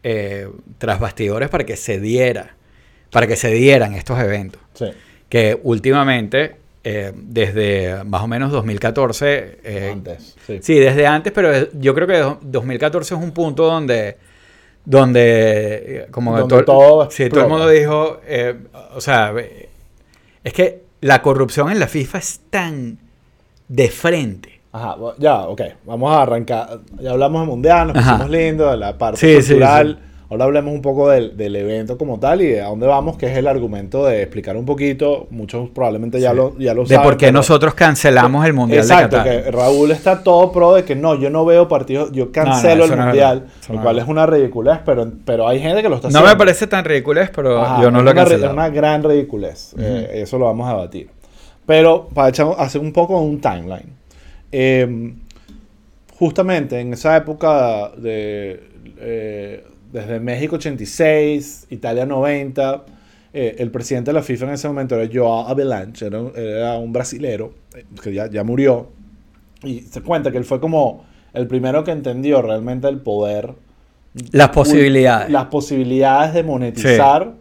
eh, 0.02 0.48
tras 0.78 1.00
bastidores 1.00 1.48
para 1.48 1.64
que 1.64 1.76
se 1.76 2.00
diera, 2.00 2.56
para 3.10 3.26
que 3.26 3.36
se 3.36 3.50
dieran 3.50 3.94
estos 3.94 4.18
eventos. 4.20 4.60
Que 5.28 5.58
últimamente, 5.62 6.57
eh, 6.84 7.12
desde 7.14 8.04
más 8.04 8.22
o 8.22 8.28
menos 8.28 8.50
2014... 8.52 9.60
Eh, 9.62 9.90
antes. 9.92 10.36
Sí. 10.60 10.74
desde 10.74 11.06
antes, 11.06 11.32
pero 11.32 11.70
yo 11.72 11.94
creo 11.94 12.06
que 12.06 12.36
2014 12.42 13.14
es 13.14 13.20
un 13.20 13.32
punto 13.32 13.66
donde... 13.66 14.16
Donde, 14.84 16.06
como 16.10 16.48
todo, 16.48 16.64
todo, 16.64 17.08
todo 17.08 17.42
el 17.42 17.48
mundo 17.48 17.68
dijo, 17.68 18.22
o 18.94 19.00
sea, 19.02 19.34
es 20.42 20.52
que 20.54 20.82
la 21.02 21.20
corrupción 21.20 21.70
en 21.70 21.78
la 21.78 21.88
FIFA 21.88 22.18
es 22.18 22.40
tan 22.48 22.98
de 23.68 23.90
frente 23.90 24.58
Ajá, 24.72 24.96
ya, 25.18 25.40
ok. 25.48 25.62
Vamos 25.84 26.12
a 26.12 26.22
arrancar. 26.22 26.80
Ya 27.00 27.12
hablamos 27.12 27.42
de 27.42 27.46
mundial, 27.46 27.88
nos 27.88 27.96
pusimos 27.96 28.30
lindo, 28.30 28.70
de 28.70 28.76
la 28.76 28.98
parte 28.98 29.34
cultural. 29.34 29.98
Ahora 30.30 30.44
hablemos 30.44 30.74
un 30.74 30.82
poco 30.82 31.08
del, 31.08 31.38
del, 31.38 31.56
evento 31.56 31.96
como 31.96 32.20
tal 32.20 32.42
y 32.42 32.48
de 32.48 32.60
a 32.60 32.66
dónde 32.66 32.86
vamos, 32.86 33.16
que 33.16 33.26
es 33.26 33.36
el 33.38 33.46
argumento 33.46 34.04
de 34.04 34.20
explicar 34.20 34.58
un 34.58 34.66
poquito. 34.66 35.26
Muchos 35.30 35.70
probablemente 35.70 36.20
ya, 36.20 36.34
lo, 36.34 36.54
ya 36.58 36.74
lo 36.74 36.84
saben. 36.84 37.00
De 37.00 37.08
por 37.08 37.16
qué 37.16 37.32
nosotros 37.32 37.72
cancelamos 37.72 38.44
el 38.44 38.52
Mundial 38.52 38.80
exacto, 38.80 39.16
de 39.16 39.22
Qatar. 39.22 39.44
que 39.44 39.50
Raúl 39.50 39.90
está 39.90 40.22
todo 40.22 40.52
pro 40.52 40.74
de 40.74 40.84
que 40.84 40.94
no, 40.94 41.14
yo 41.14 41.30
no 41.30 41.46
veo 41.46 41.66
partidos, 41.66 42.12
yo 42.12 42.30
cancelo 42.30 42.84
el 42.84 42.94
Mundial, 42.94 43.46
lo 43.70 43.80
cual 43.80 43.98
es 43.98 44.06
una 44.06 44.26
ridiculez, 44.26 44.80
pero, 44.84 45.10
pero 45.24 45.48
hay 45.48 45.60
gente 45.60 45.80
que 45.80 45.88
lo 45.88 45.94
está 45.94 46.08
haciendo. 46.08 46.26
No 46.26 46.34
me 46.34 46.38
parece 46.38 46.66
tan 46.66 46.84
ridiculez, 46.84 47.30
pero 47.34 47.80
yo 47.80 47.90
no 47.90 48.02
lo 48.02 48.10
he 48.10 48.34
Es 48.34 48.42
una 48.42 48.68
gran 48.68 49.02
ridiculez. 49.02 49.74
Eh, 49.78 50.10
eso 50.22 50.38
lo 50.38 50.44
vamos 50.44 50.68
a 50.68 50.72
debatir. 50.72 51.08
Pero 51.64 52.08
para 52.12 52.28
hacer 52.28 52.80
un 52.82 52.92
poco 52.92 53.18
un 53.18 53.40
timeline. 53.40 53.96
Em, 54.52 55.16
justamente 56.18 56.80
en 56.80 56.92
esa 56.92 57.16
época 57.16 57.90
de 57.96 58.62
eh, 58.98 59.64
desde 59.92 60.20
México 60.20 60.56
86, 60.56 61.66
Italia 61.70 62.06
90, 62.06 62.84
eh, 63.32 63.56
el 63.58 63.70
presidente 63.70 64.10
de 64.10 64.14
la 64.14 64.22
FIFA 64.22 64.46
en 64.46 64.50
ese 64.52 64.68
momento 64.68 64.98
era 64.98 65.10
Joao 65.12 65.48
Avalanche, 65.48 66.06
era, 66.06 66.78
un 66.78 66.92
brasilero 66.92 67.54
eh, 67.76 67.84
que 68.02 68.12
ya, 68.12 68.30
ya 68.30 68.44
murió. 68.44 68.90
Y 69.62 69.80
se 69.80 70.02
cuenta 70.02 70.30
que 70.30 70.38
él 70.38 70.44
fue 70.44 70.60
como 70.60 71.04
el 71.34 71.46
primero 71.46 71.84
que 71.84 71.90
entendió 71.90 72.42
realmente 72.42 72.88
el 72.88 73.00
poder. 73.00 73.54
Las 74.32 74.48
posibilidades. 74.50 75.30
Las 75.30 75.46
posibilidades 75.46 76.34
de 76.34 76.42
monetizar 76.42 77.34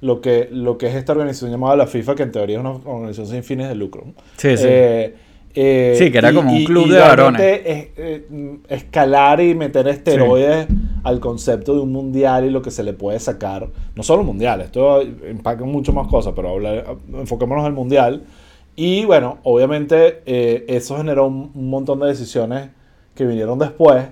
lo, 0.00 0.20
que, 0.20 0.48
lo 0.50 0.78
que 0.78 0.88
es 0.88 0.94
esta 0.94 1.12
organización 1.12 1.50
llamada 1.50 1.76
la 1.76 1.86
FIFA, 1.86 2.14
que 2.14 2.22
en 2.22 2.32
teoría 2.32 2.56
es 2.56 2.60
una 2.60 2.70
organización 2.70 3.26
sin 3.26 3.42
fines 3.42 3.68
de 3.68 3.74
lucro. 3.74 4.04
Sí, 4.36 4.56
sí. 4.56 4.64
Eh, 4.66 5.14
sí, 5.54 6.10
que 6.10 6.18
era 6.18 6.32
como 6.32 6.52
un 6.52 6.64
club 6.64 6.88
de 6.88 6.98
varones. 6.98 7.40
Eh, 7.42 8.62
escalar 8.68 9.40
y 9.40 9.54
meter 9.54 9.86
esteroides 9.88 10.66
al 11.04 11.20
concepto 11.20 11.74
de 11.74 11.80
un 11.80 11.92
mundial 11.92 12.44
y 12.44 12.50
lo 12.50 12.60
que 12.60 12.70
se 12.70 12.82
le 12.82 12.92
puede 12.92 13.20
sacar. 13.20 13.68
No 13.94 14.02
solo 14.02 14.24
mundial, 14.24 14.60
esto 14.62 15.00
empaca 15.00 15.64
mucho 15.64 15.92
más 15.92 16.08
cosas, 16.08 16.32
pero 16.34 16.58
enfoquémonos 17.14 17.62
en 17.62 17.68
el 17.68 17.74
mundial. 17.74 18.24
Y 18.76 19.04
bueno, 19.04 19.38
obviamente 19.44 20.22
eh, 20.26 20.64
eso 20.68 20.96
generó 20.96 21.26
un, 21.26 21.52
montón 21.54 22.00
de 22.00 22.08
decisiones 22.08 22.70
que 23.14 23.24
vinieron 23.24 23.58
después, 23.58 24.06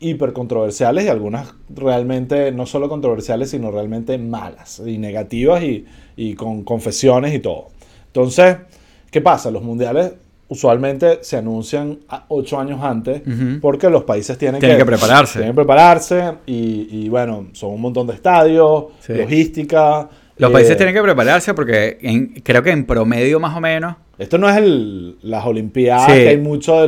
hiper 0.00 0.32
controversiales 0.32 1.06
y 1.06 1.08
algunas 1.08 1.54
realmente 1.70 2.52
no 2.52 2.66
solo 2.66 2.88
controversiales, 2.88 3.50
sino 3.50 3.70
realmente 3.70 4.18
malas 4.18 4.82
y 4.84 4.98
negativas 4.98 5.62
y, 5.62 5.86
y 6.16 6.34
con 6.34 6.64
confesiones 6.64 7.34
y 7.34 7.38
todo. 7.38 7.68
Entonces, 8.06 8.56
¿Qué 9.10 9.20
pasa? 9.20 9.50
Los 9.50 9.62
mundiales 9.62 10.12
usualmente 10.48 11.18
se 11.20 11.36
anuncian 11.36 11.98
ocho 12.28 12.58
años 12.58 12.80
antes 12.82 13.22
porque 13.60 13.90
los 13.90 14.04
países 14.04 14.36
tienen, 14.38 14.60
que, 14.60 14.84
prepararse. 14.84 15.38
Tienen 15.38 15.52
que 15.52 15.56
prepararse 15.56 16.34
y, 16.46 17.08
bueno, 17.08 17.48
son 17.52 17.72
un 17.72 17.80
montón 17.80 18.06
de 18.06 18.14
estadios, 18.14 18.86
logística. 19.08 20.08
Los 20.36 20.52
países 20.52 20.72
eh, 20.72 20.76
tienen 20.76 20.94
que 20.94 21.02
prepararse 21.02 21.52
porque 21.52 22.40
creo 22.42 22.62
que 22.62 22.70
en 22.70 22.86
promedio 22.86 23.40
más 23.40 23.56
o 23.56 23.60
menos... 23.60 23.96
Esto 24.18 24.38
no 24.38 24.48
es 24.48 24.56
el, 24.56 25.16
las 25.22 25.44
Olimpiadas, 25.44 26.06
que 26.06 26.28
hay 26.28 26.38
mucho 26.38 26.84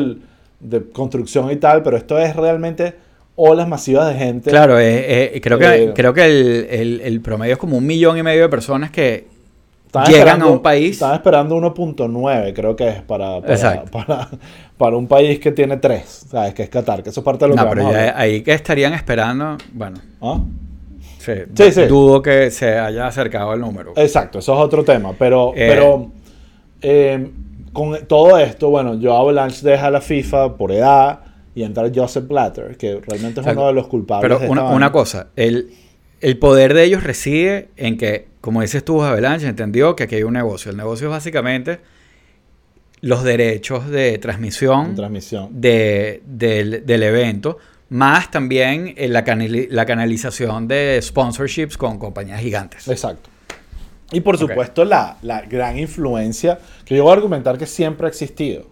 de 0.61 0.91
construcción 0.91 1.51
y 1.51 1.57
tal, 1.57 1.83
pero 1.83 1.97
esto 1.97 2.19
es 2.19 2.35
realmente 2.35 2.95
olas 3.37 3.69
masivas 3.69 4.13
de 4.13 4.19
gente. 4.19 4.51
Claro, 4.51 4.75
creo 4.75 5.59
que, 5.59 5.85
eh, 5.85 5.93
creo 5.95 6.13
que 6.13 6.25
el, 6.25 7.01
el 7.03 7.21
promedio 7.21 7.55
es 7.55 7.59
como 7.59 7.77
un 7.77 7.87
millón 7.87 8.19
y 8.19 8.23
medio 8.23 8.43
de 8.43 8.49
personas 8.49 8.91
que 8.91 9.27
llegan 10.09 10.43
a 10.43 10.47
un 10.47 10.61
país. 10.61 10.93
Están 10.93 11.15
esperando 11.15 11.57
1.9, 11.57 12.53
creo 12.55 12.77
que 12.77 12.89
es 12.89 13.03
para 13.03 13.41
para, 13.91 14.29
para, 14.77 14.97
un 14.97 15.07
país 15.07 15.39
que 15.39 15.53
tiene 15.53 15.77
3, 15.77 16.27
¿sabes? 16.31 16.55
Que 16.55 16.65
es 16.65 16.69
Qatar, 16.69 17.03
que 17.03 17.11
eso 17.11 17.21
es 17.21 17.25
parte 17.25 17.45
de 17.45 17.51
lo 17.51 17.57
no, 17.57 17.65
que 17.65 17.77
pero 17.77 17.91
ahí 18.15 18.43
que 18.43 18.53
estarían 18.53 18.93
esperando, 18.93 19.57
bueno. 19.73 19.99
¿Ah? 20.21 20.41
Sí, 21.19 21.73
sí, 21.73 21.83
Dudo 21.83 22.23
que 22.23 22.51
se 22.51 22.79
haya 22.79 23.07
acercado 23.07 23.53
el 23.53 23.61
número. 23.61 23.93
Exacto, 23.97 24.39
eso 24.39 24.55
es 24.55 24.61
otro 24.61 24.83
tema. 24.85 25.13
Pero, 25.19 25.53
eh, 25.55 25.69
pero 25.69 26.11
eh, 26.81 27.31
con 27.73 28.07
todo 28.07 28.39
esto, 28.39 28.71
bueno, 28.71 28.95
yo 28.95 29.15
Avalanche 29.15 29.61
deja 29.63 29.91
la 29.91 30.01
FIFA 30.01 30.57
por 30.57 30.73
edad 30.73 31.21
y 31.55 31.63
entra 31.63 31.91
Joseph 31.95 32.27
Blatter, 32.27 32.77
que 32.79 33.01
realmente 33.07 33.41
es 33.43 33.47
uno 33.47 33.67
de 33.67 33.73
los 33.75 33.87
culpables. 33.87 34.39
Pero 34.39 34.51
una, 34.51 34.65
una 34.71 34.91
cosa, 34.91 35.29
el, 35.37 35.71
el 36.21 36.39
poder 36.39 36.75
de 36.75 36.85
ellos 36.85 37.03
reside 37.03 37.69
en 37.77 37.97
que 37.97 38.31
como 38.41 38.63
dices 38.63 38.85
tú, 38.85 39.03
Avalanche 39.03 39.47
entendió 39.47 39.95
que 39.95 40.05
aquí 40.05 40.15
hay 40.15 40.23
un 40.23 40.33
negocio. 40.33 40.71
El 40.71 40.77
negocio 40.77 41.09
es 41.09 41.11
básicamente 41.11 41.81
los 43.03 43.23
derechos 43.23 43.89
de 43.89 44.19
transmisión, 44.19 44.95
transmisión. 44.95 45.49
De, 45.53 46.23
del, 46.27 47.03
evento, 47.03 47.59
más 47.91 48.31
también 48.31 48.95
eh, 48.97 49.09
la, 49.09 49.25
la, 49.71 49.87
canalización 49.87 50.69
de 50.69 50.99
sponsorships 51.03 51.77
con 51.77 51.99
compañías 51.99 52.41
gigantes. 52.41 52.89
Exacto. 52.89 53.29
Y 54.13 54.21
por 54.21 54.39
supuesto 54.39 54.85
la, 54.85 55.19
la, 55.23 55.43
gran 55.43 55.79
influencia 55.79 56.59
que 56.85 56.97
yo 56.97 57.05
voy 57.05 57.13
a 57.13 57.15
argumentar 57.15 57.59
que 57.59 57.67
siempre 57.67 58.07
ha 58.07 58.11
existido. 58.11 58.67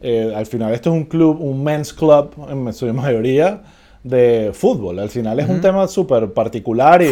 Eh, 0.00 0.32
al 0.34 0.46
final 0.46 0.72
esto 0.72 0.90
es 0.90 0.96
un 0.96 1.04
club, 1.04 1.40
un 1.40 1.64
men's 1.64 1.92
club 1.92 2.34
en 2.48 2.72
su 2.72 2.92
mayoría, 2.92 3.62
de 4.04 4.50
fútbol. 4.52 4.98
Al 4.98 5.08
final 5.08 5.40
es 5.40 5.48
un 5.48 5.62
tema 5.62 5.88
súper 5.88 6.30
particular 6.34 7.02
y 7.02 7.10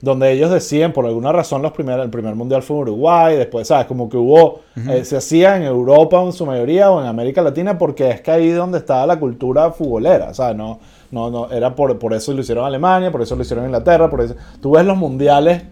donde 0.00 0.30
ellos 0.30 0.50
decían, 0.50 0.92
por 0.92 1.06
alguna 1.06 1.32
razón, 1.32 1.62
los 1.62 1.72
primeros, 1.72 2.04
el 2.04 2.10
primer 2.10 2.34
mundial 2.34 2.62
fue 2.62 2.76
en 2.76 2.82
Uruguay, 2.82 3.36
después, 3.36 3.66
¿sabes? 3.66 3.86
Como 3.86 4.10
que 4.10 4.18
hubo, 4.18 4.60
eh, 4.90 5.06
se 5.06 5.16
hacía 5.16 5.56
en 5.56 5.62
Europa 5.62 6.22
en 6.22 6.34
su 6.34 6.44
mayoría 6.44 6.90
o 6.90 7.00
en 7.00 7.06
América 7.06 7.40
Latina 7.40 7.78
porque 7.78 8.10
es 8.10 8.20
que 8.20 8.30
ahí 8.30 8.50
donde 8.50 8.76
estaba 8.76 9.06
la 9.06 9.18
cultura 9.18 9.72
futbolera, 9.72 10.34
¿sabes? 10.34 10.54
No, 10.54 10.78
no, 11.10 11.30
no, 11.30 11.50
era 11.50 11.74
por, 11.74 11.98
por 11.98 12.12
eso 12.12 12.34
lo 12.34 12.42
hicieron 12.42 12.64
en 12.64 12.68
Alemania, 12.68 13.10
por 13.10 13.22
eso 13.22 13.34
lo 13.34 13.42
hicieron 13.42 13.64
en 13.64 13.70
Inglaterra, 13.70 14.10
por 14.10 14.20
eso. 14.20 14.36
Tú 14.60 14.72
ves 14.72 14.84
los 14.84 14.98
mundiales 14.98 15.62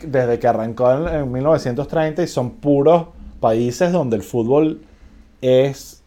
desde 0.00 0.38
que 0.38 0.46
arrancó 0.46 0.92
en, 1.08 1.32
1930 1.32 2.22
y 2.22 2.28
son 2.28 2.50
puros 2.50 3.06
países 3.40 3.90
donde 3.90 4.14
el 4.14 4.22
fútbol 4.22 4.80
es 5.42 6.02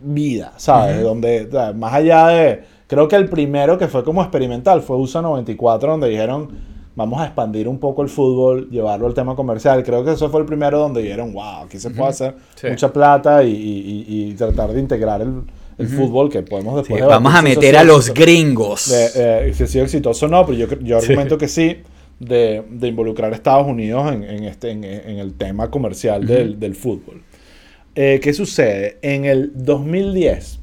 vida, 0.00 0.54
¿sabes? 0.56 1.02
Donde, 1.02 1.46
más 1.76 1.92
allá 1.92 2.28
de 2.28 2.73
Creo 2.86 3.08
que 3.08 3.16
el 3.16 3.28
primero 3.28 3.78
que 3.78 3.88
fue 3.88 4.04
como 4.04 4.22
experimental 4.22 4.82
fue 4.82 4.96
USA 4.96 5.22
94, 5.22 5.90
donde 5.92 6.08
dijeron, 6.08 6.48
vamos 6.96 7.20
a 7.20 7.24
expandir 7.24 7.66
un 7.66 7.78
poco 7.78 8.02
el 8.02 8.08
fútbol, 8.08 8.68
llevarlo 8.70 9.06
al 9.06 9.14
tema 9.14 9.34
comercial. 9.34 9.82
Creo 9.82 10.04
que 10.04 10.12
eso 10.12 10.28
fue 10.30 10.40
el 10.40 10.46
primero 10.46 10.78
donde 10.78 11.02
dijeron, 11.02 11.32
wow, 11.32 11.64
aquí 11.64 11.78
se 11.78 11.90
puede 11.90 12.10
hacer 12.10 12.34
mucha 12.68 12.92
plata 12.92 13.42
y, 13.44 14.34
tratar 14.36 14.72
de 14.72 14.80
integrar 14.80 15.22
el, 15.22 15.88
fútbol 15.88 16.30
que 16.30 16.42
podemos 16.42 16.76
después 16.76 17.04
Vamos 17.04 17.34
a 17.34 17.42
meter 17.42 17.76
a 17.76 17.84
los 17.84 18.12
gringos. 18.14 18.90
De, 18.90 19.48
eh, 19.48 19.54
si 19.54 19.64
ha 19.64 19.66
sido 19.66 19.84
exitoso 19.84 20.26
o 20.26 20.28
no, 20.28 20.46
pero 20.46 20.58
yo, 20.58 20.78
yo 20.80 20.98
argumento 20.98 21.38
que 21.38 21.48
sí. 21.48 21.78
De, 22.20 22.62
involucrar 22.82 23.32
a 23.32 23.34
Estados 23.34 23.66
Unidos 23.66 24.12
en, 24.12 24.44
este, 24.44 24.70
en, 24.70 24.84
el 24.84 25.34
tema 25.34 25.70
comercial 25.70 26.24
del, 26.26 26.74
fútbol. 26.74 27.22
Eh, 27.96 28.20
¿Qué 28.22 28.32
sucede? 28.32 28.98
En 29.02 29.24
el 29.24 29.50
2010, 29.54 30.60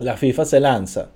la 0.00 0.16
FIFA 0.16 0.44
se 0.44 0.60
lanza 0.60 1.10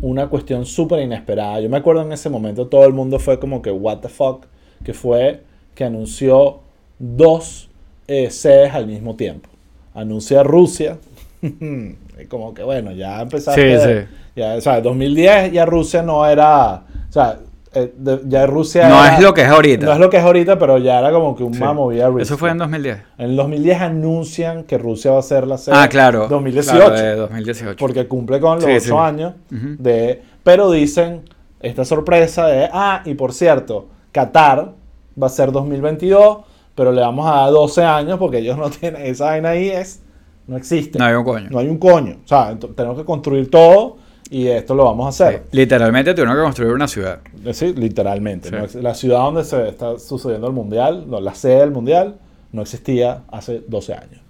una 0.00 0.28
cuestión 0.28 0.66
súper 0.66 1.00
inesperada. 1.00 1.60
Yo 1.60 1.68
me 1.68 1.76
acuerdo 1.76 2.02
en 2.02 2.12
ese 2.12 2.28
momento 2.30 2.66
todo 2.66 2.84
el 2.84 2.92
mundo 2.92 3.18
fue 3.18 3.38
como 3.38 3.62
que, 3.62 3.70
what 3.70 3.98
the 3.98 4.08
fuck, 4.08 4.46
que 4.84 4.92
fue 4.92 5.42
que 5.74 5.84
anunció 5.84 6.60
dos 6.98 7.68
eh, 8.06 8.30
sedes 8.30 8.74
al 8.74 8.86
mismo 8.86 9.16
tiempo. 9.16 9.48
Anuncia 9.94 10.42
Rusia, 10.42 10.98
como 12.28 12.54
que 12.54 12.62
bueno, 12.62 12.92
ya 12.92 13.22
empezaste. 13.22 13.78
Sí, 13.78 13.84
sí. 13.84 14.14
Ya, 14.36 14.54
o 14.54 14.60
sea, 14.60 14.80
2010 14.80 15.52
ya 15.52 15.64
Rusia 15.64 16.02
no 16.02 16.26
era. 16.26 16.84
O 17.08 17.12
sea, 17.12 17.38
eh, 17.74 17.92
ya 18.26 18.46
Rusia. 18.46 18.88
No 18.88 19.04
es 19.04 19.20
lo 19.20 19.34
que 19.34 19.42
es 19.42 19.48
ahorita. 19.48 19.84
No 19.84 19.92
es 19.92 19.98
lo 19.98 20.08
que 20.08 20.18
es 20.18 20.22
ahorita, 20.22 20.58
pero 20.58 20.78
ya 20.78 21.00
era 21.00 21.10
como 21.10 21.34
que 21.34 21.42
un 21.42 21.54
sí. 21.54 21.62
movida 21.62 22.10
Eso 22.20 22.38
fue 22.38 22.50
en 22.50 22.58
2010. 22.58 22.98
En 23.18 23.30
el 23.30 23.36
2010 23.36 23.80
anuncian 23.80 24.64
que 24.64 24.78
Rusia 24.78 25.10
va 25.10 25.18
a 25.18 25.22
ser 25.22 25.46
la 25.46 25.58
sede. 25.58 25.74
Ah, 25.76 25.88
claro. 25.88 26.28
2018. 26.28 26.78
Claro, 26.78 26.94
de 26.94 27.16
2018. 27.16 27.76
Porque 27.78 28.06
cumple 28.06 28.40
con 28.40 28.60
los 28.60 28.84
ocho 28.84 29.00
años. 29.00 29.34
de, 29.50 30.22
pero 30.42 30.70
dicen 30.70 31.22
esta 31.60 31.84
sorpresa 31.84 32.46
de. 32.46 32.68
Ah, 32.72 33.02
y 33.04 33.14
por 33.14 33.32
cierto, 33.32 33.88
Qatar 34.12 34.72
va 35.20 35.26
a 35.26 35.30
ser 35.30 35.50
2022. 35.50 36.38
pero 36.74 36.92
le 36.92 37.00
vamos 37.00 37.26
a 37.26 37.40
dar 37.40 37.50
12 37.50 37.82
años 37.82 38.18
porque 38.18 38.38
ellos 38.38 38.56
no 38.56 38.70
tienen, 38.80 39.02
esa 39.02 39.26
vaina 39.26 39.50
ahí 39.50 39.68
es, 39.68 40.02
no 40.46 40.56
existe. 40.56 40.98
No 40.98 41.06
hay 41.06 41.14
un 41.14 41.24
coño. 41.24 41.48
No 41.50 41.58
hay 41.58 41.68
un 41.68 41.78
coño. 41.78 42.18
O 42.24 42.28
sea, 42.28 42.56
tenemos 42.76 42.98
que 42.98 43.04
construir 43.04 43.50
todo 43.50 44.03
y 44.34 44.48
esto 44.48 44.74
lo 44.74 44.84
vamos 44.84 45.06
a 45.06 45.08
hacer. 45.10 45.44
Literalmente 45.52 46.12
tuvieron 46.12 46.34
que 46.34 46.42
construir 46.42 46.72
una 46.72 46.88
ciudad. 46.88 47.20
Sí, 47.52 47.72
literalmente. 47.72 48.50
la 48.82 48.92
ciudad 48.92 49.20
donde 49.20 49.44
se 49.44 49.68
está 49.68 49.96
sucediendo 49.96 50.48
el 50.48 50.52
mundial, 50.52 51.04
no, 51.08 51.20
la 51.20 51.36
sede 51.36 51.60
del 51.60 51.70
mundial, 51.70 52.16
no 52.50 52.62
existía 52.62 53.22
hace 53.30 53.62
12 53.68 53.94
años. 53.94 54.20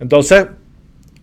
Entonces, 0.00 0.48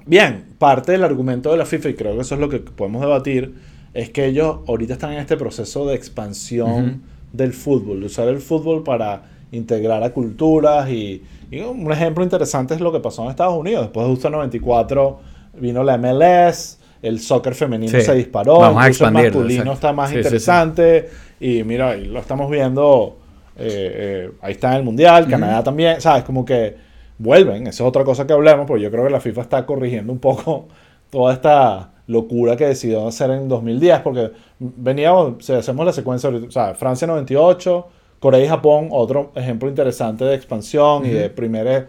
bien, 0.08 0.56
parte 0.58 0.94
del 0.94 1.04
argumento 1.04 1.52
de 1.52 1.58
la 1.58 1.68
FIFA, 1.68 1.90
y 1.90 1.94
creo 1.94 2.16
que 2.16 2.22
eso 2.22 2.34
es 2.34 2.42
lo 2.42 2.50
que 2.50 2.58
podemos 2.58 3.02
debatir, 3.02 3.54
es 3.94 4.10
que 4.10 4.26
ellos 4.26 4.62
ahorita 4.68 4.94
están 4.94 5.14
en 5.14 5.20
este 5.20 5.38
proceso 5.38 5.86
de 5.86 5.94
expansión 5.94 7.04
del 7.32 7.54
fútbol, 7.54 8.00
de 8.00 8.08
usar 8.08 8.28
el 8.28 8.40
fútbol 8.40 8.84
para 8.84 9.22
integrar 9.52 10.02
a 10.02 10.14
culturas 10.14 10.90
y, 10.90 11.22
un 11.52 11.92
ejemplo 11.92 12.24
interesante 12.24 12.74
es 12.74 12.82
lo 12.82 12.92
que 12.92 13.02
pasó 13.02 13.24
en 13.24 13.30
Estados 13.30 13.60
Unidos. 13.60 13.84
Después 13.84 14.08
de 14.08 14.14
justo 14.14 14.30
94 14.32 15.20
vino 15.60 15.84
la 15.84 15.98
MLS, 16.00 16.80
el 17.02 17.20
soccer 17.20 17.56
femenino 17.56 18.00
se 18.00 18.14
disparó, 18.14 18.60
Vamos 18.60 19.02
el 19.02 19.12
masculino 19.12 19.74
está 19.74 19.92
más 19.94 20.14
interesante. 20.14 21.10
Y 21.40 21.64
mira, 21.64 21.92
ahí 21.92 22.06
lo 22.06 22.20
estamos 22.20 22.50
viendo, 22.52 23.18
eh, 23.58 24.28
eh, 24.28 24.32
ahí 24.42 24.52
está 24.52 24.72
en 24.72 24.78
el 24.78 24.84
Mundial, 24.84 25.28
Canadá 25.28 25.64
también, 25.64 26.00
¿sabes? 26.00 26.24
Como 26.24 26.46
que 26.46 26.76
vuelven, 27.18 27.68
esa 27.68 27.84
es 27.84 27.88
otra 27.88 28.04
cosa 28.04 28.28
que 28.28 28.34
hablemos, 28.34 28.68
porque 28.68 28.84
yo 28.84 28.92
creo 28.92 29.06
que 29.06 29.10
la 29.10 29.20
FIFA 29.20 29.42
está 29.42 29.66
corrigiendo 29.66 30.14
un 30.14 30.20
poco 30.20 30.68
toda 31.10 31.34
esta 31.34 31.92
locura 32.08 32.56
que 32.56 32.66
decidió 32.66 33.08
hacer 33.08 33.32
en 33.32 33.48
2010, 33.48 34.00
porque 34.02 34.32
veníamos, 34.60 35.44
si 35.44 35.54
hacemos 35.54 35.86
la 35.86 35.94
secuencia, 35.94 36.30
o 36.30 36.52
sea, 36.52 36.76
Francia 36.76 37.08
98, 37.08 37.88
Corea 38.20 38.46
y 38.46 38.48
Japón, 38.48 38.90
otro 38.92 39.32
ejemplo 39.34 39.68
interesante 39.68 40.26
de 40.26 40.36
expansión 40.36 41.06
y 41.06 41.10
de 41.10 41.30
primer 41.30 41.88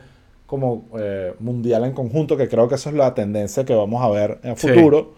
como 0.53 0.84
eh, 0.98 1.32
mundial 1.38 1.82
en 1.86 1.92
conjunto, 1.92 2.36
que 2.36 2.46
creo 2.46 2.68
que 2.68 2.74
eso 2.74 2.90
es 2.90 2.94
la 2.94 3.14
tendencia 3.14 3.64
que 3.64 3.74
vamos 3.74 4.05
a 4.05 4.11
ver 4.11 4.38
en 4.42 4.50
el 4.50 4.57
futuro. 4.59 5.14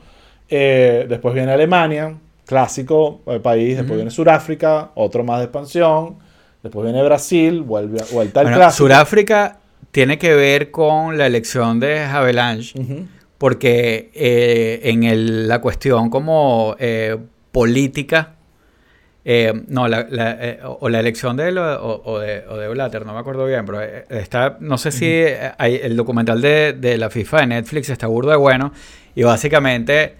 Eh, 0.48 1.06
después 1.08 1.34
viene 1.34 1.50
Alemania, 1.50 2.16
clásico 2.46 3.20
el 3.26 3.38
eh, 3.38 3.40
país, 3.40 3.76
después 3.76 3.96
viene 3.96 4.12
Sudáfrica, 4.12 4.92
otro 4.94 5.24
más 5.24 5.40
de 5.40 5.46
expansión, 5.46 6.18
después 6.62 6.84
viene 6.84 7.02
Brasil, 7.02 7.62
vuelve, 7.62 7.98
vuelta 8.12 8.42
al 8.42 8.52
clásico. 8.54 8.86
Sudáfrica 8.86 9.58
tiene 9.90 10.18
que 10.18 10.36
ver 10.36 10.70
con 10.70 11.18
la 11.18 11.26
elección 11.26 11.80
de 11.80 11.98
Havelange, 11.98 12.72
porque 13.36 14.12
eh, 14.14 14.82
en 14.84 15.48
la 15.48 15.60
cuestión 15.60 16.10
como 16.10 16.76
política, 17.50 18.33
eh, 19.24 19.52
no, 19.68 19.88
la, 19.88 20.06
o 20.80 20.88
la 20.88 21.00
elección 21.00 21.36
de 21.36 21.48
él 21.48 21.58
o, 21.58 22.18
de, 22.18 22.68
Blatter, 22.68 23.06
no 23.06 23.14
me 23.14 23.20
acuerdo 23.20 23.46
bien, 23.46 23.64
pero 23.64 23.80
está, 23.82 24.58
no 24.60 24.76
sé 24.78 24.92
si 24.92 25.24
hay, 25.58 25.80
el 25.82 25.96
documental 25.96 26.40
de, 26.40 26.96
la 26.98 27.10
FIFA 27.10 27.40
de 27.40 27.46
Netflix 27.46 27.88
está 27.88 28.06
burdo 28.06 28.30
de 28.30 28.36
bueno 28.36 28.72
y 29.14 29.22
básicamente, 29.22 30.14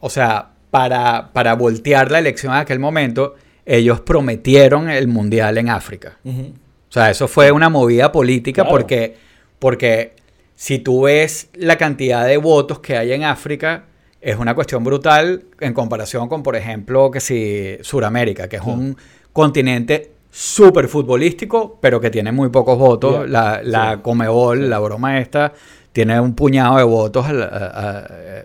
o 0.00 0.10
sea, 0.10 0.50
para, 0.70 1.30
para 1.32 1.54
voltear 1.54 2.10
la 2.10 2.18
elección 2.18 2.52
en 2.52 2.60
aquel 2.60 2.78
momento, 2.78 3.36
ellos 3.64 4.00
prometieron 4.00 4.90
el 4.90 5.08
mundial 5.08 5.58
en 5.58 5.68
África. 5.68 6.18
O 6.24 6.92
sea, 6.92 7.10
eso 7.10 7.28
fue 7.28 7.52
una 7.52 7.68
movida 7.68 8.12
política 8.12 8.66
porque, 8.66 9.16
porque 9.58 10.14
si 10.54 10.78
tú 10.78 11.02
ves 11.02 11.48
la 11.54 11.78
cantidad 11.78 12.26
de 12.26 12.36
votos 12.36 12.80
que 12.80 12.96
hay 12.96 13.12
en 13.12 13.24
África, 13.24 13.84
es 14.22 14.38
una 14.38 14.54
cuestión 14.54 14.84
brutal 14.84 15.42
en 15.58 15.74
comparación 15.74 16.28
con, 16.28 16.44
por 16.44 16.54
ejemplo, 16.54 17.10
que 17.10 17.18
si 17.20 17.76
Suramérica, 17.82 18.48
que 18.48 18.56
es 18.56 18.62
un 18.62 18.96
continente 19.32 20.12
súper 20.30 20.86
futbolístico, 20.88 21.78
pero 21.80 22.00
que 22.00 22.08
tiene 22.08 22.30
muy 22.30 22.48
pocos 22.48 22.78
votos. 22.78 23.28
La, 23.28 23.60
la 23.64 24.00
Comebol, 24.00 24.70
la 24.70 24.78
broma 24.78 25.18
esta, 25.18 25.52
tiene 25.92 26.20
un 26.20 26.34
puñado 26.34 26.78
de 26.78 26.84
votos 26.84 27.26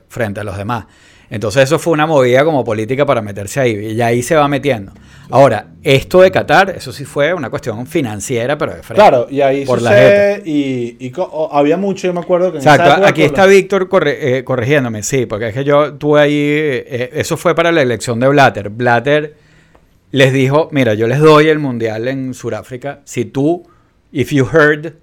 frente 0.09 0.39
a 0.39 0.43
los 0.43 0.57
demás. 0.57 0.85
Entonces 1.29 1.63
eso 1.63 1.77
fue 1.77 1.93
una 1.93 2.05
movida 2.05 2.45
como 2.45 2.63
política 2.63 3.05
para 3.05 3.21
meterse 3.21 3.59
ahí 3.59 3.93
y 3.93 4.01
ahí 4.01 4.23
se 4.23 4.35
va 4.35 4.47
metiendo. 4.47 4.93
Ahora, 5.29 5.67
esto 5.83 6.21
de 6.21 6.31
Qatar, 6.31 6.69
eso 6.69 6.93
sí 6.93 7.03
fue 7.03 7.33
una 7.33 7.49
cuestión 7.49 7.85
financiera, 7.85 8.57
pero 8.57 8.73
de 8.73 8.81
frente. 8.81 9.01
Claro, 9.01 9.27
y 9.29 9.41
ahí 9.41 9.65
por 9.65 9.79
sucede, 9.79 10.41
y, 10.45 11.11
había 11.51 11.75
mucho, 11.75 12.07
yo 12.07 12.13
me 12.13 12.21
acuerdo 12.21 12.51
que... 12.51 12.59
Exacto, 12.59 13.05
aquí 13.05 13.23
está 13.23 13.45
Víctor 13.45 13.89
eh, 14.05 14.43
corrigiéndome, 14.45 15.03
sí, 15.03 15.25
porque 15.25 15.49
es 15.49 15.53
que 15.53 15.65
yo 15.65 15.95
tuve 15.95 16.21
ahí, 16.21 16.33
eh, 16.39 17.09
eso 17.13 17.35
fue 17.35 17.53
para 17.55 17.73
la 17.73 17.81
elección 17.81 18.21
de 18.21 18.29
Blatter. 18.29 18.69
Blatter 18.69 19.35
les 20.11 20.31
dijo, 20.31 20.69
mira, 20.71 20.93
yo 20.93 21.07
les 21.07 21.19
doy 21.19 21.49
el 21.49 21.59
mundial 21.59 22.07
en 22.07 22.33
Sudáfrica 22.33 23.01
si 23.03 23.25
tú, 23.25 23.67
if 24.13 24.31
you 24.31 24.47
heard 24.51 24.93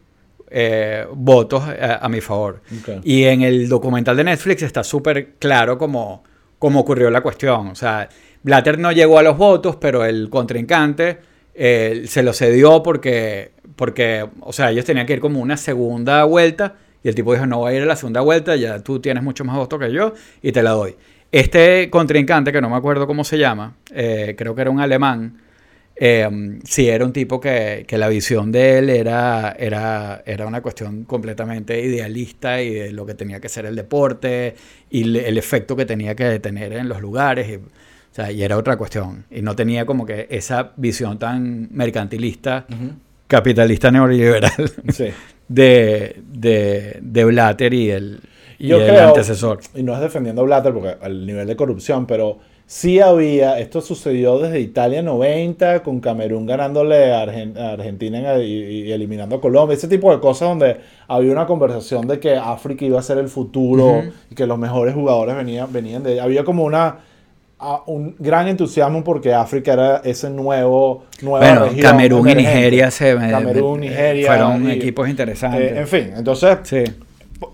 eh, 0.57 1.05
votos 1.12 1.64
a, 1.64 2.09
mi 2.09 2.20
favor. 2.20 2.62
Y 3.02 3.24
en 3.24 3.42
el 3.42 3.68
documental 3.68 4.16
de 4.16 4.22
Netflix 4.22 4.62
está 4.62 4.84
súper 4.84 5.32
claro 5.40 5.76
cómo, 5.76 6.22
cómo 6.61 6.78
ocurrió 6.78 7.11
la 7.11 7.22
cuestión. 7.22 7.66
O 7.66 7.74
sea, 7.74 8.09
Blatter 8.44 8.78
no 8.78 8.92
llegó 8.92 9.18
a 9.18 9.24
los 9.24 9.36
votos, 9.36 9.74
pero 9.74 10.05
el 10.05 10.30
contrincante 10.30 11.18
eh, 11.57 12.05
se 12.07 12.22
lo 12.22 12.32
cedió 12.32 12.84
porque, 12.84 13.50
porque, 13.74 14.28
o 14.42 14.52
sea, 14.52 14.70
ellos 14.70 14.84
tenían 14.84 15.07
que 15.07 15.14
ir 15.14 15.20
como 15.20 15.40
una 15.40 15.57
segunda 15.57 16.22
vuelta. 16.22 16.76
Y 17.02 17.09
el 17.09 17.16
tipo 17.16 17.32
dijo, 17.32 17.48
no 17.48 17.59
voy 17.59 17.72
a 17.72 17.76
ir 17.78 17.82
a 17.82 17.86
la 17.86 17.96
segunda 17.96 18.20
vuelta, 18.20 18.55
ya 18.55 18.78
tú 18.78 19.00
tienes 19.00 19.24
mucho 19.24 19.44
más 19.44 19.57
votos 19.57 19.80
que 19.80 19.92
yo 19.92 20.14
y 20.40 20.52
te 20.52 20.62
la 20.62 20.70
doy. 20.70 20.94
Este 21.32 21.90
contrincante, 21.90 22.52
que 22.52 22.61
no 22.61 22.70
me 22.70 22.76
acuerdo 22.76 23.09
cómo 23.09 23.24
se 23.24 23.38
llama, 23.38 23.74
eh, 23.92 24.36
creo 24.38 24.55
que 24.55 24.61
era 24.61 24.70
un 24.70 24.78
alemán, 24.78 25.42
eh, 25.97 26.59
sí, 26.64 26.88
era 26.88 27.05
un 27.05 27.12
tipo 27.12 27.40
que, 27.40 27.86
la 27.88 28.09
visión 28.09 28.51
de 28.51 28.78
él 28.78 28.90
era, 28.90 29.55
era, 29.59 30.22
era 30.26 30.47
una 30.47 30.61
cuestión 30.61 31.05
completamente 31.05 31.80
idealista 31.80 32.61
y 32.61 32.74
de 32.74 32.92
lo 32.92 33.07
que 33.07 33.14
tenía 33.14 33.40
que 33.40 33.49
ser 33.49 33.66
el 33.66 33.76
deporte 33.76 34.57
y 34.90 35.03
el 35.18 35.38
efecto 35.38 35.76
que 35.76 35.86
tenía 35.86 36.14
que 36.14 36.40
tener 36.40 36.72
en 36.72 36.88
los 36.88 37.01
lugares. 37.01 37.49
Y, 37.49 37.57
o 37.57 38.14
sea, 38.14 38.32
y 38.32 38.42
era 38.42 38.57
otra 38.57 38.76
cuestión. 38.76 39.24
Y 39.30 39.42
no 39.42 39.55
tenía 39.55 39.86
como 39.86 40.05
que 40.05 40.26
esa 40.30 40.72
visión 40.76 41.18
tan 41.18 41.68
mercantilista, 41.72 42.66
capitalista 43.28 43.90
neoliberal 43.90 44.53
de, 45.49 46.22
de, 46.32 46.99
de, 47.01 47.24
Blatter 47.24 47.72
y 47.72 47.90
el, 47.90 48.20
y 48.59 48.72
el 48.72 48.96
antecesor. 48.96 49.61
Y 49.74 49.82
no 49.82 49.94
es 49.94 50.00
defendiendo 50.00 50.42
a 50.42 50.44
Blatter 50.44 50.72
porque 50.72 50.96
al 51.00 51.26
nivel 51.26 51.46
de 51.46 51.57
corrupción, 51.57 52.07
pero 52.07 52.38
sí 52.66 53.00
había, 53.00 53.59
esto 53.59 53.80
sucedió 53.80 54.38
desde 54.38 54.61
Italia 54.61 55.02
90, 55.02 55.82
con 55.82 56.00
Camerún 56.00 56.46
ganándole 56.46 57.12
a, 57.12 57.22
Argentina 57.22 58.38
y, 58.38 58.90
eliminando 58.90 59.36
a 59.36 59.40
Colombia, 59.40 59.76
ese 59.76 59.88
tipo 59.88 60.12
de 60.12 60.20
cosas 60.20 60.48
donde 60.48 60.76
había 61.09 61.32
una 61.32 61.46
conversación 61.46 62.07
de 62.07 62.18
que 62.18 62.36
África 62.36 62.84
iba 62.84 62.98
a 62.98 63.02
ser 63.02 63.18
el 63.18 63.28
futuro 63.28 64.02
y 64.30 64.34
que 64.34 64.46
los 64.46 64.59
mejores 64.59 64.94
jugadores 64.94 65.36
venían, 65.36 65.72
venían 65.72 66.02
de... 66.02 66.20
Había 66.20 66.44
como 66.44 66.64
una 66.64 66.98
un 67.86 68.14
gran 68.18 68.48
entusiasmo 68.48 69.02
porque 69.02 69.32
África 69.32 69.72
era 69.72 69.96
ese 70.05 70.28
nuevo 70.28 71.05
nueva 71.22 71.66
bueno, 71.66 71.80
Camerún 71.80 72.28
y 72.28 72.34
Nigeria 72.34 72.90
se 72.90 73.14
Camerún, 73.14 73.80
Nigeria 73.80 74.26
fueron 74.26 74.70
equipos 74.70 75.09
interesantes. 75.09 75.72
Eh, 75.72 75.78
en 75.78 75.88
fin, 75.88 76.12
entonces 76.16 76.59
sí. 76.64 76.84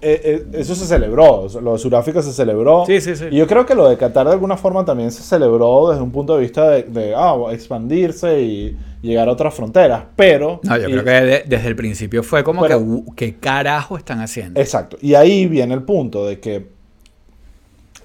Eh, 0.02 0.20
eh, 0.24 0.46
eso 0.52 0.74
se 0.74 0.86
celebró, 0.86 1.46
lo 1.60 1.72
de 1.72 1.78
Sudáfrica 1.78 2.22
se 2.22 2.32
celebró. 2.32 2.84
Sí, 2.86 3.00
sí, 3.00 3.16
sí. 3.16 3.26
Y 3.30 3.36
yo 3.36 3.46
creo 3.46 3.64
que 3.64 3.74
lo 3.74 3.88
de 3.88 3.96
Qatar 3.96 4.26
de 4.26 4.32
alguna 4.32 4.56
forma 4.56 4.84
también 4.84 5.10
se 5.10 5.22
celebró 5.22 5.90
desde 5.90 6.02
un 6.02 6.10
punto 6.10 6.36
de 6.36 6.42
vista 6.42 6.70
de, 6.70 7.14
ah, 7.16 7.36
expandirse 7.50 8.40
y 8.42 8.76
llegar 9.02 9.28
a 9.28 9.32
otras 9.32 9.54
fronteras, 9.54 10.04
pero... 10.16 10.60
No, 10.62 10.76
yo 10.76 10.86
creo 10.86 11.04
que 11.04 11.44
desde 11.46 11.68
el 11.68 11.76
principio 11.76 12.22
fue 12.22 12.44
como 12.44 12.64
que, 12.66 12.76
¿qué 13.16 13.36
carajo 13.36 13.96
están 13.96 14.20
haciendo? 14.20 14.60
Exacto, 14.60 14.98
y 15.00 15.14
ahí 15.14 15.46
viene 15.46 15.74
el 15.74 15.82
punto 15.82 16.26
de 16.26 16.38
que 16.40 16.68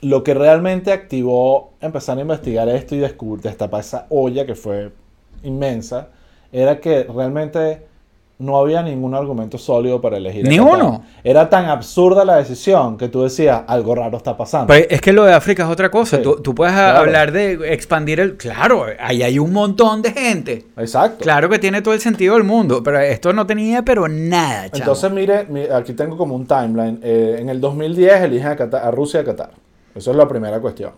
lo 0.02 0.24
que 0.24 0.34
realmente 0.34 0.92
activó 0.92 1.74
empezar 1.82 2.18
a 2.18 2.22
investigar 2.22 2.70
esto 2.70 2.96
y 2.96 3.00
descubrir, 3.00 3.44
destapar 3.44 3.82
esa 3.82 4.06
olla 4.10 4.46
que 4.46 4.56
fue 4.56 4.92
inmensa, 5.44 6.10
era 6.52 6.80
que 6.80 7.04
realmente 7.04 7.86
no 8.38 8.58
había 8.58 8.82
ningún 8.82 9.16
argumento 9.16 9.58
sólido 9.58 10.02
para 10.02 10.18
elegir. 10.18 10.48
Ni 10.48 10.60
uno. 10.60 11.04
Era 11.24 11.50
tan 11.50 11.66
absurda 11.66 12.26
la 12.26 12.36
decisión 12.36 12.98
que 12.98 13.08
tú 13.08 13.24
decías, 13.24 13.62
algo 13.66 13.96
raro 13.96 14.18
está 14.18 14.36
pasando. 14.36 14.68
Pero 14.68 14.88
es 14.90 15.00
que 15.00 15.14
lo 15.14 15.24
de 15.24 15.34
África 15.34 15.64
es 15.64 15.70
otra 15.70 15.90
cosa. 15.90 16.22
Tú, 16.22 16.56
puedes 16.56 16.76
hablar 16.76 17.32
de 17.32 17.74
expandir 17.74 18.20
el... 18.20 18.36
Claro, 18.36 18.86
ahí 19.00 19.24
hay 19.24 19.40
un 19.40 19.54
montón 19.54 20.02
de 20.02 20.12
gente. 20.12 20.66
Exacto. 20.78 21.24
Claro 21.24 21.50
que 21.50 21.60
tiene 21.60 21.82
todo 21.82 21.94
el 21.94 22.02
sentido 22.02 22.34
del 22.36 22.44
mundo, 22.44 22.84
pero 22.84 23.00
esto 23.00 23.32
no 23.32 23.46
tenía 23.46 23.84
pero 23.84 24.08
nada. 24.08 24.66
Entonces, 24.74 25.12
mire, 25.12 25.48
aquí 25.74 25.94
tengo 25.94 26.18
como 26.18 26.36
un 26.36 26.46
timeline. 26.46 27.00
Eh, 27.02 27.38
en 27.40 27.50
el 27.50 27.62
2010 27.62 28.22
eligen 28.22 28.48
a, 28.48 28.78
a 28.78 28.92
Rusia 28.92 29.22
y 29.22 29.24
a 29.24 29.26
Qatar. 29.26 29.52
Eso 29.96 30.12
es 30.12 30.18
la 30.18 30.28
primera 30.28 30.60
cuestión. 30.60 30.92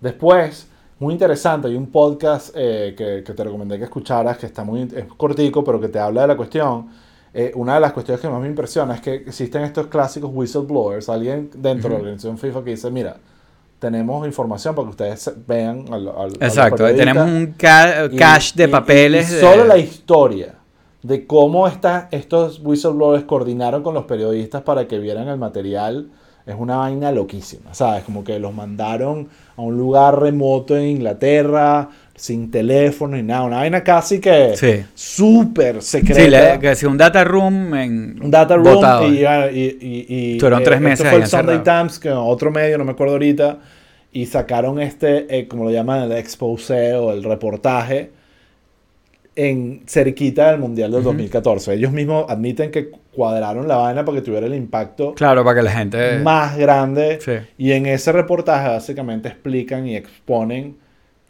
Después 0.00 0.68
muy 0.98 1.12
interesante. 1.12 1.68
Hay 1.68 1.76
un 1.76 1.88
podcast 1.90 2.50
eh, 2.54 2.94
que, 2.96 3.22
te 3.22 3.44
recomendé 3.44 3.78
que 3.78 3.84
escucharas, 3.84 4.38
que 4.38 4.46
está 4.46 4.64
muy 4.64 4.88
cortico, 5.16 5.64
pero 5.64 5.80
que 5.80 5.88
te 5.88 5.98
habla 5.98 6.22
de 6.22 6.28
la 6.28 6.36
cuestión. 6.36 6.88
Eh, 7.32 7.52
una 7.56 7.74
de 7.74 7.80
las 7.80 7.92
cuestiones 7.92 8.20
que 8.20 8.28
más 8.28 8.40
me 8.40 8.46
impresiona 8.46 8.94
es 8.94 9.00
que 9.00 9.14
existen 9.14 9.62
estos 9.62 9.88
clásicos 9.88 10.30
whistleblowers, 10.32 11.08
alguien 11.08 11.50
dentro 11.54 11.88
de 11.88 11.94
la 11.94 12.00
organización 12.00 12.38
FIFA 12.38 12.62
que 12.62 12.70
dice, 12.70 12.90
mira, 12.92 13.16
tenemos 13.80 14.24
información 14.24 14.74
para 14.74 14.86
que 14.86 14.90
ustedes 14.90 15.32
vean 15.46 15.84
al, 15.92 16.32
Exacto, 16.40 16.84
tenemos 16.94 17.26
un 17.26 17.54
cache 17.56 18.52
de 18.54 18.68
papeles. 18.68 19.28
solo 19.28 19.64
la 19.64 19.76
historia 19.76 20.54
de 21.02 21.26
cómo 21.26 21.66
estos 21.68 22.60
whistleblowers 22.64 23.24
coordinaron 23.24 23.82
con 23.82 23.94
los 23.94 24.04
periodistas 24.04 24.62
para 24.62 24.86
que 24.86 24.98
vieran 24.98 25.28
el 25.28 25.36
material 25.36 26.08
es 26.46 26.54
una 26.58 26.76
vaina 26.76 27.10
loquísima, 27.10 27.72
¿sabes? 27.74 28.02
Como 28.04 28.22
que 28.22 28.38
los 28.38 28.52
mandaron 28.54 29.28
a 29.56 29.62
un 29.62 29.76
lugar 29.78 30.20
remoto 30.20 30.76
en 30.76 30.84
Inglaterra, 30.88 31.88
sin 32.14 32.50
teléfono 32.50 33.16
ni 33.16 33.22
nada, 33.22 33.42
una 33.44 33.56
vaina 33.56 33.82
casi 33.82 34.20
que 34.20 34.52
Sí. 34.56 34.84
súper 34.94 35.82
secreta. 35.82 36.54
Sí, 36.54 36.60
que 36.60 36.74
si 36.76 36.86
un 36.86 36.96
data 36.98 37.24
room 37.24 37.74
en. 37.74 38.18
un 38.22 38.30
data 38.30 38.56
room 38.56 38.74
botado. 38.74 39.08
y, 39.08 39.24
y, 39.24 39.24
y, 39.80 40.06
y- 40.08 40.32
Estuvieron 40.32 40.62
tres 40.62 40.76
esto 40.76 40.88
meses 40.88 41.08
fue 41.08 41.18
el 41.20 41.26
Sunday. 41.26 41.62
Times, 41.62 41.98
que 41.98 42.10
otro 42.10 42.50
medio, 42.50 42.78
no 42.78 42.84
me 42.84 42.92
acuerdo 42.92 43.14
ahorita, 43.14 43.58
y 44.12 44.26
sacaron 44.26 44.80
este, 44.80 45.26
eh, 45.38 45.48
como 45.48 45.64
lo 45.64 45.70
llaman, 45.70 46.02
el 46.02 46.12
expose 46.12 46.94
o 46.94 47.10
el 47.12 47.24
reportaje 47.24 48.10
en 49.36 49.82
cerquita 49.86 50.50
del 50.50 50.60
Mundial 50.60 50.92
del 50.92 51.02
2014. 51.02 51.74
Ellos 51.74 51.92
mismos 51.92 52.26
admiten 52.28 52.70
que 52.70 52.90
cuadraron 53.14 53.66
la 53.68 53.76
vaina 53.76 54.04
para 54.04 54.18
que 54.18 54.22
tuviera 54.22 54.46
el 54.46 54.54
impacto 54.54 55.14
Claro, 55.14 55.44
para 55.44 55.56
que 55.56 55.62
la 55.62 55.72
gente. 55.72 56.18
más 56.18 56.56
grande. 56.56 57.18
Sí. 57.20 57.32
Y 57.58 57.72
en 57.72 57.86
ese 57.86 58.12
reportaje 58.12 58.68
básicamente 58.68 59.28
explican 59.28 59.86
y 59.86 59.96
exponen 59.96 60.76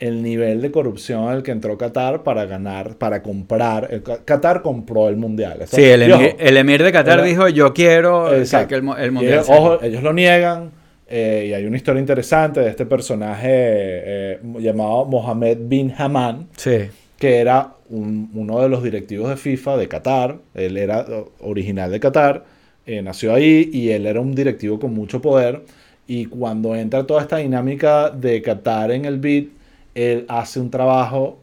el 0.00 0.22
nivel 0.22 0.61
de 0.61 0.70
corrupción 0.70 1.28
al 1.28 1.42
que 1.42 1.52
entró 1.52 1.78
Qatar 1.78 2.22
para 2.24 2.44
ganar, 2.46 2.96
para 2.96 3.22
comprar. 3.22 3.88
el- 3.90 4.02
Qatar 4.02 4.61
compró 4.61 5.09
el 5.09 5.16
mundial. 5.16 5.59
Eso- 5.62 5.76
Sí, 5.76 5.84
el 5.84 6.02
emir, 6.02 6.36
el 6.38 6.57
emir 6.57 6.82
de 6.82 6.92
Qatar 6.92 7.22
dijo: 7.22 7.48
Yo 7.48 7.72
quiero 7.72 8.28
que- 8.28 8.74
el, 8.74 8.82
mundial. 8.82 9.32
ellos, 9.34 9.46
sea". 9.46 9.57
ojo, 9.57 9.82
ellos 9.82 10.02
lo 10.02 10.12
niegan. 10.12 10.72
eh, 11.07 11.48
y 11.50 11.52
hay 11.52 11.66
una 11.66 11.76
historia 11.76 12.00
interesante 12.00 12.61
de 12.61 12.70
este 12.70 12.86
personaje 12.86 13.46
eh, 13.50 14.38
llamado 14.59 15.05
Mohamed 15.05 15.59
bin 15.61 15.92
Haman, 15.96 16.48
Sí. 16.57 16.78
Que 17.25 17.39
era 17.39 17.72
un- 17.89 18.29
uno 18.35 18.61
de 18.61 18.68
los 18.68 18.83
directivos 18.83 19.31
de 19.31 19.37
FIFA 19.39 19.79
de 19.79 19.89
Qatar. 19.89 20.37
Él 20.55 20.77
era 20.77 21.07
original 21.41 21.91
de 21.91 21.99
Qatar, 21.99 22.45
eh, 22.87 23.01
nació 23.01 23.33
ahí 23.33 23.70
y 23.72 23.89
él 23.91 24.05
era 24.05 24.20
un 24.20 24.35
directivo 24.35 24.79
con 24.79 24.93
mucho 24.93 25.22
poder. 25.22 25.62
Y 26.07 26.27
cuando 26.27 26.75
entra 26.77 27.07
toda 27.07 27.22
esta 27.22 27.39
dinámica 27.39 28.11
de 28.11 28.43
Qatar 28.43 28.91
en 28.91 29.07
el 29.07 29.18
BID, 29.18 29.47
él 29.95 30.27
hace 30.29 30.61
un 30.61 30.70
trabajo 30.70 31.39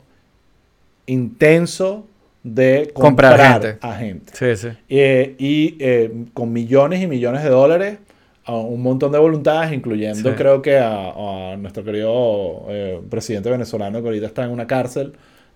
intenso 1.07 2.05
de 2.43 2.91
Comprar 2.93 3.31
comprar 3.31 3.61
gente. 3.63 3.77
a 3.81 3.93
gente. 3.95 4.33
Sí, 4.35 4.55
sí. 4.55 4.77
Eh, 4.89 5.35
y 5.37 5.77
eh, 5.79 6.11
con 6.33 6.51
millones 6.53 7.01
y 7.01 7.07
millones 7.07 7.43
de 7.43 7.49
dólares, 7.49 7.97
a 8.45 8.55
un 8.55 8.81
montón 8.81 9.11
de 9.11 9.19
voluntades, 9.19 9.71
incluyendo 9.71 10.29
Sí. 10.31 10.35
creo 10.35 10.61
que 10.61 10.77
a, 10.77 11.53
a 11.53 11.57
nuestro 11.57 11.83
querido 11.83 12.65
eh, 12.69 12.99
presidente 13.09 13.49
venezolano 13.49 14.01
que 14.01 14.07
ahorita 14.07 14.25
está 14.27 14.43
en 14.43 14.49
una 14.51 14.65
cárcel. 14.67 15.13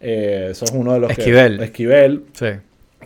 Eh, 0.08 0.48
eso 0.52 0.66
es 0.66 0.72
uno 0.72 0.94
de 0.94 1.00
los 1.00 1.10
Esquivel. 1.12 1.58
que... 1.58 1.64
Esquivel. 1.66 2.24
Sí. 2.34 2.46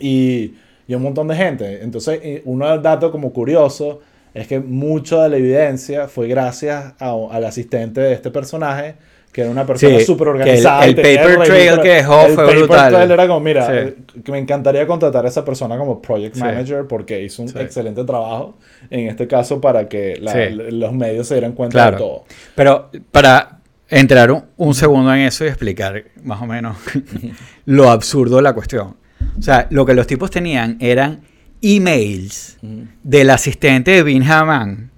Y, 0.02 0.54
y 0.88 0.94
un 0.96 1.02
montón 1.02 1.28
de 1.30 1.36
gente. 1.36 1.80
Entonces, 1.82 2.20
eh, 2.22 2.42
uno 2.46 2.68
del 2.70 2.82
dato 2.82 3.10
como 3.12 3.32
curioso 3.32 4.02
es 4.34 4.48
que 4.48 4.60
mucho 4.60 5.22
de 5.22 5.30
la 5.30 5.38
evidencia 5.38 6.08
fue 6.08 6.28
gracias 6.28 6.94
a- 7.00 7.16
al 7.32 7.46
asistente 7.46 8.02
de 8.02 8.14
este 8.14 8.32
personaje, 8.32 8.96
que 9.32 9.42
era 9.42 9.50
una 9.52 9.66
persona 9.66 9.98
Sí, 10.00 10.06
súper 10.06 10.28
el- 10.28 10.34
organizada. 10.36 10.86
el 10.86 10.96
tenía 10.96 11.22
paper 11.22 11.36
trail 11.44 11.70
registro- 11.70 11.82
que 11.84 11.90
dejó 11.90 12.26
el 12.26 12.34
fue 12.34 12.44
paper 12.46 12.58
brutal. 12.60 12.92
trail 12.94 13.12
era 13.12 13.28
como, 13.28 13.40
mira, 13.40 13.66
Sí. 13.66 13.72
eh, 13.76 13.96
me 14.32 14.38
encantaría 14.40 14.88
contratar 14.88 15.26
a 15.26 15.30
esa 15.30 15.46
persona 15.46 15.78
como 15.78 16.02
project 16.02 16.36
Sí. 16.36 16.42
manager 16.42 16.86
porque 16.88 17.22
hizo 17.24 17.44
un 17.44 17.50
Sí. 17.50 17.60
excelente 17.60 18.04
trabajo 18.04 18.58
en 18.90 19.08
este 19.08 19.28
caso 19.28 19.62
para 19.62 19.88
que 19.88 20.18
la- 20.20 20.34
Sí. 20.34 20.40
los 20.72 20.94
medios 20.94 21.28
se 21.28 21.36
dieran 21.36 21.52
cuenta 21.54 21.74
Claro. 21.74 21.92
de 21.92 21.98
todo. 22.04 22.24
Pero 22.56 22.90
para 23.12 23.59
entrar 23.90 24.32
un, 24.32 24.46
un 24.58 24.74
segundo 24.74 25.14
en 25.14 25.22
eso 25.22 25.46
y 25.46 25.48
explicar 25.48 26.06
más 26.24 26.42
o 26.42 26.46
menos 26.46 26.78
lo 27.66 27.90
absurdo 27.90 28.38
de 28.38 28.42
la 28.44 28.54
cuestión. 28.54 28.96
O 29.38 29.42
sea, 29.42 29.68
lo 29.70 29.86
que 29.86 29.94
los 29.94 30.08
tipos 30.08 30.32
tenían 30.32 30.78
eran 30.80 31.22
emails 31.62 32.58
del 33.04 33.30
asistente 33.30 33.92
de 33.92 34.04
Bin 34.04 34.24
Haman 34.24 34.92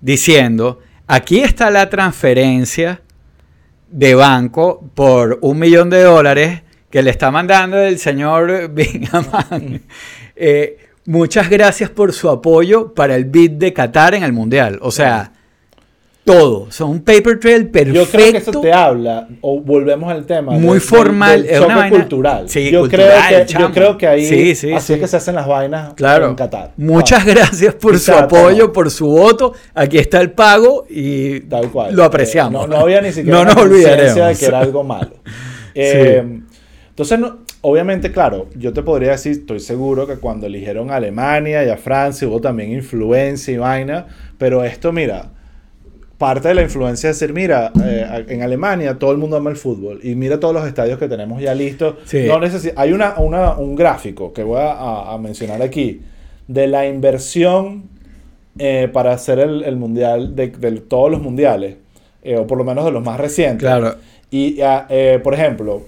diciendo, 0.00 0.80
aquí 1.06 1.40
está 1.40 1.70
la 1.70 1.88
transferencia 1.88 3.00
de 3.90 4.14
banco 4.14 4.90
por 4.94 5.38
un 5.42 5.58
millón 5.58 5.90
de 5.90 6.02
dólares 6.02 6.62
que 6.90 7.02
le 7.02 7.10
está 7.10 7.30
mandando 7.30 7.78
el 7.78 7.98
señor 7.98 8.68
Bin 8.74 9.08
Haman. 9.10 9.82
Eh, 10.36 10.78
muchas 11.06 11.48
gracias 11.48 11.90
por 11.90 12.12
su 12.12 12.28
apoyo 12.28 12.94
para 12.94 13.16
el 13.16 13.24
bid 13.24 13.52
de 13.52 13.72
Qatar 13.72 14.14
en 14.14 14.22
el 14.22 14.32
Mundial. 14.32 14.78
O 14.82 14.90
sea, 14.90 15.32
todo. 16.24 16.70
Son 16.70 16.90
un 16.90 17.00
paper 17.02 17.40
trail 17.40 17.68
perfecto. 17.68 17.98
Yo 18.00 18.06
creo 18.06 18.30
que 18.32 18.38
eso 18.38 18.60
te 18.60 18.72
habla, 18.72 19.26
o 19.40 19.60
volvemos 19.60 20.10
al 20.12 20.24
tema. 20.24 20.52
Muy 20.52 20.74
del- 20.74 20.80
formal, 20.80 21.42
del 21.42 21.50
es 21.50 21.60
una 21.60 21.76
vaina- 21.76 21.96
cultural. 21.98 22.48
Sí, 22.48 22.70
yo, 22.70 22.80
cultural, 22.80 23.08
creo 23.28 23.46
que, 23.46 23.52
yo 23.54 23.72
creo 23.72 23.98
que 23.98 24.06
ahí 24.06 24.24
Sí, 24.24 24.54
sí, 24.54 24.72
así 24.72 24.86
sí. 24.86 24.92
es 24.94 24.98
que 25.00 25.08
se 25.08 25.16
hacen 25.16 25.34
las 25.34 25.46
vainas 25.48 25.94
Claro. 25.94 26.28
en 26.28 26.34
Qatar. 26.36 26.72
Muchas 26.76 27.24
gracias 27.26 27.74
por 27.74 27.98
su 27.98 28.12
apoyo, 28.12 28.72
por 28.72 28.90
su 28.90 29.06
voto. 29.08 29.52
Aquí 29.74 29.98
está 29.98 30.20
el 30.20 30.30
pago 30.32 30.84
y 30.88 31.40
Tal 31.40 31.70
cual. 31.70 31.94
lo 31.96 32.04
apreciamos. 32.04 32.64
Eh, 32.64 32.68
no, 32.68 32.76
no 32.76 32.82
había 32.82 33.00
ni 33.00 33.10
siquiera 33.12 33.38
No 33.38 33.42
una 33.42 33.54
nos 33.54 33.62
olvidaremos. 33.64 34.14
de 34.14 34.34
que 34.36 34.46
era 34.46 34.60
algo 34.60 34.84
malo. 34.84 35.10
Eh, 35.74 36.22
Entonces, 36.90 37.18
no- 37.18 37.38
obviamente, 37.62 38.12
claro, 38.12 38.48
yo 38.54 38.74
te 38.74 38.82
podría 38.82 39.12
decir, 39.12 39.32
estoy 39.32 39.58
seguro 39.58 40.06
que 40.06 40.16
cuando 40.16 40.46
eligieron 40.46 40.90
a 40.90 40.96
Alemania 40.96 41.64
y 41.64 41.70
a 41.70 41.78
Francia 41.78 42.28
hubo 42.28 42.40
también 42.42 42.70
influencia 42.72 43.54
y 43.54 43.56
vaina, 43.56 44.06
pero 44.36 44.62
esto, 44.64 44.92
mira, 44.92 45.30
parte 46.26 46.48
de 46.48 46.54
la 46.54 46.62
influencia 46.62 47.10
es 47.10 47.18
decir, 47.18 47.34
mira, 47.34 47.72
eh, 47.84 48.24
en 48.28 48.42
Alemania 48.42 48.98
todo 48.98 49.10
el 49.12 49.18
mundo 49.18 49.36
ama 49.36 49.50
el 49.50 49.56
fútbol 49.56 49.98
y 50.02 50.14
mira 50.14 50.38
todos 50.40 50.54
los 50.54 50.66
estadios 50.66 50.98
que 50.98 51.08
tenemos 51.08 51.40
ya 51.42 51.54
listos. 51.54 51.96
Sí. 52.04 52.24
No 52.26 52.38
hay 52.76 52.92
una, 52.92 53.14
una- 53.18 53.54
un 53.56 53.74
gráfico 53.74 54.32
que 54.32 54.42
voy 54.44 54.60
a, 54.62 55.18
mencionar 55.20 55.60
aquí 55.62 56.00
de 56.48 56.66
la 56.68 56.86
inversión 56.86 57.84
eh, 58.58 58.88
para 58.92 59.12
hacer 59.12 59.38
el, 59.38 59.64
el 59.64 59.76
mundial, 59.76 60.34
de, 60.36 60.48
de 60.48 60.72
todos 60.80 61.10
los 61.10 61.20
mundiales, 61.20 61.76
eh, 62.22 62.36
o 62.36 62.46
por 62.46 62.56
lo 62.58 62.64
menos 62.64 62.84
de 62.84 62.92
los 62.92 63.02
más 63.04 63.18
recientes. 63.18 63.60
Claro. 63.68 63.96
Y, 64.30 64.60
ah, 64.62 64.86
por 65.22 65.34
ejemplo, 65.34 65.82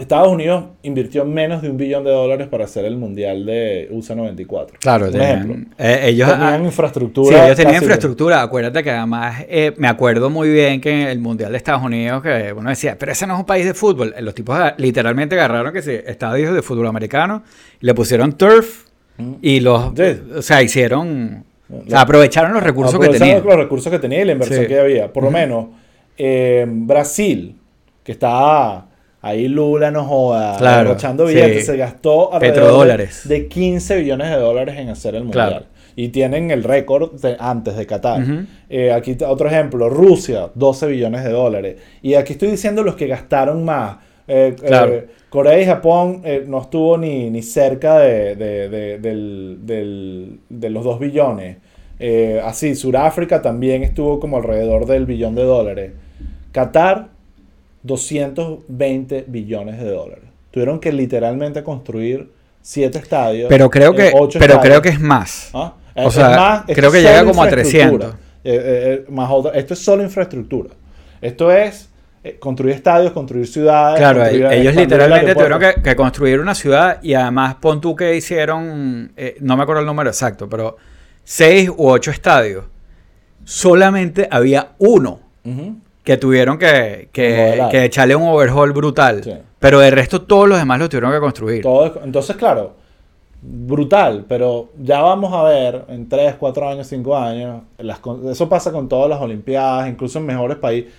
Estados 0.00 0.28
Unidos 0.28 0.64
invirtió 0.82 1.24
menos 1.24 1.62
de 1.62 1.70
un 1.70 1.76
billón 1.76 2.04
de 2.04 2.10
dólares 2.10 2.48
para 2.48 2.64
hacer 2.64 2.84
el 2.84 2.96
mundial 2.96 3.44
de 3.46 3.88
USA 3.90 4.14
94. 4.14 4.78
Claro, 4.80 5.06
un 5.06 5.12
tenían- 5.12 5.30
ejemplo. 5.44 5.74
eh, 5.78 6.00
ellos 6.04 6.30
Tenían 6.30 6.62
ah, 6.62 6.64
infraestructura. 6.64 7.36
Sí, 7.38 7.44
ellos 7.44 7.56
tenían 7.56 7.76
infraestructura. 7.82 8.42
Acuérdate 8.42 8.82
que 8.82 8.90
además 8.90 9.44
eh, 9.48 9.72
me 9.76 9.88
acuerdo 9.88 10.30
muy 10.30 10.48
bien 10.50 10.80
que 10.80 10.90
en 11.02 11.08
el 11.08 11.18
Mundial 11.20 11.52
de 11.52 11.58
Estados 11.58 11.82
Unidos, 11.82 12.22
que 12.22 12.52
uno 12.56 12.70
decía, 12.70 12.96
pero 12.98 13.12
ese 13.12 13.26
no 13.26 13.34
es 13.34 13.40
un 13.40 13.46
país 13.46 13.64
de 13.66 13.74
fútbol. 13.74 14.14
Eh, 14.16 14.22
Los 14.22 14.34
tipos 14.34 14.58
literalmente 14.78 15.34
agarraron 15.34 15.72
que 15.72 15.82
sí, 15.82 15.92
estadios 16.06 16.54
de 16.54 16.62
fútbol 16.62 16.86
americano, 16.86 17.42
le 17.80 17.94
pusieron 17.94 18.32
turf 18.32 18.86
y 19.42 19.60
los, 19.60 19.92
Sí. 19.96 20.20
o 20.36 20.42
sea, 20.42 20.62
hicieron, 20.62 21.44
o 21.70 21.88
sea, 21.90 22.00
aprovecharon 22.00 22.52
los 22.54 22.62
recursos 22.62 22.92
que 22.98 23.04
Aprovecharon 23.06 23.34
tenían. 23.36 23.46
los 23.46 23.56
recursos 23.64 23.92
que 23.92 23.98
tenía 23.98 24.22
y 24.22 24.24
la 24.24 24.32
inversión 24.32 24.60
Sí. 24.62 24.66
que 24.66 24.80
había. 24.80 25.12
Por 25.12 25.24
lo 25.24 25.30
menos, 25.30 25.66
eh, 26.16 26.64
Brasil, 26.68 27.56
que 28.02 28.12
está 28.12 28.86
ahí 29.22 29.48
Lula, 29.48 29.90
no 29.90 30.04
joda, 30.04 30.56
Claro, 30.58 30.96
billetes, 31.26 31.60
sí. 31.60 31.66
se 31.72 31.76
gastó 31.76 32.32
alrededor 32.32 32.86
de 33.24 33.48
15 33.48 33.96
billones 33.96 34.30
de 34.30 34.36
dólares 34.36 34.76
en 34.78 34.88
hacer 34.88 35.14
el 35.14 35.24
mundial. 35.24 35.48
Claro. 35.50 35.66
Y 35.96 36.08
tienen 36.08 36.50
el 36.50 36.62
récord 36.64 37.20
de- 37.20 37.36
antes 37.38 37.76
de 37.76 37.84
Qatar. 37.86 38.22
Eh, 38.70 38.92
aquí 38.92 39.16
otro 39.26 39.48
ejemplo, 39.48 39.88
Rusia, 39.90 40.48
12 40.54 40.86
billones 40.86 41.24
de 41.24 41.30
dólares. 41.30 41.76
Y 42.00 42.14
aquí 42.14 42.32
estoy 42.34 42.50
diciendo 42.50 42.82
los 42.82 42.94
que 42.94 43.06
gastaron 43.06 43.64
más. 43.64 43.96
Eh, 44.28 44.54
Claro. 44.64 44.94
eh, 44.94 45.08
Corea 45.28 45.60
y 45.60 45.66
Japón 45.66 46.22
no 46.46 46.60
estuvo 46.62 46.96
ni, 46.96 47.28
ni 47.30 47.42
cerca 47.42 47.98
de, 47.98 48.36
de- 48.36 48.68
de- 48.68 48.98
del- 48.98 49.58
del- 49.62 50.40
de 50.48 50.70
los 50.70 50.84
2 50.84 50.98
billones. 51.00 51.56
Así, 52.44 52.74
Sudáfrica 52.76 53.42
también 53.42 53.82
estuvo 53.82 54.18
como 54.20 54.38
alrededor 54.38 54.86
del 54.86 55.04
billón 55.06 55.34
de 55.34 55.42
dólares. 55.42 55.92
Qatar, 56.52 57.08
220 57.82 59.24
billones 59.28 59.78
de 59.78 59.90
dólares. 59.90 60.24
Tuvieron 60.50 60.80
que 60.80 60.92
literalmente 60.92 61.62
construir 61.62 62.30
7 62.62 62.98
estadios. 62.98 63.48
Pero 63.48 63.70
creo 63.70 63.92
eh, 63.92 63.96
que, 63.96 64.10
ocho 64.14 64.38
pero 64.38 64.54
estadios. 64.54 64.62
creo 64.80 64.82
que 64.82 64.88
es 64.90 65.00
más. 65.00 65.50
¿Ah? 65.54 65.74
O 65.96 66.08
Es- 66.08 66.14
sea, 66.14 66.30
es 66.30 66.36
más, 66.36 66.64
creo 66.74 66.92
que 66.92 67.02
llega 67.02 67.24
como 67.24 67.42
a 67.42 67.46
infraestructura. 67.46 68.10
300. 68.10 68.14
Eh, 68.14 68.16
eh, 68.44 69.04
eh, 69.06 69.10
más 69.10 69.30
otra- 69.30 69.52
esto 69.52 69.74
es 69.74 69.80
solo 69.80 70.02
infraestructura. 70.02 70.70
Esto 71.20 71.50
es 71.52 71.88
eh, 72.22 72.36
construir 72.38 72.74
estadios, 72.74 73.12
construir 73.12 73.46
ciudades. 73.46 73.98
Claro, 73.98 74.20
construir- 74.20 74.52
ellos 74.52 74.74
el 74.74 74.80
literalmente 74.80 75.34
tuvieron 75.34 75.58
que, 75.60 75.74
que 75.82 75.96
construir 75.96 76.40
una 76.40 76.54
ciudad 76.54 77.02
y 77.02 77.14
además 77.14 77.54
pon 77.56 77.80
tú 77.80 77.96
que 77.96 78.14
hicieron, 78.14 79.12
eh, 79.16 79.36
no 79.40 79.56
me 79.56 79.62
acuerdo 79.62 79.80
el 79.80 79.86
número 79.86 80.10
exacto, 80.10 80.48
pero 80.48 80.76
seis 81.24 81.70
u 81.70 81.88
ocho 81.88 82.10
estadios. 82.10 82.64
Solamente 83.44 84.28
había 84.30 84.72
uno. 84.78 85.20
Que 86.04 86.16
tuvieron 86.16 86.58
que, 86.58 87.08
que, 87.12 87.62
que 87.70 87.84
echarle 87.84 88.16
un 88.16 88.28
overhaul 88.28 88.72
brutal. 88.72 89.22
Sí. 89.22 89.32
Pero 89.58 89.80
de 89.80 89.90
resto 89.90 90.22
todos 90.22 90.48
los 90.48 90.58
demás 90.58 90.78
lo 90.78 90.88
tuvieron 90.88 91.12
que 91.12 91.20
construir. 91.20 91.62
Todo 91.62 91.86
es- 91.86 91.92
entonces, 92.04 92.36
claro, 92.36 92.74
brutal, 93.42 94.24
pero 94.28 94.70
ya 94.78 95.00
vamos 95.00 95.32
a 95.32 95.42
ver 95.44 95.84
en 95.88 96.08
3, 96.08 96.34
4 96.38 96.68
años, 96.68 96.86
5 96.86 97.16
años, 97.16 97.62
las 97.78 98.00
eso 98.30 98.48
pasa 98.48 98.70
con 98.72 98.88
todas 98.88 99.08
las 99.08 99.20
Olimpiadas, 99.20 99.88
incluso 99.88 100.18
en 100.18 100.26
mejores 100.26 100.58
países. 100.58 100.92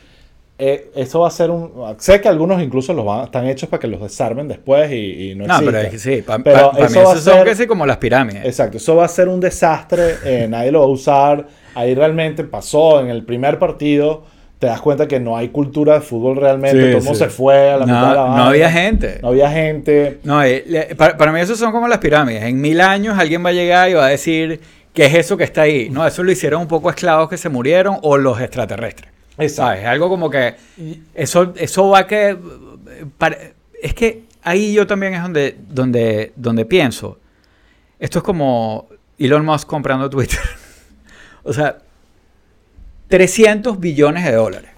eh, 0.58 0.92
eso 0.96 1.22
va 1.22 1.28
a 1.28 1.32
ser 1.32 1.50
un... 1.50 1.72
Sé 1.98 2.22
que 2.22 2.28
algunos 2.28 2.62
incluso 2.62 2.94
los 2.94 3.04
van, 3.06 3.26
están 3.26 3.48
hechos 3.48 3.68
para 3.70 3.80
que 3.80 3.88
los 3.88 4.00
desarmen 4.02 4.48
después 4.48 4.92
y, 4.92 5.34
no 5.36 5.46
No, 5.48 5.58
pero 5.60 5.80
es 5.80 5.90
que 5.90 5.98
sí, 6.00 6.24
pero 6.44 6.72
eso, 6.78 7.04
va 7.04 7.12
a 7.14 7.18
ser, 7.18 7.34
son 7.36 7.44
casi 7.46 7.66
como 7.68 7.86
las 7.86 7.98
pirámides. 7.98 8.46
Exacto, 8.46 8.78
eso 8.78 8.96
va 8.96 9.06
a 9.06 9.08
ser 9.08 9.28
un 9.28 9.40
desastre, 9.40 10.16
eh, 10.24 10.48
nadie 10.48 10.72
lo 10.72 10.80
va 10.82 10.86
a 10.86 10.90
usar. 10.90 11.48
Ahí 11.74 11.96
realmente 11.96 12.44
pasó 12.44 13.00
en 13.02 13.10
el 13.10 13.24
primer 13.24 13.58
partido, 13.58 14.24
te 14.62 14.68
das 14.68 14.80
cuenta 14.80 15.08
que 15.08 15.20
no 15.20 15.36
hay 15.36 15.50
cultura 15.50 15.96
de 15.96 16.02
fútbol 16.02 16.38
realmente, 16.38 16.94
todo 16.94 17.16
se 17.16 17.30
fue 17.30 17.72
a 17.72 17.78
la 17.78 17.86
mitad 17.88 18.10
de 18.10 18.16
la 18.16 18.28
No 18.28 18.44
había 18.44 18.70
gente. 18.70 19.18
No 19.20 19.30
había 19.30 19.50
gente. 19.50 20.20
No, 20.24 20.44
eh, 20.44 20.94
para, 20.96 21.18
para 21.18 21.32
mí 21.32 21.40
eso 21.40 21.56
son 21.56 21.72
como 21.72 21.88
las 21.88 21.98
pirámides. 21.98 22.44
En 22.44 22.62
mil 22.62 22.80
años 22.80 23.18
alguien 23.18 23.44
va 23.44 23.50
a 23.50 23.54
llegar 23.54 23.90
y 23.90 23.96
va 23.96 24.06
a 24.06 24.10
decir, 24.10 24.62
¿qué 24.94 25.08
es 25.08 25.16
eso 25.16 25.36
que 25.36 25.46
está 25.46 25.64
ahí? 25.64 25.90
No, 25.90 26.06
eso 26.06 26.22
lo 26.22 26.32
hicieron 26.32 26.62
un 26.62 26.68
poco 26.68 26.92
esclavos 26.92 27.28
que 27.28 27.38
se 27.38 27.50
murieron 27.50 27.98
o 28.04 28.18
los 28.18 28.40
extraterrestres. 28.40 29.10
¿Sabes? 29.50 29.80
Es 29.80 29.88
algo 29.88 30.10
como 30.10 30.30
que 30.30 30.54
eso, 31.16 31.56
eso 31.58 31.90
va 31.90 32.06
que... 32.06 32.38
es 33.82 33.94
que 33.96 34.26
ahí 34.44 34.74
yo 34.74 34.86
también 34.86 35.16
es 35.16 35.24
donde, 35.24 35.58
donde, 35.70 36.34
donde 36.36 36.66
pienso. 36.66 37.18
Esto 37.98 38.20
es 38.20 38.24
como 38.24 38.90
Elon 39.18 39.44
Musk 39.44 39.68
comprando 39.68 40.08
Twitter. 40.08 40.40
o 41.44 41.52
sea, 41.52 41.80
300 43.12 43.80
billones 43.80 44.26
de 44.26 44.32
dólares 44.32 44.72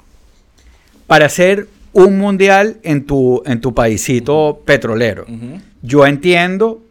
para 1.08 1.28
hacer 1.28 1.68
un 1.94 2.18
mundial 2.18 2.78
en 2.84 3.06
tu, 3.06 3.42
en 3.46 3.62
tu 3.62 3.74
paisito 3.74 4.62
petrolero. 4.66 5.26
Yo 5.82 6.06
entiendo 6.06 6.82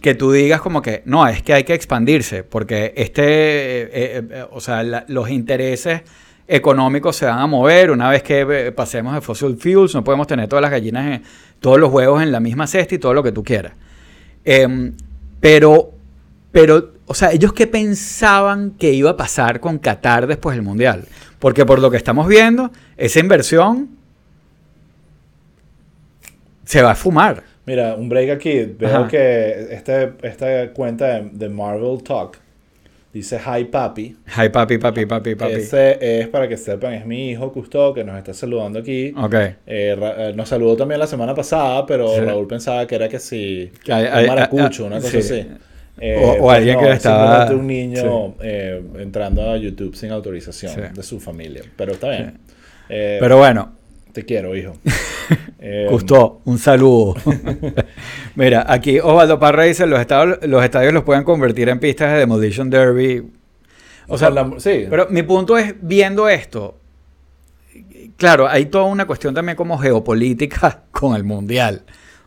que 0.00 0.14
tú 0.14 0.32
digas 0.32 0.60
como 0.60 0.82
que 0.82 1.02
no, 1.04 1.26
es 1.28 1.42
que 1.42 1.52
hay 1.52 1.64
que 1.64 1.74
expandirse, 1.74 2.42
porque 2.44 2.94
este, 2.96 3.22
eh, 3.22 3.88
eh, 3.92 4.22
eh, 4.30 4.44
o 4.50 4.60
sea, 4.60 4.82
los 5.08 5.30
intereses 5.30 6.02
económicos 6.48 7.16
se 7.16 7.26
van 7.26 7.40
a 7.40 7.46
mover 7.46 7.90
una 7.90 8.08
vez 8.08 8.22
que 8.22 8.72
pasemos 8.74 9.14
de 9.14 9.20
fossil 9.20 9.56
fuels, 9.58 9.94
no 9.94 10.02
podemos 10.02 10.26
tener 10.26 10.48
todas 10.48 10.62
las 10.62 10.70
gallinas, 10.70 11.06
en, 11.06 11.22
todos 11.60 11.78
los 11.78 11.92
huevos 11.92 12.22
en 12.22 12.32
la 12.32 12.40
misma 12.40 12.66
cesta 12.66 12.94
y 12.94 12.98
todo 12.98 13.12
lo 13.12 13.22
que 13.22 13.32
tú 13.32 13.44
quieras. 13.44 13.72
Em, 14.44 14.94
pero, 15.40 15.90
pero, 16.56 16.92
o 17.04 17.12
sea, 17.12 17.32
ellos 17.32 17.52
qué 17.52 17.66
pensaban 17.66 18.70
que 18.78 18.90
iba 18.94 19.10
a 19.10 19.16
pasar 19.18 19.60
con 19.60 19.78
Qatar 19.78 20.26
después 20.26 20.56
del 20.56 20.64
Mundial. 20.64 21.04
Porque 21.38 21.66
por 21.66 21.80
lo 21.80 21.90
que 21.90 21.98
estamos 21.98 22.26
viendo, 22.26 22.70
esa 22.96 23.20
inversión 23.20 23.90
se 26.64 26.80
va 26.80 26.92
a 26.92 26.94
fumar. 26.94 27.42
Mira, 27.66 27.94
un 27.94 28.08
break 28.08 28.30
aquí. 28.30 28.74
Veo 28.78 29.06
que 29.06 29.68
este, 29.70 30.14
esta 30.22 30.72
cuenta 30.72 31.20
de, 31.20 31.28
de 31.30 31.50
Marvel 31.50 32.02
Talk 32.02 32.38
Dice 33.12 33.38
Hi 33.38 33.64
Papi. 33.66 34.16
Hi 34.38 34.48
Papi, 34.48 34.78
Papi, 34.78 35.04
Papi, 35.04 35.34
Papi. 35.34 35.52
Ese 35.52 35.98
es 36.20 36.28
para 36.28 36.48
que 36.48 36.56
sepan, 36.56 36.94
es 36.94 37.04
mi 37.04 37.32
hijo 37.32 37.52
Custo 37.52 37.92
que 37.92 38.02
nos 38.02 38.16
está 38.16 38.32
saludando 38.32 38.78
aquí. 38.78 39.12
Ok. 39.14 39.34
Eh, 39.34 39.54
eh, 39.66 40.32
nos 40.34 40.48
saludó 40.48 40.74
también 40.74 41.00
la 41.00 41.06
semana 41.06 41.34
pasada, 41.34 41.84
pero 41.84 42.18
Raúl 42.18 42.46
pensaba 42.46 42.86
que 42.86 42.94
era 42.94 43.10
que 43.10 43.18
si 43.18 43.70
un 43.86 44.26
maracucho, 44.26 44.86
una 44.86 45.02
cosa 45.02 45.18
así. 45.18 45.46
Eh, 45.98 46.20
o, 46.22 46.38
pues 46.38 46.58
alguien 46.58 46.78
que 46.78 46.92
estaba. 46.92 47.50
un 47.50 47.66
niño 47.66 48.34
entrando 48.98 49.50
a 49.50 49.56
YouTube 49.56 49.94
sin 49.94 50.10
autorización 50.10 50.92
de 50.94 51.02
su 51.02 51.20
familia. 51.20 51.62
Pero 51.76 51.92
está 51.92 52.10
bien. 52.10 52.38
pero 52.88 53.38
bueno, 53.38 53.72
te 54.16 54.24
quiero, 54.24 54.56
hijo. 54.56 54.72
eh, 55.58 55.88
un 56.44 56.58
saludo. 56.58 57.16
Mira, 58.34 58.64
aquí 58.66 58.98
Osvaldo 58.98 59.38
Parra 59.38 59.64
dice, 59.64 59.86
los 59.86 60.00
estadios, 60.00 60.38
los 60.42 60.64
estadios 60.64 60.94
los 60.94 61.04
pueden 61.04 61.22
convertir 61.22 61.68
en 61.68 61.78
pistas 61.78 62.12
de 62.12 62.20
Demolition 62.20 62.70
Derby. 62.70 63.30
O 64.08 64.16
sea, 64.16 64.30
sí. 64.56 64.86
Pero 64.88 65.08
mi 65.10 65.22
punto 65.22 65.58
es, 65.58 65.74
viendo 65.82 66.30
esto, 66.30 66.78
claro, 68.16 68.48
hay 68.48 68.66
toda 68.66 68.84
una 68.84 69.06
cuestión 69.06 69.34
también 69.34 69.54
como 69.54 69.76
geopolítica 69.76 70.84
con 70.92 71.14
el 71.14 71.24
Mundial. 71.24 71.82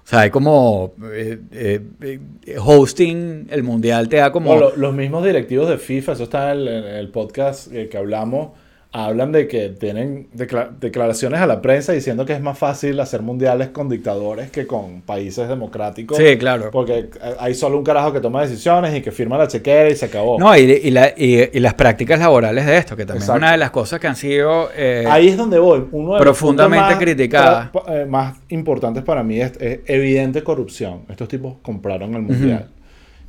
Sea, 0.09 0.21
hay 0.21 0.31
como 0.31 0.95
eh, 1.13 1.39
eh, 1.51 2.17
hosting 2.57 3.45
el 3.51 3.61
Mundial 3.61 4.09
te 4.09 4.17
da 4.17 4.31
como... 4.31 4.71
los 4.75 4.91
mismos 4.95 5.23
directivos 5.23 5.69
de 5.69 5.77
FIFA, 5.77 6.13
eso 6.13 6.23
está 6.23 6.51
en 6.51 6.67
el, 6.67 7.09
podcast 7.09 7.71
que 7.71 7.95
hablamos 7.95 8.53
hablan 8.91 9.31
de 9.31 9.47
que 9.47 9.69
tienen 9.69 10.27
declaraciones 10.33 11.39
a 11.39 11.45
la 11.45 11.61
prensa 11.61 11.93
diciendo 11.93 12.25
que 12.25 12.33
es 12.33 12.41
más 12.41 12.57
fácil 12.57 12.99
hacer 12.99 13.21
mundiales 13.21 13.69
con 13.69 13.87
dictadores 13.87 14.49
que 14.49 14.65
con 14.65 15.01
países 15.01 15.47
democráticos. 15.47 16.17
Sí, 16.17 16.37
claro. 16.39 16.71
Porque 16.71 17.09
hay 17.39 17.53
solo 17.53 17.77
un 17.77 17.83
carajo 17.83 18.11
que 18.11 18.19
toma 18.19 18.41
decisiones 18.41 18.95
y 18.95 19.01
que 19.01 19.11
firma 19.11 19.37
la 19.37 19.47
chequera 19.47 19.89
y 19.89 19.95
se 19.95 20.05
acabó. 20.05 20.39
No, 20.39 20.57
y, 20.57 20.61
y, 20.61 21.59
las 21.59 21.73
prácticas 21.75 22.19
laborales 22.19 22.65
de 22.65 22.77
esto, 22.77 22.95
que 22.95 23.05
también 23.05 23.21
es 23.21 23.29
una 23.29 23.51
de 23.51 23.57
las 23.57 23.69
cosas 23.69 23.99
que 23.99 24.07
han 24.07 24.15
sido... 24.15 24.69
Eh, 24.75 25.05
Ahí 25.07 25.27
es 25.27 25.37
donde 25.37 25.59
voy. 25.59 25.85
Uno 25.91 26.15
de 26.15 26.21
profundamente 26.21 26.97
criticadas. 26.97 27.69
Eh, 27.89 28.07
más 28.09 28.37
importantes 28.49 29.03
para 29.03 29.23
mí 29.23 29.39
es, 29.39 29.53
evidente 29.59 30.43
corrupción. 30.43 31.01
Estos 31.09 31.27
tipos 31.27 31.57
compraron 31.61 32.15
el 32.15 32.23
mundial. 32.23 32.69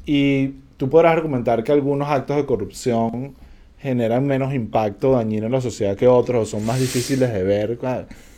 Y 0.06 0.54
tú 0.78 0.88
podrás 0.88 1.12
argumentar 1.12 1.62
que 1.62 1.72
algunos 1.72 2.08
actos 2.08 2.36
de 2.36 2.46
corrupción 2.46 3.34
generan 3.80 4.26
menos 4.26 4.52
impacto 4.54 5.12
dañino 5.12 5.46
en 5.46 5.52
la 5.52 5.60
sociedad 5.60 5.96
que 5.96 6.06
otros, 6.06 6.42
o 6.42 6.50
son 6.50 6.66
más 6.66 6.78
difíciles 6.78 7.32
de 7.32 7.42
ver 7.42 7.78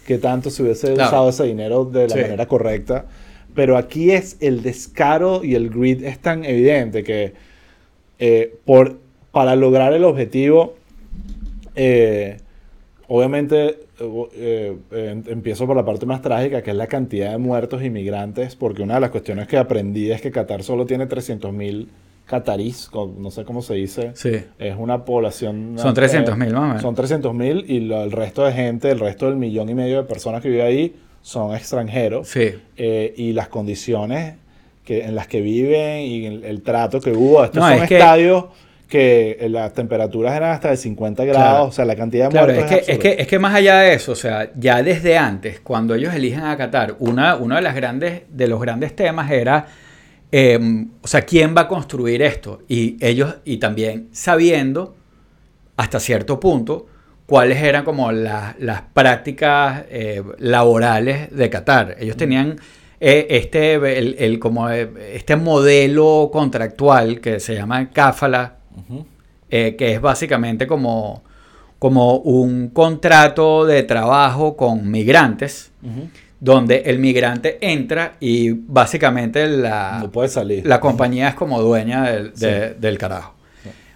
que 0.06 0.18
tanto 0.18 0.50
se 0.50 0.62
hubiese 0.62 0.92
usado 0.92 1.28
ese 1.28 1.44
dinero 1.44 1.84
de 1.84 2.08
la 2.08 2.16
manera 2.16 2.46
correcta. 2.46 3.06
Pero 3.54 3.76
aquí 3.76 4.12
es 4.12 4.36
el 4.40 4.62
descaro 4.62 5.44
y 5.44 5.54
el 5.54 5.68
greed 5.68 6.04
es 6.04 6.18
tan 6.18 6.44
evidente 6.44 7.02
que 7.02 7.34
eh, 8.18 8.54
por, 8.64 8.98
para 9.30 9.56
lograr 9.56 9.92
el 9.92 10.04
objetivo, 10.04 10.76
eh, 11.74 12.38
obviamente 13.08 13.80
eh, 14.00 14.76
empiezo 15.26 15.66
por 15.66 15.76
la 15.76 15.84
parte 15.84 16.06
más 16.06 16.22
trágica, 16.22 16.62
que 16.62 16.70
es 16.70 16.76
la 16.76 16.86
cantidad 16.86 17.32
de 17.32 17.38
muertos 17.38 17.82
inmigrantes, 17.82 18.56
porque 18.56 18.82
una 18.82 18.94
de 18.94 19.00
las 19.00 19.10
cuestiones 19.10 19.48
que 19.48 19.58
aprendí 19.58 20.10
es 20.10 20.22
que 20.22 20.30
Qatar 20.30 20.62
solo 20.62 20.86
tiene 20.86 21.06
300 21.06 21.52
mil 21.52 21.88
catarís, 22.26 22.88
no 23.18 23.30
sé 23.30 23.44
cómo 23.44 23.62
se 23.62 23.74
dice. 23.74 24.12
Sí. 24.14 24.42
Es 24.58 24.76
una 24.78 25.04
población... 25.04 25.74
Son 25.76 25.92
300 25.92 26.36
mil, 26.36 26.52
más 26.52 26.80
Son 26.80 26.94
300 26.94 27.34
mil 27.34 27.64
y 27.68 27.92
el 27.92 28.12
resto 28.12 28.44
de 28.44 28.52
gente, 28.52 28.90
el 28.90 29.00
resto 29.00 29.26
del 29.26 29.36
millón 29.36 29.68
y 29.68 29.74
medio 29.74 29.98
de 29.98 30.04
personas 30.04 30.40
que 30.40 30.48
vive 30.48 30.62
ahí 30.62 30.96
son 31.20 31.54
extranjeros. 31.54 32.28
Sí. 32.28 32.54
Eh, 32.76 33.14
y 33.16 33.32
las 33.32 33.48
condiciones 33.48 34.34
que, 34.84 35.04
en 35.04 35.14
las 35.14 35.26
que 35.26 35.40
viven 35.40 36.00
y 36.00 36.26
el, 36.26 36.62
trato 36.62 37.00
que 37.00 37.12
hubo. 37.12 37.44
Estos 37.44 37.62
son 37.62 37.82
estadios 37.82 38.46
que... 38.88 39.46
las 39.48 39.72
temperaturas 39.72 40.34
eran 40.34 40.52
hasta 40.52 40.70
de 40.70 40.76
50 40.76 41.24
grados, 41.24 41.68
o 41.68 41.72
sea, 41.72 41.84
la 41.84 41.96
cantidad 41.96 42.30
de 42.30 42.38
muertos 42.38 42.64
es, 42.64 42.84
que, 42.84 42.92
es, 42.92 42.98
que, 42.98 43.16
es 43.18 43.26
que 43.26 43.38
más 43.38 43.54
allá 43.54 43.78
de 43.78 43.94
eso, 43.94 44.12
o 44.12 44.16
sea, 44.16 44.50
ya 44.54 44.82
desde 44.82 45.16
antes, 45.16 45.60
cuando 45.60 45.94
ellos 45.94 46.14
eligen 46.14 46.44
a 46.44 46.56
Qatar, 46.56 46.96
una, 46.98 47.36
uno 47.36 47.56
de, 47.56 47.62
las 47.62 47.74
grandes, 47.74 48.22
de 48.28 48.48
los 48.48 48.60
grandes 48.60 48.94
temas 48.94 49.30
era 49.30 49.66
Em, 50.34 50.88
o 51.02 51.06
sea, 51.06 51.22
¿quién 51.22 51.54
va 51.54 51.62
a 51.62 51.68
construir 51.68 52.22
esto? 52.22 52.62
Y 52.66 52.96
ellos, 53.04 53.36
y 53.44 53.58
también 53.58 54.08
sabiendo 54.12 54.96
hasta 55.76 56.00
cierto 56.00 56.40
punto 56.40 56.86
cuáles 57.26 57.62
eran 57.62 57.84
como 57.84 58.10
las 58.10 58.82
prácticas 58.94 59.84
eh, 59.90 60.22
laborales 60.38 61.30
de 61.36 61.50
Qatar. 61.50 61.96
Ellos 62.00 62.16
tenían 62.16 62.56
eh, 62.98 63.26
este, 63.28 63.74
el, 63.74 64.38
como 64.38 64.70
eh, 64.70 64.90
este 65.14 65.36
modelo 65.36 66.30
contractual 66.32 67.20
que 67.20 67.38
se 67.38 67.54
llama 67.54 67.90
cáfala, 67.90 68.56
que 69.50 69.76
es 69.78 70.00
básicamente 70.00 70.66
como, 70.66 71.22
como 71.78 72.16
un 72.16 72.68
contrato 72.68 73.66
de 73.66 73.82
trabajo 73.82 74.56
con 74.56 74.90
migrantes 74.90 75.72
donde 76.42 76.82
el 76.86 76.98
migrante 76.98 77.56
entra 77.60 78.14
y 78.18 78.50
básicamente 78.50 79.46
la, 79.46 80.08
puede 80.12 80.28
salir. 80.28 80.66
la 80.66 80.80
compañía 80.80 81.28
es 81.28 81.34
como 81.36 81.62
dueña 81.62 82.02
del, 82.10 82.98
carajo. 82.98 83.36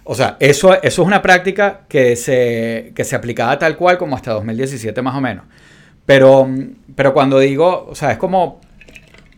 O 0.05 0.15
sea, 0.15 0.37
eso, 0.39 0.73
eso 0.75 1.01
es 1.01 1.05
una 1.05 1.21
práctica 1.21 1.81
que 1.89 2.15
se, 2.15 2.93
que 2.95 3.03
se 3.03 3.17
aplicaba 3.17 3.59
tal 3.59 3.75
cual 3.75 3.97
como 3.97 4.15
hasta 4.15 4.31
2017 4.31 5.01
más 5.01 5.15
o 5.15 5.19
menos. 5.19 5.43
Pero, 6.05 6.47
pero 6.95 7.13
cuando 7.13 7.37
digo, 7.37 7.85
o 7.89 7.95
sea, 7.95 8.13
es 8.13 8.17
como, 8.17 8.61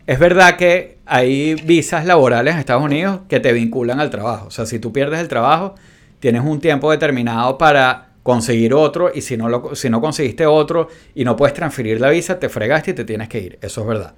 es 0.06 0.20
verdad 0.20 0.54
que 0.54 0.98
hay 1.04 1.54
visas 1.54 2.06
laborales 2.06 2.54
en 2.54 2.60
Estados 2.60 2.84
Unidos 2.84 3.22
que 3.28 3.40
te 3.40 3.52
vinculan 3.52 3.98
al 3.98 4.10
trabajo. 4.10 4.46
O 4.46 4.50
sea, 4.52 4.66
si 4.66 4.78
tú 4.78 4.92
pierdes 4.92 5.18
el 5.18 5.26
trabajo, 5.26 5.74
tienes 6.20 6.44
un 6.44 6.60
tiempo 6.60 6.88
determinado 6.92 7.58
para 7.58 8.09
conseguir 8.22 8.74
otro 8.74 9.10
y 9.14 9.22
si 9.22 9.36
no, 9.36 9.48
lo, 9.48 9.74
si 9.74 9.88
no 9.88 10.00
conseguiste 10.00 10.46
otro 10.46 10.88
y 11.14 11.24
no 11.24 11.36
puedes 11.36 11.54
transferir 11.54 12.00
la 12.00 12.10
visa, 12.10 12.38
te 12.38 12.48
fregaste 12.48 12.92
y 12.92 12.94
te 12.94 13.04
tienes 13.04 13.28
que 13.28 13.40
ir. 13.40 13.58
Eso 13.62 13.80
es 13.82 13.86
verdad. 13.86 14.14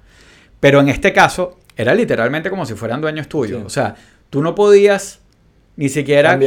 Pero 0.59 0.79
en 0.79 0.89
este 0.89 1.13
caso 1.13 1.59
era 1.75 1.93
literalmente 1.93 2.49
como 2.49 2.65
si 2.65 2.73
fueran 2.73 3.01
dueños 3.01 3.27
tuyos. 3.27 3.63
O 3.65 3.69
sea, 3.69 3.95
tú 4.29 4.41
no 4.41 4.55
podías 4.55 5.19
ni 5.75 5.89
siquiera 5.89 6.37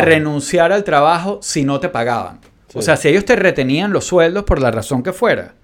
renunciar 0.00 0.72
al 0.72 0.84
trabajo 0.84 1.38
si 1.42 1.64
no 1.64 1.80
te 1.80 1.88
pagaban. 1.88 2.40
O 2.74 2.82
sea, 2.82 2.96
si 2.96 3.08
ellos 3.08 3.24
te 3.24 3.36
retenían 3.36 3.92
los 3.92 4.04
sueldos 4.04 4.44
por 4.44 4.60
la 4.60 4.70
razón 4.70 5.02
que 5.02 5.12
fuera, 5.12 5.54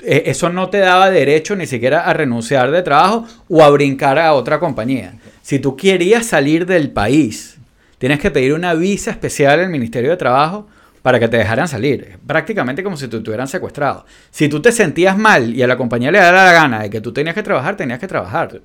e, 0.00 0.24
eso 0.26 0.48
no 0.48 0.70
te 0.70 0.78
daba 0.78 1.10
derecho 1.10 1.54
ni 1.54 1.66
siquiera 1.66 2.00
a 2.00 2.12
renunciar 2.14 2.70
de 2.70 2.82
trabajo 2.82 3.26
o 3.48 3.62
a 3.62 3.70
brincar 3.70 4.18
a 4.18 4.32
otra 4.32 4.58
compañía. 4.58 5.14
Si 5.42 5.58
tú 5.58 5.76
querías 5.76 6.26
salir 6.26 6.66
del 6.66 6.90
país, 6.90 7.53
tienes 8.04 8.20
que 8.20 8.30
pedir 8.30 8.52
una 8.52 8.74
visa 8.74 9.12
especial 9.12 9.60
al 9.60 9.70
Ministerio 9.70 10.10
de 10.10 10.18
Trabajo 10.18 10.66
para 11.00 11.18
que 11.18 11.26
te 11.26 11.38
dejaran 11.38 11.66
salir. 11.66 12.18
Prácticamente 12.26 12.84
como 12.84 12.98
si 12.98 13.08
te 13.08 13.18
tuvieran 13.20 13.48
secuestrado. 13.48 14.04
Si 14.30 14.46
tú 14.50 14.60
te 14.60 14.72
sentías 14.72 15.16
mal 15.16 15.54
y 15.56 15.62
a 15.62 15.66
la 15.66 15.78
compañía 15.78 16.10
le 16.10 16.18
daba 16.18 16.44
la 16.44 16.52
gana 16.52 16.82
de 16.82 16.90
que 16.90 17.00
tú 17.00 17.14
tenías 17.14 17.34
que 17.34 17.42
trabajar, 17.42 17.78
tenías 17.78 17.98
que 17.98 18.06
trabajar. 18.06 18.60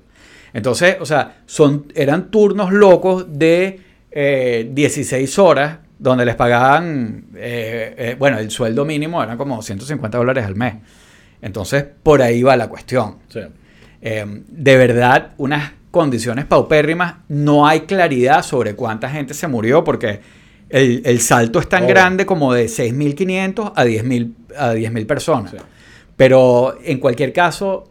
Entonces, 0.52 0.98
o 1.00 1.06
sea, 1.06 1.38
son, 1.46 1.86
eran 1.94 2.30
turnos 2.30 2.70
locos 2.70 3.28
de 3.30 3.80
16 4.12 5.38
eh, 5.38 5.40
horas 5.40 5.78
donde 5.98 6.26
les 6.26 6.34
pagaban, 6.34 7.28
eh, 7.34 7.94
eh, 7.96 8.16
bueno, 8.18 8.38
el 8.38 8.50
sueldo 8.50 8.84
mínimo 8.84 9.22
eran 9.22 9.38
como 9.38 9.62
150 9.62 10.18
dólares 10.18 10.44
al 10.44 10.54
mes. 10.54 10.74
Entonces, 11.40 11.86
por 12.02 12.20
ahí 12.20 12.42
va 12.42 12.58
la 12.58 12.68
cuestión. 12.68 13.20
de 14.02 14.76
verdad, 14.76 15.32
unas 15.38 15.79
condiciones 15.90 16.44
paupérrimas, 16.44 17.16
no 17.28 17.66
hay 17.66 17.80
claridad 17.80 18.42
sobre 18.42 18.74
cuánta 18.74 19.08
gente 19.10 19.34
se 19.34 19.48
murió 19.48 19.82
porque 19.82 20.20
el, 20.68 21.20
salto 21.20 21.58
es 21.58 21.68
tan 21.68 21.86
grande 21.86 22.26
como 22.26 22.52
de 22.54 22.66
6.500 22.66 23.72
a 23.74 23.84
10.000 23.84 24.34
a 24.56 24.72
10 24.72 25.04
personas. 25.04 25.54
Pero 26.16 26.76
en 26.82 26.98
cualquier 26.98 27.32
caso... 27.32 27.86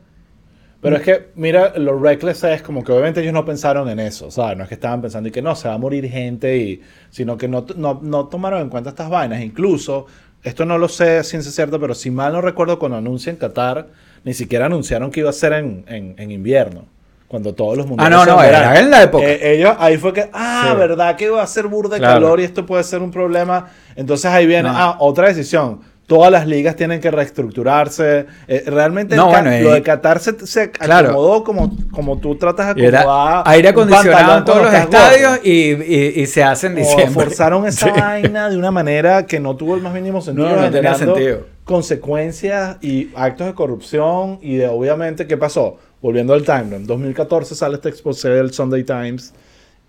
Pero 0.81 0.95
es 0.95 1.01
que, 1.01 1.31
mira, 1.35 1.77
lo 1.77 1.99
reckless 1.99 2.45
es 2.45 2.61
como 2.61 2.85
que 2.85 2.93
obviamente 2.93 3.19
ellos 3.19 3.33
no 3.33 3.43
pensaron 3.43 3.89
en 3.89 3.99
eso, 3.99 4.31
¿sabes? 4.31 4.55
No 4.55 4.63
es 4.63 4.69
que 4.69 4.75
estaban 4.75 5.01
pensando 5.01 5.27
y 5.27 5.31
que 5.33 5.41
no, 5.41 5.53
se 5.53 5.67
va 5.67 5.73
a 5.73 5.77
morir 5.77 6.09
gente, 6.09 6.55
y, 6.55 6.81
sino 7.09 7.37
que 7.37 7.49
no, 7.49 7.65
no, 7.75 8.27
tomaron 8.27 8.61
en 8.61 8.69
cuenta 8.69 8.91
estas 8.91 9.09
vainas. 9.09 9.41
Incluso, 9.41 10.05
esto 10.41 10.63
no 10.63 10.77
lo 10.77 10.87
sé 10.87 11.21
ciencia 11.25 11.51
cierta, 11.51 11.77
pero 11.79 11.93
si 11.93 12.11
mal 12.11 12.31
no 12.31 12.39
recuerdo, 12.39 12.79
cuando 12.79 12.97
anuncian 12.97 13.35
Qatar, 13.35 13.89
ni 14.23 14.33
siquiera 14.33 14.67
anunciaron 14.67 15.11
que 15.11 15.19
iba 15.19 15.29
a 15.29 15.33
ser 15.33 15.51
en, 15.51 15.83
en 15.87 16.31
invierno 16.31 16.85
cuando 17.29 17.53
todos 17.53 17.77
los 17.77 17.85
mundiales. 17.85 18.19
Ah, 18.19 18.25
no, 18.25 18.35
no, 18.35 18.43
era 18.43 18.79
en 18.79 18.89
la 18.89 19.03
época. 19.03 19.23
Eh, 19.23 19.53
ellos, 19.53 19.75
ahí 19.77 19.97
fue 19.97 20.11
que, 20.13 20.29
ah, 20.33 20.73
¿verdad? 20.75 21.15
Que 21.15 21.29
va 21.29 21.43
a 21.43 21.47
ser 21.47 21.67
burda 21.67 21.95
de 21.95 22.01
calor 22.01 22.39
y 22.39 22.43
esto 22.43 22.65
puede 22.65 22.83
ser 22.83 23.03
un 23.03 23.11
problema. 23.11 23.67
Entonces 23.95 24.25
ahí 24.25 24.47
viene, 24.47 24.67
ah, 24.71 24.97
otra 24.99 25.27
decisión. 25.27 25.79
Todas 26.07 26.31
las 26.31 26.47
ligas 26.47 26.75
tienen 26.75 26.99
que 26.99 27.11
reestructurarse. 27.11 28.25
Eh, 28.47 28.63
realmente 28.65 29.15
lo 29.15 29.29
de 29.29 29.83
Qatar 29.83 30.19
se, 30.19 30.71
acomodó 30.79 31.43
como, 31.43 31.71
como 31.91 32.17
tú 32.17 32.35
tratas 32.35 32.73
de 32.75 32.87
acomodar. 32.87 33.43
Aire 33.45 33.69
acondicionado 33.69 34.39
en 34.39 34.45
todos 34.45 34.63
los 34.63 34.73
estadios 34.73 35.39
y, 35.45 36.25
se 36.25 36.41
hacen 36.41 36.73
diciembre. 36.73 37.11
forzaron 37.11 37.67
esa 37.67 37.91
vaina 37.93 38.49
de 38.49 38.57
una 38.57 38.71
manera 38.71 39.27
que 39.27 39.39
no 39.39 39.55
tuvo 39.55 39.75
el 39.75 39.83
más 39.83 39.93
mínimo 39.93 40.19
sentido. 40.19 40.49
No, 40.49 40.61
no 40.63 40.71
tenía 40.71 40.95
sentido. 40.95 41.45
Consecuencias 41.63 42.77
y 42.81 43.11
actos 43.15 43.45
de 43.45 43.53
corrupción 43.53 44.39
y 44.41 44.55
de 44.55 44.67
obviamente, 44.67 45.27
¿qué 45.27 45.37
pasó? 45.37 45.77
Volviendo 46.01 46.33
al 46.33 46.43
timeline, 46.43 46.75
en 46.75 46.87
2014 46.87 47.55
sale 47.55 47.75
este 47.75 47.89
exposé 47.89 48.29
del 48.29 48.53
Sunday 48.53 48.83
Times, 48.83 49.33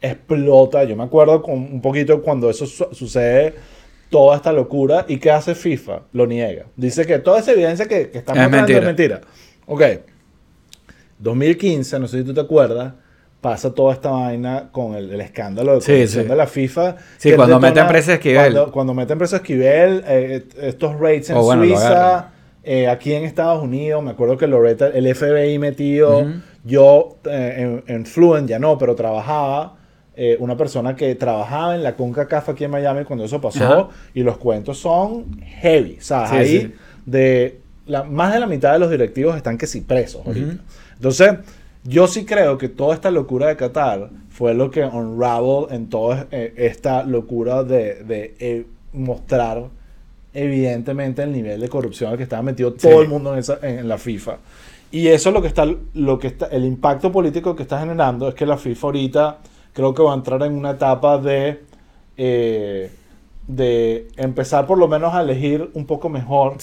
explota, 0.00 0.84
yo 0.84 0.96
me 0.96 1.04
acuerdo 1.04 1.42
con 1.42 1.54
un 1.54 1.80
poquito 1.80 2.22
cuando 2.22 2.50
eso 2.50 2.66
sucede, 2.66 3.54
toda 4.08 4.36
esta 4.36 4.52
locura, 4.52 5.04
¿y 5.08 5.18
qué 5.18 5.30
hace 5.30 5.54
FIFA? 5.54 6.02
Lo 6.12 6.26
niega. 6.26 6.66
Dice 6.76 7.06
que 7.06 7.18
toda 7.18 7.38
esa 7.38 7.52
evidencia 7.52 7.86
que, 7.86 8.10
que 8.10 8.18
están 8.18 8.36
es 8.36 8.42
mostrando 8.42 8.72
es 8.72 8.84
mentira. 8.84 9.20
Ok. 9.66 9.82
2015, 11.20 11.98
no 12.00 12.08
sé 12.08 12.18
si 12.18 12.24
tú 12.24 12.34
te 12.34 12.40
acuerdas, 12.40 12.94
pasa 13.40 13.72
toda 13.72 13.94
esta 13.94 14.10
vaina 14.10 14.68
con 14.72 14.94
el, 14.94 15.20
escándalo 15.20 15.78
de, 15.78 16.06
sí, 16.06 16.18
de 16.22 16.36
la 16.36 16.46
FIFA. 16.46 16.96
Sí, 17.18 17.32
cuando 17.34 17.60
mete 17.60 17.80
empresa 17.80 18.14
Esquivel. 18.14 18.52
Cuando, 18.52 18.72
cuando 18.72 18.94
mete 18.94 19.12
empresa 19.12 19.36
Esquivel, 19.36 20.02
eh, 20.06 20.44
estos 20.60 20.98
rates 20.98 21.30
en 21.30 21.36
oh, 21.36 21.52
Suiza 21.52 22.30
eh, 22.62 22.88
aquí 22.88 23.14
en 23.14 23.24
Estados 23.24 23.62
Unidos, 23.62 24.02
me 24.02 24.10
acuerdo 24.10 24.36
que 24.36 24.46
Loretta, 24.46 24.88
el 24.88 25.14
FBI 25.14 25.58
metido, 25.58 26.26
yo 26.64 27.16
eh, 27.24 27.82
en, 27.86 28.04
Fluent 28.04 28.48
ya 28.48 28.58
no, 28.58 28.76
pero 28.76 28.94
trabajaba, 28.94 29.78
eh, 30.14 30.36
una 30.40 30.56
persona 30.56 30.94
que 30.94 31.14
trabajaba 31.14 31.74
en 31.74 31.82
la 31.82 31.96
CONCACAF 31.96 32.50
aquí 32.50 32.64
en 32.64 32.70
Miami 32.70 33.04
cuando 33.04 33.24
eso 33.24 33.40
pasó, 33.40 33.88
y 34.12 34.22
los 34.22 34.36
cuentos 34.36 34.78
son 34.78 35.40
heavy, 35.40 35.96
o 35.98 36.02
sea, 36.02 36.30
ahí 36.30 36.74
de 37.06 37.60
la, 37.86 38.02
más 38.02 38.34
de 38.34 38.40
la 38.40 38.46
mitad 38.46 38.74
de 38.74 38.78
los 38.78 38.90
directivos 38.90 39.36
están 39.36 39.56
que 39.56 39.66
sí 39.66 39.80
presos 39.80 40.26
ahorita. 40.26 40.56
Entonces, 40.96 41.32
yo 41.84 42.06
sí 42.08 42.26
creo 42.26 42.58
que 42.58 42.68
toda 42.68 42.94
esta 42.94 43.10
locura 43.10 43.46
de 43.46 43.56
Qatar 43.56 44.10
fue 44.28 44.52
lo 44.52 44.70
que 44.70 44.84
unravel 44.84 45.66
en 45.70 45.88
toda 45.88 46.26
esta 46.30 47.04
locura 47.04 47.64
de, 47.64 48.04
de 48.04 48.66
mostrar 48.92 49.70
evidentemente 50.32 51.22
el 51.22 51.32
nivel 51.32 51.60
de 51.60 51.68
corrupción 51.68 52.10
al 52.10 52.16
que 52.16 52.24
estaba 52.24 52.42
metido 52.42 52.72
todo 52.72 53.02
el 53.02 53.08
mundo 53.08 53.32
en, 53.32 53.40
esa, 53.40 53.58
en, 53.62 53.88
la 53.88 53.98
FIFA. 53.98 54.38
Y 54.92 55.08
eso 55.08 55.30
es 55.30 55.34
lo 55.34 55.42
que 55.42 55.48
está, 55.48 55.66
lo 55.94 56.18
que 56.18 56.28
está, 56.28 56.46
el 56.46 56.64
impacto 56.64 57.12
político 57.12 57.54
que 57.54 57.62
está 57.62 57.78
generando 57.80 58.28
es 58.28 58.34
que 58.34 58.46
la 58.46 58.56
FIFA 58.56 58.86
ahorita 58.86 59.38
creo 59.72 59.94
que 59.94 60.02
va 60.02 60.12
a 60.12 60.16
entrar 60.16 60.42
en 60.42 60.54
una 60.54 60.72
etapa 60.72 61.18
de, 61.18 61.60
eh, 62.16 62.90
de 63.46 64.08
empezar 64.16 64.66
por 64.66 64.78
lo 64.78 64.88
menos 64.88 65.14
a 65.14 65.22
elegir 65.22 65.70
un 65.74 65.86
poco 65.86 66.08
mejor 66.08 66.56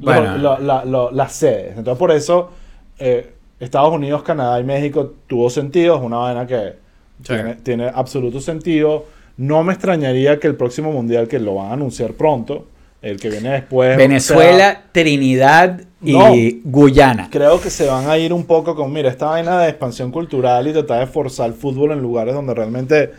las 0.00 1.32
sedes. 1.32 1.76
Entonces 1.76 1.98
por 1.98 2.10
eso 2.10 2.50
eh, 2.98 3.32
Estados 3.60 3.94
Unidos, 3.94 4.22
Canadá 4.22 4.60
y 4.60 4.64
México 4.64 5.14
tuvo 5.26 5.48
sentido, 5.48 5.96
es 5.96 6.02
una 6.02 6.18
vaina 6.18 6.46
que 6.46 6.74
tiene, 7.22 7.54
tiene 7.56 7.86
absoluto 7.86 8.40
sentido. 8.40 9.06
No 9.36 9.62
me 9.64 9.72
extrañaría 9.72 10.38
que 10.38 10.46
el 10.46 10.54
próximo 10.54 10.92
mundial, 10.92 11.28
que 11.28 11.38
lo 11.38 11.56
van 11.56 11.70
a 11.70 11.72
anunciar 11.72 12.12
pronto, 12.12 12.66
el 13.04 13.20
que 13.20 13.28
viene 13.28 13.50
después. 13.50 13.96
Venezuela, 13.98 14.84
Trinidad 14.90 15.82
y 16.02 16.62
Guyana. 16.64 17.28
Creo 17.30 17.60
que 17.60 17.68
se 17.68 17.86
van 17.86 18.08
a 18.08 18.16
ir 18.16 18.32
un 18.32 18.44
poco 18.44 18.74
con, 18.74 18.92
mira, 18.92 19.10
esta 19.10 19.26
vaina 19.26 19.60
de 19.60 19.68
expansión 19.68 20.10
cultural 20.10 20.66
y 20.66 20.72
tratar 20.72 21.00
de 21.00 21.06
forzar 21.06 21.48
el 21.48 21.54
fútbol 21.54 21.92
en 21.92 22.00
lugares 22.00 22.34
donde 22.34 22.54
realmente 22.54 23.10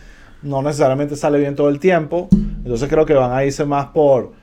no 0.42 0.64
necesariamente 0.64 1.16
sale 1.16 1.38
bien 1.38 1.56
todo 1.56 1.70
el 1.70 1.80
tiempo. 1.80 2.28
Entonces 2.32 2.90
creo 2.90 3.06
que 3.06 3.14
van 3.14 3.32
a 3.32 3.46
irse 3.46 3.64
más 3.64 3.88
por, 3.88 4.34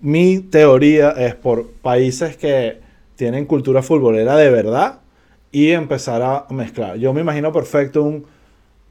mi 0.00 0.38
teoría 0.38 1.10
es 1.10 1.34
por 1.34 1.70
países 1.82 2.38
que 2.38 2.80
tienen 3.16 3.44
cultura 3.44 3.82
futbolera 3.82 4.36
de 4.36 4.50
verdad 4.50 5.00
y 5.52 5.70
empezar 5.72 6.22
a 6.22 6.46
mezclar. 6.48 6.96
Yo 6.96 7.12
me 7.12 7.20
imagino 7.20 7.52
perfecto 7.52 8.02
un 8.02 8.24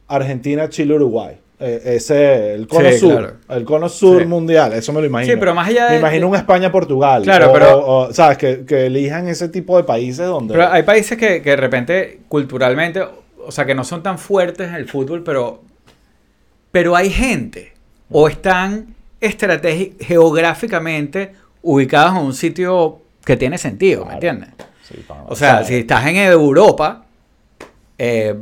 Argentina, 0.08 0.70
Chile, 0.70 0.94
Uruguay. 0.94 1.38
Eh, 1.60 1.96
ese, 1.96 2.54
el 2.54 2.68
cono 2.68 2.92
sur, 2.92 3.38
el 3.50 3.66
cono 3.66 3.90
sur 3.90 4.24
mundial, 4.28 4.74
eso 4.74 4.94
me 4.94 5.02
lo 5.02 5.08
imagino. 5.08 5.34
Sí, 5.34 5.40
pero 5.40 5.56
más 5.56 5.68
allá 5.68 5.86
de, 5.86 5.94
Me 5.94 6.00
imagino 6.00 6.28
un 6.28 6.36
España-Portugal. 6.36 7.24
Claro, 7.24 7.52
pero... 7.52 8.10
¿Sabes? 8.14 8.38
Que, 8.38 8.64
que, 8.64 8.86
elijan 8.86 9.28
ese 9.28 9.50
tipo 9.50 9.76
de 9.76 9.84
países 9.84 10.28
donde... 10.28 10.54
Pero 10.54 10.72
hay 10.72 10.84
países 10.84 11.18
que, 11.18 11.42
que 11.42 11.50
de 11.52 11.56
repente, 11.56 12.20
culturalmente, 12.28 13.02
o 13.02 13.52
sea, 13.52 13.66
que 13.66 13.74
no 13.74 13.84
son 13.84 14.04
tan 14.04 14.20
fuertes 14.20 14.68
en 14.68 14.76
el 14.76 14.88
fútbol, 14.88 15.24
pero... 15.24 15.64
Pero 16.72 16.96
hay 16.96 17.10
gente, 17.10 17.74
o 18.12 18.28
están 18.28 18.94
geográficamente 20.00 21.32
ubicados 21.64 22.20
en 22.20 22.26
un 22.26 22.34
sitio 22.36 23.00
que 23.26 23.36
tiene 23.36 23.58
sentido, 23.58 24.06
¿me 24.06 24.14
entiendes? 24.14 24.50
o 25.28 25.36
sea, 25.36 25.64
si 25.64 25.74
estás 25.76 26.06
en 26.06 26.18
Europa... 26.18 27.06
Eh, 27.98 28.36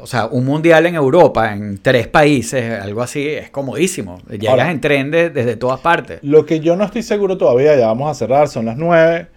o 0.00 0.06
sea, 0.06 0.26
un 0.26 0.44
mundial 0.44 0.86
en 0.86 0.94
Europa, 0.94 1.52
en 1.52 1.78
tres 1.78 2.08
países, 2.08 2.80
algo 2.80 3.02
así, 3.02 3.26
es 3.28 3.50
comodísimo. 3.50 4.20
Llegas 4.28 4.70
en 4.70 4.80
tren 4.80 5.10
desde 5.10 5.56
todas 5.56 5.80
partes. 5.80 6.20
Lo 6.22 6.44
que 6.46 6.60
yo 6.60 6.76
no 6.76 6.84
estoy 6.84 7.02
seguro 7.02 7.36
todavía, 7.36 7.76
ya 7.76 7.86
vamos 7.86 8.10
a 8.10 8.14
cerrar, 8.14 8.48
son 8.48 8.66
las 8.66 8.76
nueve, 8.76 9.28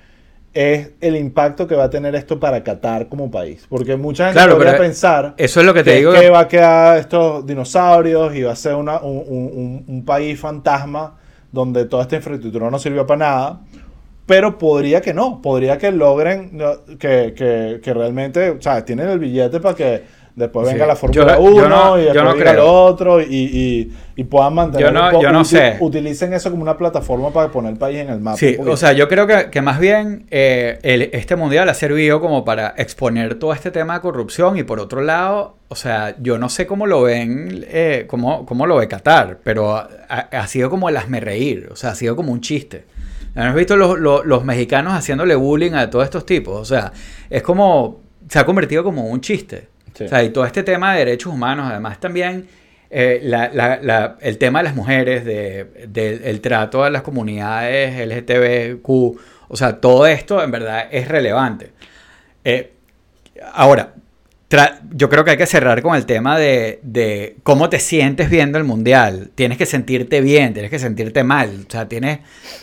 es 0.53 0.91
el 1.01 1.15
impacto 1.15 1.67
que 1.67 1.75
va 1.75 1.85
a 1.85 1.89
tener 1.89 2.15
esto 2.15 2.39
para 2.39 2.63
Qatar 2.63 3.07
como 3.07 3.29
país. 3.29 3.65
Porque 3.69 3.95
mucha 3.95 4.25
gente 4.25 4.39
claro, 4.39 4.55
podría 4.55 4.77
pensar 4.77 5.35
eso 5.37 5.59
es 5.59 5.65
lo 5.65 5.73
que, 5.73 5.83
te 5.83 5.95
digo. 5.95 6.13
que 6.13 6.29
va 6.29 6.41
a 6.41 6.47
quedar 6.47 6.97
estos 6.97 7.45
dinosaurios 7.45 8.35
y 8.35 8.41
va 8.41 8.53
a 8.53 8.55
ser 8.55 8.75
una, 8.75 8.99
un, 8.99 9.85
un, 9.87 10.05
país 10.05 10.39
fantasma 10.39 11.17
donde 11.51 11.85
toda 11.85 12.03
esta 12.03 12.15
infraestructura 12.15 12.71
no 12.71 12.79
sirvió 12.79 13.05
para 13.05 13.19
nada 13.19 13.61
pero 14.27 14.57
podría 14.57 15.01
que 15.01 15.13
no, 15.13 15.41
podría 15.41 15.77
que 15.77 15.91
logren 15.91 16.59
que, 16.99 17.33
que, 17.33 17.79
que 17.81 17.93
realmente, 17.93 18.51
o 18.51 18.61
sea, 18.61 18.83
tienen 18.83 19.07
el 19.07 19.19
billete 19.19 19.59
para 19.61 19.73
que 19.73 20.03
después 20.37 20.67
venga 20.67 20.85
la 20.85 20.95
Fórmula 20.95 21.39
1 21.39 21.99
y 21.99 22.03
después 22.03 22.35
venga 22.35 22.51
el 22.51 22.59
otro 22.59 23.19
y, 23.21 23.91
puedan 24.29 24.53
mantener. 24.53 24.93
Yo 25.19 25.31
no, 25.31 25.43
sé. 25.43 25.77
Utilicen 25.79 26.33
eso 26.33 26.51
como 26.51 26.61
una 26.61 26.77
plataforma 26.77 27.31
para 27.33 27.51
poner 27.51 27.73
el 27.73 27.77
país 27.77 27.97
en 27.97 28.09
el 28.09 28.19
mapa. 28.19 28.37
Sí, 28.37 28.55
o 28.65 28.77
sea, 28.77 28.93
yo 28.93 29.07
creo 29.07 29.27
que, 29.49 29.61
más 29.61 29.79
bien 29.79 30.27
eh, 30.29 31.09
este 31.11 31.35
mundial 31.35 31.67
ha 31.69 31.73
servido 31.73 32.21
como 32.21 32.45
para 32.45 32.75
exponer 32.77 33.39
todo 33.39 33.51
este 33.51 33.71
tema 33.71 33.95
de 33.95 34.01
corrupción 34.01 34.57
y 34.57 34.63
por 34.63 34.79
otro 34.79 35.01
lado, 35.01 35.57
o 35.69 35.75
sea, 35.75 36.15
yo 36.19 36.37
no 36.37 36.49
sé 36.49 36.67
cómo 36.67 36.85
lo 36.85 37.01
ven, 37.01 37.65
eh, 37.67 38.05
cómo, 38.07 38.45
cómo, 38.45 38.67
lo 38.67 38.77
ve 38.77 38.87
Qatar, 38.87 39.39
pero 39.43 39.75
ha, 39.75 40.47
sido 40.47 40.69
como 40.69 40.87
el 40.89 40.97
hazme 40.97 41.19
reír, 41.19 41.67
o 41.71 41.75
sea, 41.75 41.91
ha 41.91 41.95
sido 41.95 42.15
como 42.15 42.31
un 42.31 42.41
chiste. 42.41 42.85
¿Has 43.33 43.55
visto 43.55 43.75
los, 43.75 43.99
los 43.99 44.45
mexicanos 44.45 44.93
haciéndole 44.93 45.35
bullying 45.35 45.73
a 45.73 45.89
todos 45.89 46.05
estos 46.05 46.25
tipos? 46.25 46.59
O 46.59 46.65
sea, 46.65 46.91
es 47.29 47.41
como, 47.41 48.01
se 48.29 48.37
ha 48.39 48.45
convertido 48.45 48.83
como 48.83 49.07
un 49.07 49.21
chiste. 49.21 49.76
O 50.05 50.07
sea, 50.07 50.23
y 50.23 50.29
todo 50.29 50.45
este 50.45 50.63
tema 50.63 50.93
de 50.93 50.99
derechos 50.99 51.33
humanos, 51.33 51.67
además 51.69 51.99
también 51.99 52.47
eh, 52.89 53.21
el 54.21 54.37
tema 54.37 54.59
de 54.59 54.63
las 54.63 54.75
mujeres, 54.75 55.25
de, 55.25 56.21
el 56.23 56.41
trato 56.41 56.83
a 56.83 56.89
las 56.89 57.01
comunidades 57.01 58.07
LGTBQ, 58.07 58.89
o 59.49 59.55
sea, 59.55 59.79
todo 59.79 60.07
esto 60.07 60.43
en 60.43 60.51
verdad 60.51 60.87
es 60.91 61.07
relevante. 61.07 61.71
Eh, 62.43 62.73
ahora, 63.53 63.93
yo 64.91 65.09
creo 65.09 65.25
que 65.25 65.31
hay 65.31 65.37
que 65.37 65.45
cerrar 65.45 65.81
con 65.81 65.95
el 65.95 66.05
tema 66.05 66.37
de, 66.37 66.79
de, 66.81 67.35
cómo 67.43 67.69
te 67.69 67.79
sientes 67.79 68.29
viendo 68.29 68.57
el 68.57 68.63
mundial. 68.63 69.31
Tienes 69.35 69.57
que 69.57 69.65
sentirte 69.65 70.21
bien, 70.21 70.53
tienes 70.53 70.71
que 70.71 70.79
sentirte 70.79 71.23
mal. 71.23 71.65
O 71.67 71.71
sea, 71.71 71.87
tienes. 71.89 72.19
O 72.19 72.21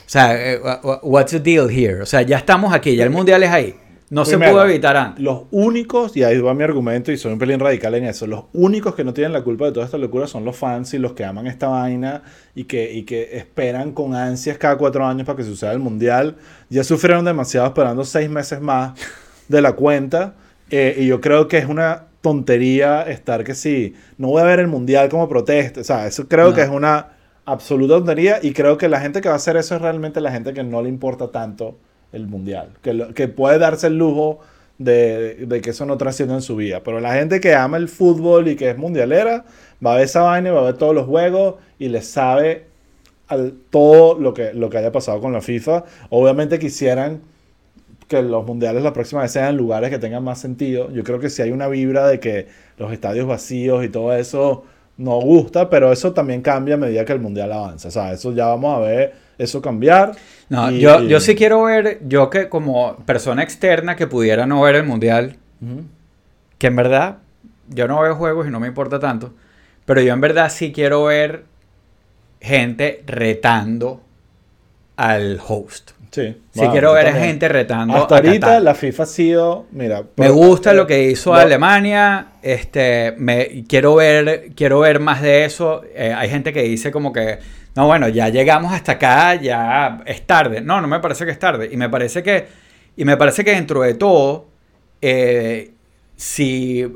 sea, 0.08 0.34
eh, 0.34 0.60
what's 1.02 1.32
the 1.32 1.40
deal 1.40 1.68
here? 1.68 2.00
O 2.00 2.06
sea, 2.06 2.22
ya 2.22 2.38
estamos 2.38 2.72
aquí, 2.72 2.96
ya 2.96 3.04
el 3.04 3.10
mundial 3.10 3.42
es 3.42 3.50
ahí. 3.50 3.76
No 4.14 4.24
se 4.24 4.38
pudo 4.38 4.64
evitar 4.64 4.96
antes. 4.96 5.24
Los 5.24 5.42
únicos, 5.50 6.16
y 6.16 6.22
ahí 6.22 6.38
va 6.38 6.54
mi 6.54 6.62
argumento, 6.62 7.10
y 7.10 7.16
soy 7.16 7.32
un 7.32 7.38
pelín 7.40 7.58
radical 7.58 7.96
en 7.96 8.04
eso, 8.04 8.28
los 8.28 8.44
únicos 8.52 8.94
que 8.94 9.02
no 9.02 9.12
tienen 9.12 9.32
la 9.32 9.42
culpa 9.42 9.64
de 9.64 9.72
toda 9.72 9.86
esta 9.86 9.98
locura 9.98 10.28
son 10.28 10.44
los 10.44 10.56
fans 10.56 10.94
y 10.94 10.98
los 10.98 11.14
que 11.14 11.24
aman 11.24 11.48
esta 11.48 11.66
vaina 11.66 12.22
y 12.54 12.64
que, 12.64 12.92
y 12.92 13.02
que 13.02 13.36
esperan 13.36 13.90
con 13.90 14.14
ansias 14.14 14.56
cada 14.56 14.78
cuatro 14.78 15.04
años 15.04 15.26
para 15.26 15.38
que 15.38 15.42
suceda 15.42 15.72
el 15.72 15.80
mundial. 15.80 16.36
Ya 16.70 16.84
sufrieron 16.84 17.24
demasiado 17.24 17.66
esperando 17.66 18.04
seis 18.04 18.30
meses 18.30 18.60
más 18.60 18.92
de 19.48 19.60
la 19.60 19.72
cuenta. 19.72 20.34
Eh, 20.70 20.94
y 20.98 21.06
yo 21.08 21.20
creo 21.20 21.48
que 21.48 21.58
es 21.58 21.66
una 21.66 22.04
tontería 22.20 23.02
estar 23.02 23.42
que 23.42 23.54
sí, 23.54 23.94
no 24.16 24.28
voy 24.28 24.42
a 24.42 24.44
ver 24.44 24.60
el 24.60 24.68
mundial 24.68 25.08
como 25.08 25.28
protesta. 25.28 25.80
O 25.80 25.84
sea, 25.84 26.06
eso 26.06 26.28
creo 26.28 26.54
que 26.54 26.62
es 26.62 26.68
una 26.68 27.08
absoluta 27.44 27.94
tontería. 27.94 28.38
Y 28.40 28.52
creo 28.52 28.78
que 28.78 28.88
la 28.88 29.00
gente 29.00 29.20
que 29.20 29.28
va 29.28 29.34
a 29.34 29.38
hacer 29.38 29.56
eso 29.56 29.74
es 29.74 29.82
realmente 29.82 30.20
la 30.20 30.30
gente 30.30 30.54
que 30.54 30.62
no 30.62 30.82
le 30.82 30.88
importa 30.88 31.32
tanto 31.32 31.76
el 32.14 32.26
mundial. 32.26 32.70
Que, 32.82 33.08
que 33.14 33.28
puede 33.28 33.58
darse 33.58 33.88
el 33.88 33.98
lujo 33.98 34.40
de, 34.78 35.46
de, 35.46 35.60
que 35.60 35.70
eso 35.70 35.86
no 35.86 35.96
trascienda 35.98 36.34
en 36.34 36.42
su 36.42 36.56
vida. 36.56 36.82
Pero 36.84 37.00
la 37.00 37.14
gente 37.14 37.40
que 37.40 37.54
ama 37.54 37.76
el 37.76 37.88
fútbol 37.88 38.48
y 38.48 38.56
que 38.56 38.70
es 38.70 38.78
mundialera, 38.78 39.44
va 39.84 39.92
a 39.92 39.96
ver 39.96 40.04
esa 40.04 40.22
vaina, 40.22 40.52
va 40.52 40.60
a 40.60 40.64
ver 40.64 40.78
todos 40.78 40.94
los 40.94 41.06
juegos 41.06 41.56
y 41.78 41.88
le 41.88 42.02
sabe 42.02 42.66
al, 43.28 43.54
todo 43.70 44.18
lo 44.18 44.34
que, 44.34 44.54
lo 44.54 44.70
que 44.70 44.78
haya 44.78 44.92
pasado 44.92 45.20
con 45.20 45.32
la 45.32 45.40
FIFA. 45.40 45.84
Obviamente 46.10 46.58
quisieran 46.58 47.20
que 48.08 48.22
los 48.22 48.44
mundiales 48.44 48.82
la 48.82 48.92
próxima 48.92 49.22
vez 49.22 49.32
sean 49.32 49.56
lugares 49.56 49.90
que 49.90 49.98
tengan 49.98 50.22
más 50.24 50.38
sentido. 50.40 50.90
Yo 50.90 51.04
creo 51.04 51.18
que 51.18 51.30
si 51.30 51.42
hay 51.42 51.50
una 51.50 51.68
vibra 51.68 52.06
de 52.06 52.20
que 52.20 52.46
los 52.76 52.92
estadios 52.92 53.26
vacíos 53.26 53.84
y 53.84 53.88
todo 53.88 54.12
eso 54.14 54.64
no 54.96 55.20
gusta, 55.20 55.70
pero 55.70 55.92
eso 55.92 56.12
también 56.12 56.42
cambia 56.42 56.74
a 56.74 56.78
medida 56.78 57.04
que 57.04 57.12
el 57.12 57.20
mundial 57.20 57.52
avanza. 57.52 57.88
O 57.88 57.90
sea, 57.90 58.12
eso 58.12 58.32
ya 58.32 58.46
vamos 58.46 58.76
a 58.76 58.80
ver 58.80 59.23
eso 59.38 59.62
cambiar. 59.62 60.12
No, 60.48 60.70
yo, 60.70 61.02
yo 61.02 61.20
sí 61.20 61.34
quiero 61.34 61.64
ver, 61.64 62.00
yo 62.06 62.30
que 62.30 62.48
como 62.48 62.96
persona 63.06 63.42
externa 63.42 63.96
que 63.96 64.06
pudiera 64.06 64.46
no 64.46 64.62
ver 64.62 64.76
el 64.76 64.84
mundial, 64.84 65.36
que 66.58 66.66
en 66.66 66.76
verdad 66.76 67.18
yo 67.68 67.88
no 67.88 68.00
veo 68.00 68.14
juegos 68.14 68.46
y 68.46 68.50
no 68.50 68.60
me 68.60 68.68
importa 68.68 68.98
tanto, 68.98 69.32
pero 69.84 70.00
yo 70.00 70.12
en 70.12 70.20
verdad 70.20 70.50
sí 70.50 70.72
quiero 70.72 71.04
ver 71.04 71.44
gente 72.40 73.02
retando 73.06 74.02
al 74.96 75.40
host. 75.46 75.92
Sí. 76.14 76.36
Sí 76.52 76.60
quiero 76.70 76.92
ver 76.92 77.12
gente 77.12 77.48
retando. 77.48 77.96
Hasta 77.96 78.14
ahorita 78.16 78.60
la 78.60 78.76
FIFA 78.76 79.02
ha 79.02 79.06
sido, 79.06 79.66
mira, 79.72 80.04
me 80.14 80.30
gusta 80.30 80.72
lo 80.72 80.86
que 80.86 81.10
hizo 81.10 81.34
Alemania. 81.34 82.28
Este, 82.40 83.14
me 83.18 83.64
quiero 83.66 83.96
ver, 83.96 84.52
quiero 84.54 84.78
ver 84.78 85.00
más 85.00 85.22
de 85.22 85.44
eso. 85.44 85.82
Eh, 85.92 86.14
hay 86.16 86.30
gente 86.30 86.52
que 86.52 86.62
dice 86.62 86.92
como 86.92 87.12
que, 87.12 87.40
no, 87.76 87.86
bueno, 87.86 88.08
ya 88.08 88.28
llegamos 88.28 88.72
hasta 88.72 88.92
acá, 88.92 89.34
ya 89.34 90.02
es 90.06 90.26
tarde. 90.26 90.60
No, 90.60 90.80
no 90.80 90.86
me 90.86 91.00
parece 91.00 91.24
que 91.24 91.32
es 91.32 91.38
tarde. 91.38 91.68
Y 91.72 91.76
me 91.76 91.88
parece 91.88 92.22
que, 92.22 92.46
y 92.96 93.04
me 93.04 93.16
parece 93.16 93.44
que 93.44 93.50
dentro 93.50 93.82
de 93.82 93.94
todo, 93.94 94.46
eh, 95.00 95.72
si 96.16 96.86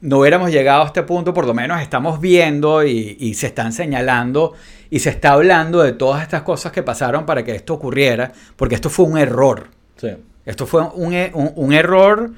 no 0.00 0.18
hubiéramos 0.18 0.50
llegado 0.50 0.82
a 0.82 0.86
este 0.86 1.02
punto, 1.04 1.32
por 1.32 1.46
lo 1.46 1.54
menos 1.54 1.80
estamos 1.80 2.20
viendo 2.20 2.84
y, 2.84 3.32
se 3.34 3.46
están 3.46 3.72
señalando 3.72 4.52
y 4.90 4.98
se 4.98 5.10
está 5.10 5.32
hablando 5.32 5.82
de 5.82 5.92
todas 5.92 6.22
estas 6.22 6.42
cosas 6.42 6.72
que 6.72 6.82
pasaron 6.82 7.24
para 7.24 7.44
que 7.44 7.54
esto 7.54 7.74
ocurriera, 7.74 8.32
porque 8.56 8.74
esto 8.74 8.90
fue 8.90 9.06
un 9.06 9.16
error. 9.16 9.68
Sí. 9.96 10.10
Esto 10.44 10.66
fue 10.66 10.82
un, 10.82 11.14
e, 11.14 11.32
error, 11.78 12.32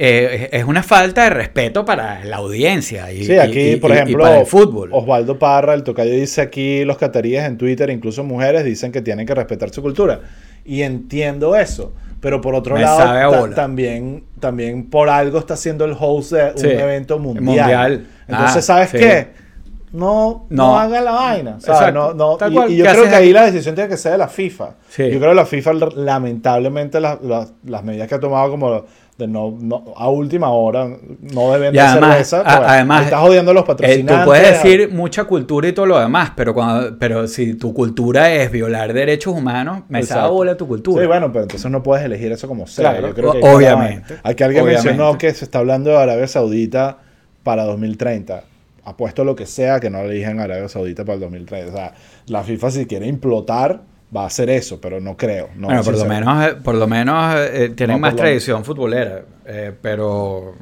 eh, 0.00 0.50
es 0.52 0.64
una 0.64 0.84
falta 0.84 1.24
de 1.24 1.30
respeto 1.30 1.84
para 1.84 2.24
la 2.24 2.36
audiencia 2.36 3.10
y, 3.10 3.24
sí, 3.24 3.36
aquí, 3.36 3.74
por 3.76 3.90
ejemplo, 3.90 4.22
para 4.22 4.40
el 4.40 4.46
fútbol. 4.46 4.90
Osvaldo 4.92 5.40
Parra, 5.40 5.74
el 5.74 5.82
tocayo, 5.82 6.12
dice 6.12 6.40
aquí 6.40 6.84
los 6.84 6.98
cataríes 6.98 7.42
en 7.44 7.58
Twitter, 7.58 7.90
incluso 7.90 8.22
mujeres, 8.22 8.64
dicen 8.64 8.92
que 8.92 9.02
tienen 9.02 9.26
que 9.26 9.34
respetar 9.34 9.70
su 9.70 9.82
cultura. 9.82 10.20
Y 10.64 10.82
entiendo 10.82 11.56
eso. 11.56 11.94
Pero 12.20 12.40
por 12.40 12.54
otro 12.54 12.76
lado, 12.76 13.50
también, 13.50 14.22
también 14.38 14.88
por 14.88 15.08
algo 15.08 15.40
está 15.40 15.56
siendo 15.56 15.84
el 15.84 15.96
host 15.98 16.32
de 16.32 16.52
un 16.56 16.80
evento 16.80 17.18
mundial. 17.18 18.06
Entonces, 18.28 18.56
ah, 18.56 18.62
¿sabes 18.62 18.90
qué? 18.92 19.48
No, 19.90 20.46
no, 20.50 20.78
haga 20.78 21.00
la 21.00 21.10
vaina. 21.10 21.58
No, 21.92 22.14
no, 22.14 22.38
y, 22.68 22.76
yo 22.76 22.84
creo 22.84 23.08
que 23.08 23.14
ahí 23.16 23.32
la 23.32 23.46
decisión 23.46 23.74
tiene 23.74 23.90
que 23.90 23.96
ser 23.96 24.12
de 24.12 24.18
la 24.18 24.28
FIFA. 24.28 24.76
Yo 24.96 25.18
creo 25.18 25.30
que 25.30 25.34
la 25.34 25.46
FIFA, 25.46 25.72
lamentablemente, 25.96 27.00
las, 27.00 27.18
las 27.64 27.82
medidas 27.82 28.06
que 28.06 28.14
ha 28.14 28.20
tomado 28.20 28.48
como 28.50 28.84
de 29.18 29.26
no, 29.26 29.58
no, 29.60 29.84
a 29.96 30.08
última 30.08 30.50
hora 30.50 30.88
no 31.20 31.52
deben 31.52 31.72
de 31.72 31.80
cerveza. 31.80 32.44
Pues, 32.44 32.54
además, 32.54 33.04
estás 33.06 33.20
odiando 33.20 33.50
a 33.50 33.54
los 33.54 33.64
patrocinantes. 33.64 34.16
Eh, 34.16 34.18
tú 34.20 34.24
puedes 34.24 34.62
decir 34.62 34.92
mucha 34.92 35.24
cultura 35.24 35.66
y 35.66 35.72
todo 35.72 35.86
lo 35.86 35.98
demás, 35.98 36.32
pero 36.36 36.54
cuando, 36.54 36.96
pero 36.98 37.26
si 37.26 37.54
tu 37.54 37.74
cultura 37.74 38.32
es 38.32 38.52
violar 38.52 38.92
derechos 38.92 39.34
humanos, 39.34 39.82
me 39.88 40.04
sabe 40.04 40.30
bola 40.30 40.56
tu 40.56 40.68
cultura. 40.68 41.02
Sí, 41.02 41.08
bueno, 41.08 41.32
pero 41.32 41.42
entonces 41.42 41.68
no 41.68 41.82
puedes 41.82 42.04
elegir 42.04 42.30
eso 42.30 42.46
como 42.46 42.68
sea. 42.68 43.00
Yo 43.00 43.12
creo 43.12 43.32
que 43.32 43.40
obviamente. 43.42 44.18
Aquí 44.22 44.44
alguien 44.44 44.64
mencionó 44.64 45.18
que 45.18 45.34
se 45.34 45.44
está 45.44 45.58
hablando 45.58 45.90
de 45.90 45.96
Arabia 45.96 46.28
Saudita 46.28 46.98
para 47.42 47.64
2030. 47.64 48.44
Apuesto 48.84 49.24
lo 49.24 49.34
que 49.34 49.46
sea 49.46 49.80
que 49.80 49.90
no 49.90 49.98
elijan 49.98 50.38
Arabia 50.38 50.68
Saudita 50.68 51.04
para 51.04 51.14
el 51.14 51.20
2030. 51.22 51.72
O 51.72 51.76
sea, 51.76 51.92
la 52.28 52.44
FIFA 52.44 52.70
si 52.70 52.86
quiere 52.86 53.08
implotar 53.08 53.80
va 54.14 54.22
a 54.22 54.26
hacer 54.26 54.50
eso, 54.50 54.80
pero 54.80 55.00
no 55.00 55.16
creo. 55.16 55.50
No 55.56 55.66
bueno, 55.66 55.82
por 55.82 55.96
lo, 55.96 56.04
menos, 56.04 56.46
eh, 56.46 56.54
por 56.62 56.74
lo 56.74 56.86
menos 56.86 57.34
eh, 57.36 57.72
tienen 57.76 58.00
más 58.00 58.16
tradición 58.16 58.64
futbolera, 58.64 59.22
eh, 59.44 59.72
pero 59.80 60.54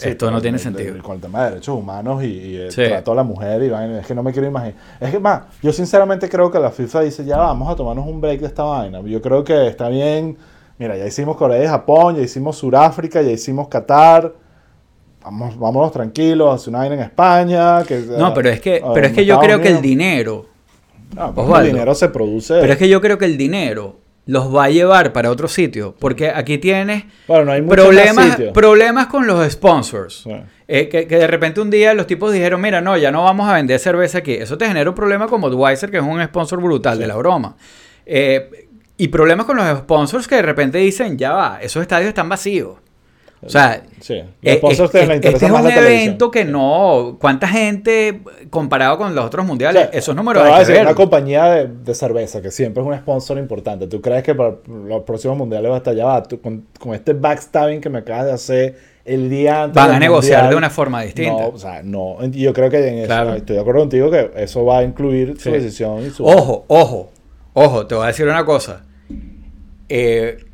esto 0.00 0.30
no 0.30 0.40
tiene 0.40 0.58
sentido. 0.58 1.00
con 1.02 1.16
el 1.16 1.22
tema 1.22 1.44
de 1.44 1.50
derechos 1.50 1.76
humanos 1.76 2.24
y, 2.24 2.56
el 2.56 2.74
trato 2.74 3.12
a 3.12 3.14
la 3.14 3.22
mujer, 3.22 3.62
y 3.62 3.98
es 3.98 4.06
que 4.06 4.14
no 4.14 4.22
me 4.22 4.32
quiero 4.32 4.48
imaginar. 4.48 4.74
Es 5.00 5.10
que 5.10 5.20
más, 5.20 5.42
yo 5.62 5.72
sinceramente 5.72 6.28
creo 6.28 6.50
que 6.50 6.58
la 6.58 6.70
FIFA 6.70 7.02
dice, 7.02 7.24
ya 7.24 7.36
vamos 7.36 7.70
a 7.70 7.76
tomarnos 7.76 8.06
un 8.06 8.20
break 8.20 8.40
de 8.40 8.46
esta 8.46 8.64
vaina. 8.64 9.00
Yo 9.02 9.22
creo 9.22 9.44
que 9.44 9.68
está 9.68 9.88
bien, 9.88 10.36
mira, 10.78 10.96
ya 10.96 11.06
hicimos 11.06 11.36
Corea 11.36 11.62
y 11.62 11.68
Japón, 11.68 12.16
ya 12.16 12.22
hicimos 12.22 12.56
Sudáfrica, 12.56 13.22
ya 13.22 13.30
hicimos 13.30 13.68
Qatar. 13.68 14.34
Vamos, 15.22 15.56
vámonos 15.56 15.92
tranquilos, 15.92 16.52
hacer 16.52 16.70
una 16.70 16.78
vaina 16.78 16.96
en 16.96 17.02
España. 17.02 17.84
Que, 17.84 18.00
no, 18.18 18.34
pero 18.34 18.50
es 18.50 18.60
que, 18.60 18.82
pero 18.92 19.06
es 19.06 19.12
que 19.12 19.24
yo 19.24 19.38
creo 19.38 19.60
que 19.60 19.68
el 19.68 19.80
dinero 19.80 20.51
Ah, 21.16 21.32
el 21.60 21.66
dinero 21.66 21.94
se 21.94 22.08
produce. 22.08 22.58
Pero 22.60 22.72
es 22.72 22.78
que 22.78 22.88
yo 22.88 23.00
creo 23.00 23.18
que 23.18 23.24
el 23.24 23.36
dinero 23.36 23.96
los 24.26 24.54
va 24.54 24.64
a 24.64 24.70
llevar 24.70 25.12
para 25.12 25.30
otro 25.30 25.48
sitio. 25.48 25.94
Porque 25.98 26.30
aquí 26.30 26.58
tienes 26.58 27.04
problemas, 27.26 28.38
problemas 28.52 29.06
con 29.08 29.26
los 29.26 29.50
sponsors. 29.50 30.26
Eh, 30.68 30.88
que, 30.88 31.04
de 31.04 31.26
repente 31.26 31.60
un 31.60 31.70
día 31.70 31.92
los 31.94 32.06
tipos 32.06 32.32
dijeron, 32.32 32.60
mira, 32.60 32.80
no, 32.80 32.96
ya 32.96 33.10
no 33.10 33.24
vamos 33.24 33.48
a 33.48 33.54
vender 33.54 33.78
cerveza 33.78 34.18
aquí. 34.18 34.32
Eso 34.32 34.56
te 34.56 34.66
genera 34.66 34.88
un 34.88 34.96
problema 34.96 35.26
como 35.26 35.50
Budweiser, 35.50 35.90
que 35.90 35.98
es 35.98 36.02
un 36.02 36.22
sponsor 36.24 36.60
brutal 36.62 36.98
de 36.98 37.06
la 37.06 37.16
broma. 37.16 37.56
Eh, 38.06 38.68
y 38.96 39.08
problemas 39.08 39.46
con 39.46 39.56
los 39.56 39.78
sponsors 39.80 40.28
que 40.28 40.36
de 40.36 40.42
repente 40.42 40.78
dicen, 40.78 41.18
ya 41.18 41.32
va, 41.32 41.58
esos 41.60 41.82
estadios 41.82 42.08
están 42.08 42.28
vacíos. 42.28 42.76
O 43.44 43.48
sea, 43.48 43.82
sí. 44.00 44.14
Eh, 44.14 44.26
eh, 44.42 44.60
eh, 44.62 45.18
este 45.20 45.46
es 45.46 45.50
un 45.50 45.66
evento 45.68 46.30
que 46.30 46.44
no. 46.44 47.16
¿Cuánta 47.20 47.48
gente 47.48 48.20
comparado 48.50 48.98
con 48.98 49.14
los 49.16 49.24
otros 49.24 49.44
mundiales? 49.44 49.88
esos 49.92 50.14
números 50.14 50.44
hay 50.44 50.64
que 50.64 50.80
una 50.80 50.94
compañía 50.94 51.66
de, 51.66 51.94
cerveza 51.94 52.40
que 52.40 52.52
siempre 52.52 52.82
es 52.82 52.88
un 52.88 52.96
sponsor 52.96 53.38
importante. 53.38 53.88
¿Tú 53.88 54.00
crees 54.00 54.22
que 54.22 54.34
para 54.34 54.54
los 54.68 55.02
próximos 55.02 55.36
mundiales 55.36 55.70
va 55.70 55.74
a 55.74 55.78
estar 55.78 55.92
allá? 55.92 56.22
con, 56.40 56.66
con, 56.78 56.94
este 56.94 57.14
backstabbing 57.14 57.80
que 57.80 57.90
me 57.90 57.98
acabas 57.98 58.26
de 58.26 58.32
hacer 58.32 58.78
el 59.04 59.28
día 59.28 59.64
antes. 59.64 59.74
Van 59.74 59.90
a 59.90 59.98
negociar 59.98 60.48
de 60.48 60.54
una 60.54 60.70
forma 60.70 61.02
distinta. 61.02 61.42
No, 61.42 61.48
o 61.48 61.58
sea, 61.58 61.82
no. 61.82 62.24
Yo 62.30 62.52
creo 62.52 62.70
que 62.70 62.86
en 62.86 62.98
eso, 62.98 63.34
estoy 63.34 63.56
de 63.56 63.60
acuerdo 63.60 63.80
contigo 63.80 64.08
que 64.08 64.30
eso 64.36 64.64
va 64.64 64.78
a 64.78 64.82
incluir 64.84 65.34
su 65.40 65.50
decisión 65.50 66.06
y 66.06 66.10
su. 66.10 66.24
Ojo, 66.24 66.64
ojo, 66.68 67.10
ojo, 67.54 67.86
te 67.88 67.96
voy 67.96 68.04
a 68.04 68.06
decir 68.08 68.28
una 68.28 68.44
cosa. 68.44 68.84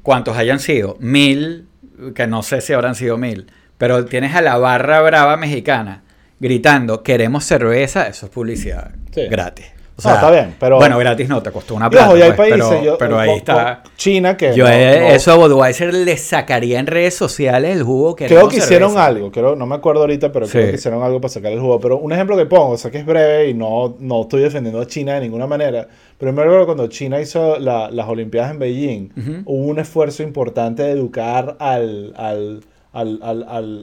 ¿Cuántos 0.02 0.38
hayan 0.38 0.58
sido? 0.58 0.96
Mil 1.00 1.67
que 2.14 2.26
no 2.26 2.42
sé 2.42 2.60
si 2.60 2.72
habrán 2.72 2.94
sido 2.94 3.16
mil, 3.18 3.50
pero 3.76 4.04
tienes 4.04 4.34
a 4.34 4.42
la 4.42 4.56
barra 4.58 5.00
brava 5.00 5.36
mexicana 5.36 6.02
gritando, 6.40 7.02
queremos 7.02 7.44
cerveza, 7.44 8.08
eso 8.08 8.26
es 8.26 8.32
publicidad 8.32 8.92
gratis. 9.30 9.66
O 9.98 10.00
sea, 10.00 10.14
está 10.14 10.30
bien, 10.30 10.54
pero... 10.60 10.76
Bueno, 10.76 10.96
gratis 10.96 11.28
no, 11.28 11.42
te 11.42 11.50
costó 11.50 11.74
una 11.74 11.90
plata. 11.90 12.12
hay 12.12 12.32
pues, 12.32 12.50
países, 12.50 12.94
pero, 13.00 13.18
ahí 13.18 13.30
está... 13.30 13.82
China 13.96 14.36
que... 14.36 14.54
Yo 14.54 14.68
eso 14.68 15.32
a 15.32 15.34
Budweiser 15.34 15.92
le 15.92 16.16
sacaría 16.16 16.78
en 16.78 16.86
redes 16.86 17.14
sociales 17.14 17.76
el 17.76 17.82
jugo 17.82 18.14
que 18.14 18.26
Creo 18.26 18.48
que 18.48 18.58
hicieron 18.58 18.96
algo, 18.96 19.32
creo, 19.32 19.56
no 19.56 19.66
me 19.66 19.74
acuerdo 19.74 20.02
ahorita, 20.02 20.30
pero 20.30 20.46
creo 20.46 20.70
que 20.70 20.76
hicieron 20.76 21.02
algo 21.02 21.20
para 21.20 21.30
sacar 21.30 21.50
el 21.50 21.58
jugo. 21.58 21.80
Pero 21.80 21.98
un 21.98 22.12
ejemplo 22.12 22.36
que 22.36 22.46
pongo, 22.46 22.74
o 22.74 22.78
sea 22.78 22.92
que 22.92 22.98
es 22.98 23.06
breve 23.06 23.48
y 23.48 23.54
no, 23.54 23.96
no 23.98 24.22
estoy 24.22 24.42
defendiendo 24.42 24.80
a 24.80 24.86
China 24.86 25.14
de 25.14 25.22
ninguna 25.22 25.48
manera, 25.48 25.88
pero 26.16 26.32
me 26.32 26.42
acuerdo 26.42 26.66
cuando 26.66 26.86
China 26.86 27.20
hizo 27.20 27.58
las 27.58 28.08
Olimpiadas 28.08 28.52
en 28.52 28.60
Beijing, 28.60 29.42
hubo 29.46 29.66
un 29.66 29.80
esfuerzo 29.80 30.22
importante 30.22 30.84
de 30.84 30.92
educar 30.92 31.56
al, 31.58 32.14
al 32.16 32.60
al, 32.92 33.20
al, 33.22 33.42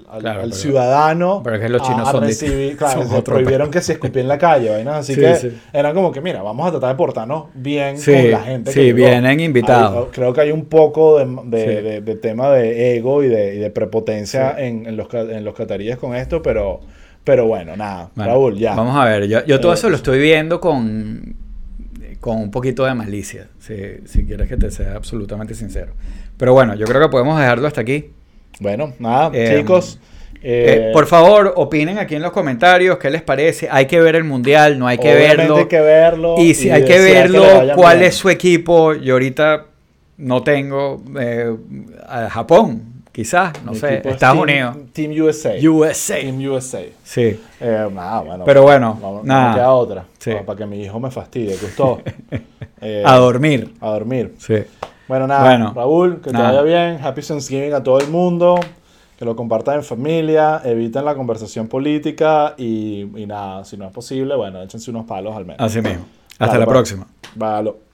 al, 0.09 0.25
al 0.25 0.53
ciudadano 0.53 1.41
pero 1.43 1.57
es 1.57 1.61
que 1.61 1.69
los 1.69 1.81
chinos 1.83 2.07
a, 2.07 2.11
son 2.11 2.23
recibir, 2.23 2.75
claro, 2.77 3.07
se 3.07 3.21
prohibieron 3.21 3.69
que 3.69 3.81
se 3.81 3.93
escupía 3.93 4.21
en 4.21 4.27
la 4.27 4.37
calle, 4.37 4.83
¿no? 4.83 4.93
así 4.93 5.15
que 5.15 5.53
era 5.71 5.93
como 5.93 6.11
que, 6.11 6.21
mira, 6.21 6.41
vamos 6.41 6.67
a 6.67 6.71
tratar 6.71 6.89
de 6.89 6.95
portarnos 6.95 7.45
bien 7.53 7.97
con 8.03 8.31
la 8.31 8.41
gente. 8.41 8.71
Sí, 8.71 8.93
vienen 8.93 9.39
invitados. 9.39 10.09
creo 10.11 10.33
que 10.33 10.41
hay 10.41 10.51
un 10.51 10.65
poco 10.65 11.19
de, 11.19 12.01
de, 12.01 12.15
tema 12.15 12.49
de 12.49 12.97
ego 12.97 13.23
y 13.23 13.27
de, 13.27 13.55
y 13.55 13.59
de 13.59 13.69
prepotencia 13.69 14.55
en, 14.57 14.87
en, 14.87 14.97
los, 14.97 15.13
en 15.13 15.43
los 15.43 15.53
cataríes 15.53 15.97
con 15.97 16.15
esto, 16.15 16.41
pero, 16.41 16.79
pero 17.23 17.45
bueno, 17.45 17.75
nada, 17.75 18.09
Raúl, 18.15 18.57
ya. 18.57 18.75
Vamos 18.75 18.95
a 18.97 19.05
ver, 19.05 19.27
yo, 19.27 19.45
yo 19.45 19.59
todo 19.59 19.71
eh, 19.73 19.75
eso 19.75 19.89
lo 19.89 19.97
estoy 19.97 20.19
viendo 20.19 20.59
con, 20.59 21.35
con 22.19 22.37
un 22.37 22.49
poquito 22.49 22.85
de 22.85 22.95
malicia, 22.95 23.49
si, 23.59 23.75
si 24.05 24.25
quieres 24.25 24.49
que 24.49 24.57
te 24.57 24.71
sea 24.71 24.95
absolutamente 24.95 25.53
sincero. 25.53 25.93
Pero 26.37 26.53
bueno, 26.53 26.73
yo 26.75 26.85
creo 26.85 27.01
que 27.01 27.09
podemos 27.09 27.39
dejarlo 27.39 27.67
hasta 27.67 27.81
aquí. 27.81 28.11
Bueno, 28.59 28.93
nada, 28.99 29.31
eh, 29.33 29.57
chicos. 29.57 29.99
Eh, 30.47 30.91
por 30.93 31.07
favor, 31.07 31.53
opinen 31.55 31.97
aquí 31.97 32.15
en 32.15 32.21
los 32.21 32.31
comentarios 32.31 32.99
qué 32.99 33.09
les 33.09 33.23
parece. 33.23 33.67
Hay 33.71 33.87
que 33.87 33.99
ver 33.99 34.15
el 34.15 34.23
mundial, 34.23 34.77
no 34.77 34.85
hay 34.87 34.97
que 34.97 35.13
verlo. 35.13 35.57
Hay 35.57 35.65
que 35.65 35.81
verlo. 35.81 36.35
Y 36.37 36.53
si 36.53 36.69
hay 36.69 36.85
que 36.85 36.99
verlo, 36.99 37.43
cuál 37.75 38.03
es 38.03 38.15
su 38.15 38.29
equipo. 38.29 38.93
Yo 38.93 39.13
ahorita 39.13 39.65
no 40.17 40.43
tengo 40.43 41.01
eh, 41.19 41.51
a 42.07 42.29
Japón, 42.29 43.03
quizás, 43.11 43.53
no 43.63 43.73
sé, 43.73 44.07
Estados 44.07 44.37
Unidos. 44.37 44.77
Team 44.93 45.11
USA. 45.19 45.55
USA. 45.67 46.19
Team 46.19 46.47
USA. 46.47 46.83
Sí. 47.03 47.39
nada, 47.59 48.21
bueno. 48.21 48.45
Pero 48.45 48.61
bueno, 48.61 49.21
nada. 49.23 49.55
queda 49.55 49.71
otra. 49.71 50.05
Para 50.45 50.57
que 50.57 50.65
mi 50.67 50.83
hijo 50.83 50.99
me 50.99 51.09
fastidie, 51.09 51.57
gustó. 51.57 52.01
a 53.03 53.15
dormir. 53.17 53.73
A 53.81 53.89
dormir. 53.89 54.35
Sí. 54.37 54.63
Bueno, 55.07 55.27
nada, 55.27 55.71
Raúl, 55.73 56.21
que 56.21 56.31
te 56.31 56.37
vaya 56.37 56.61
bien. 56.61 56.99
Happy 57.03 57.21
Thanksgiving 57.21 57.73
a 57.73 57.83
todo 57.83 57.99
el 57.99 58.09
mundo. 58.09 58.59
Que 59.17 59.23
lo 59.23 59.33
compartan 59.35 59.75
en 59.75 59.83
familia, 59.83 60.61
eviten 60.65 61.05
la 61.05 61.15
conversación 61.15 61.69
política 61.69 62.53
y, 62.57 63.03
y 63.15 63.25
nada, 63.25 63.63
si 63.63 63.77
no 63.77 63.85
es 63.85 63.93
posible, 63.93 64.35
bueno, 64.35 64.61
échense 64.61 64.91
unos 64.91 65.05
palos 65.05 65.33
al 65.37 65.45
menos. 65.45 65.61
Así 65.61 65.81
mismo. 65.81 66.05
Hasta 66.37 66.57
la 66.57 66.65
pues. 66.65 66.73
próxima. 66.73 67.07
Vale. 67.35 67.84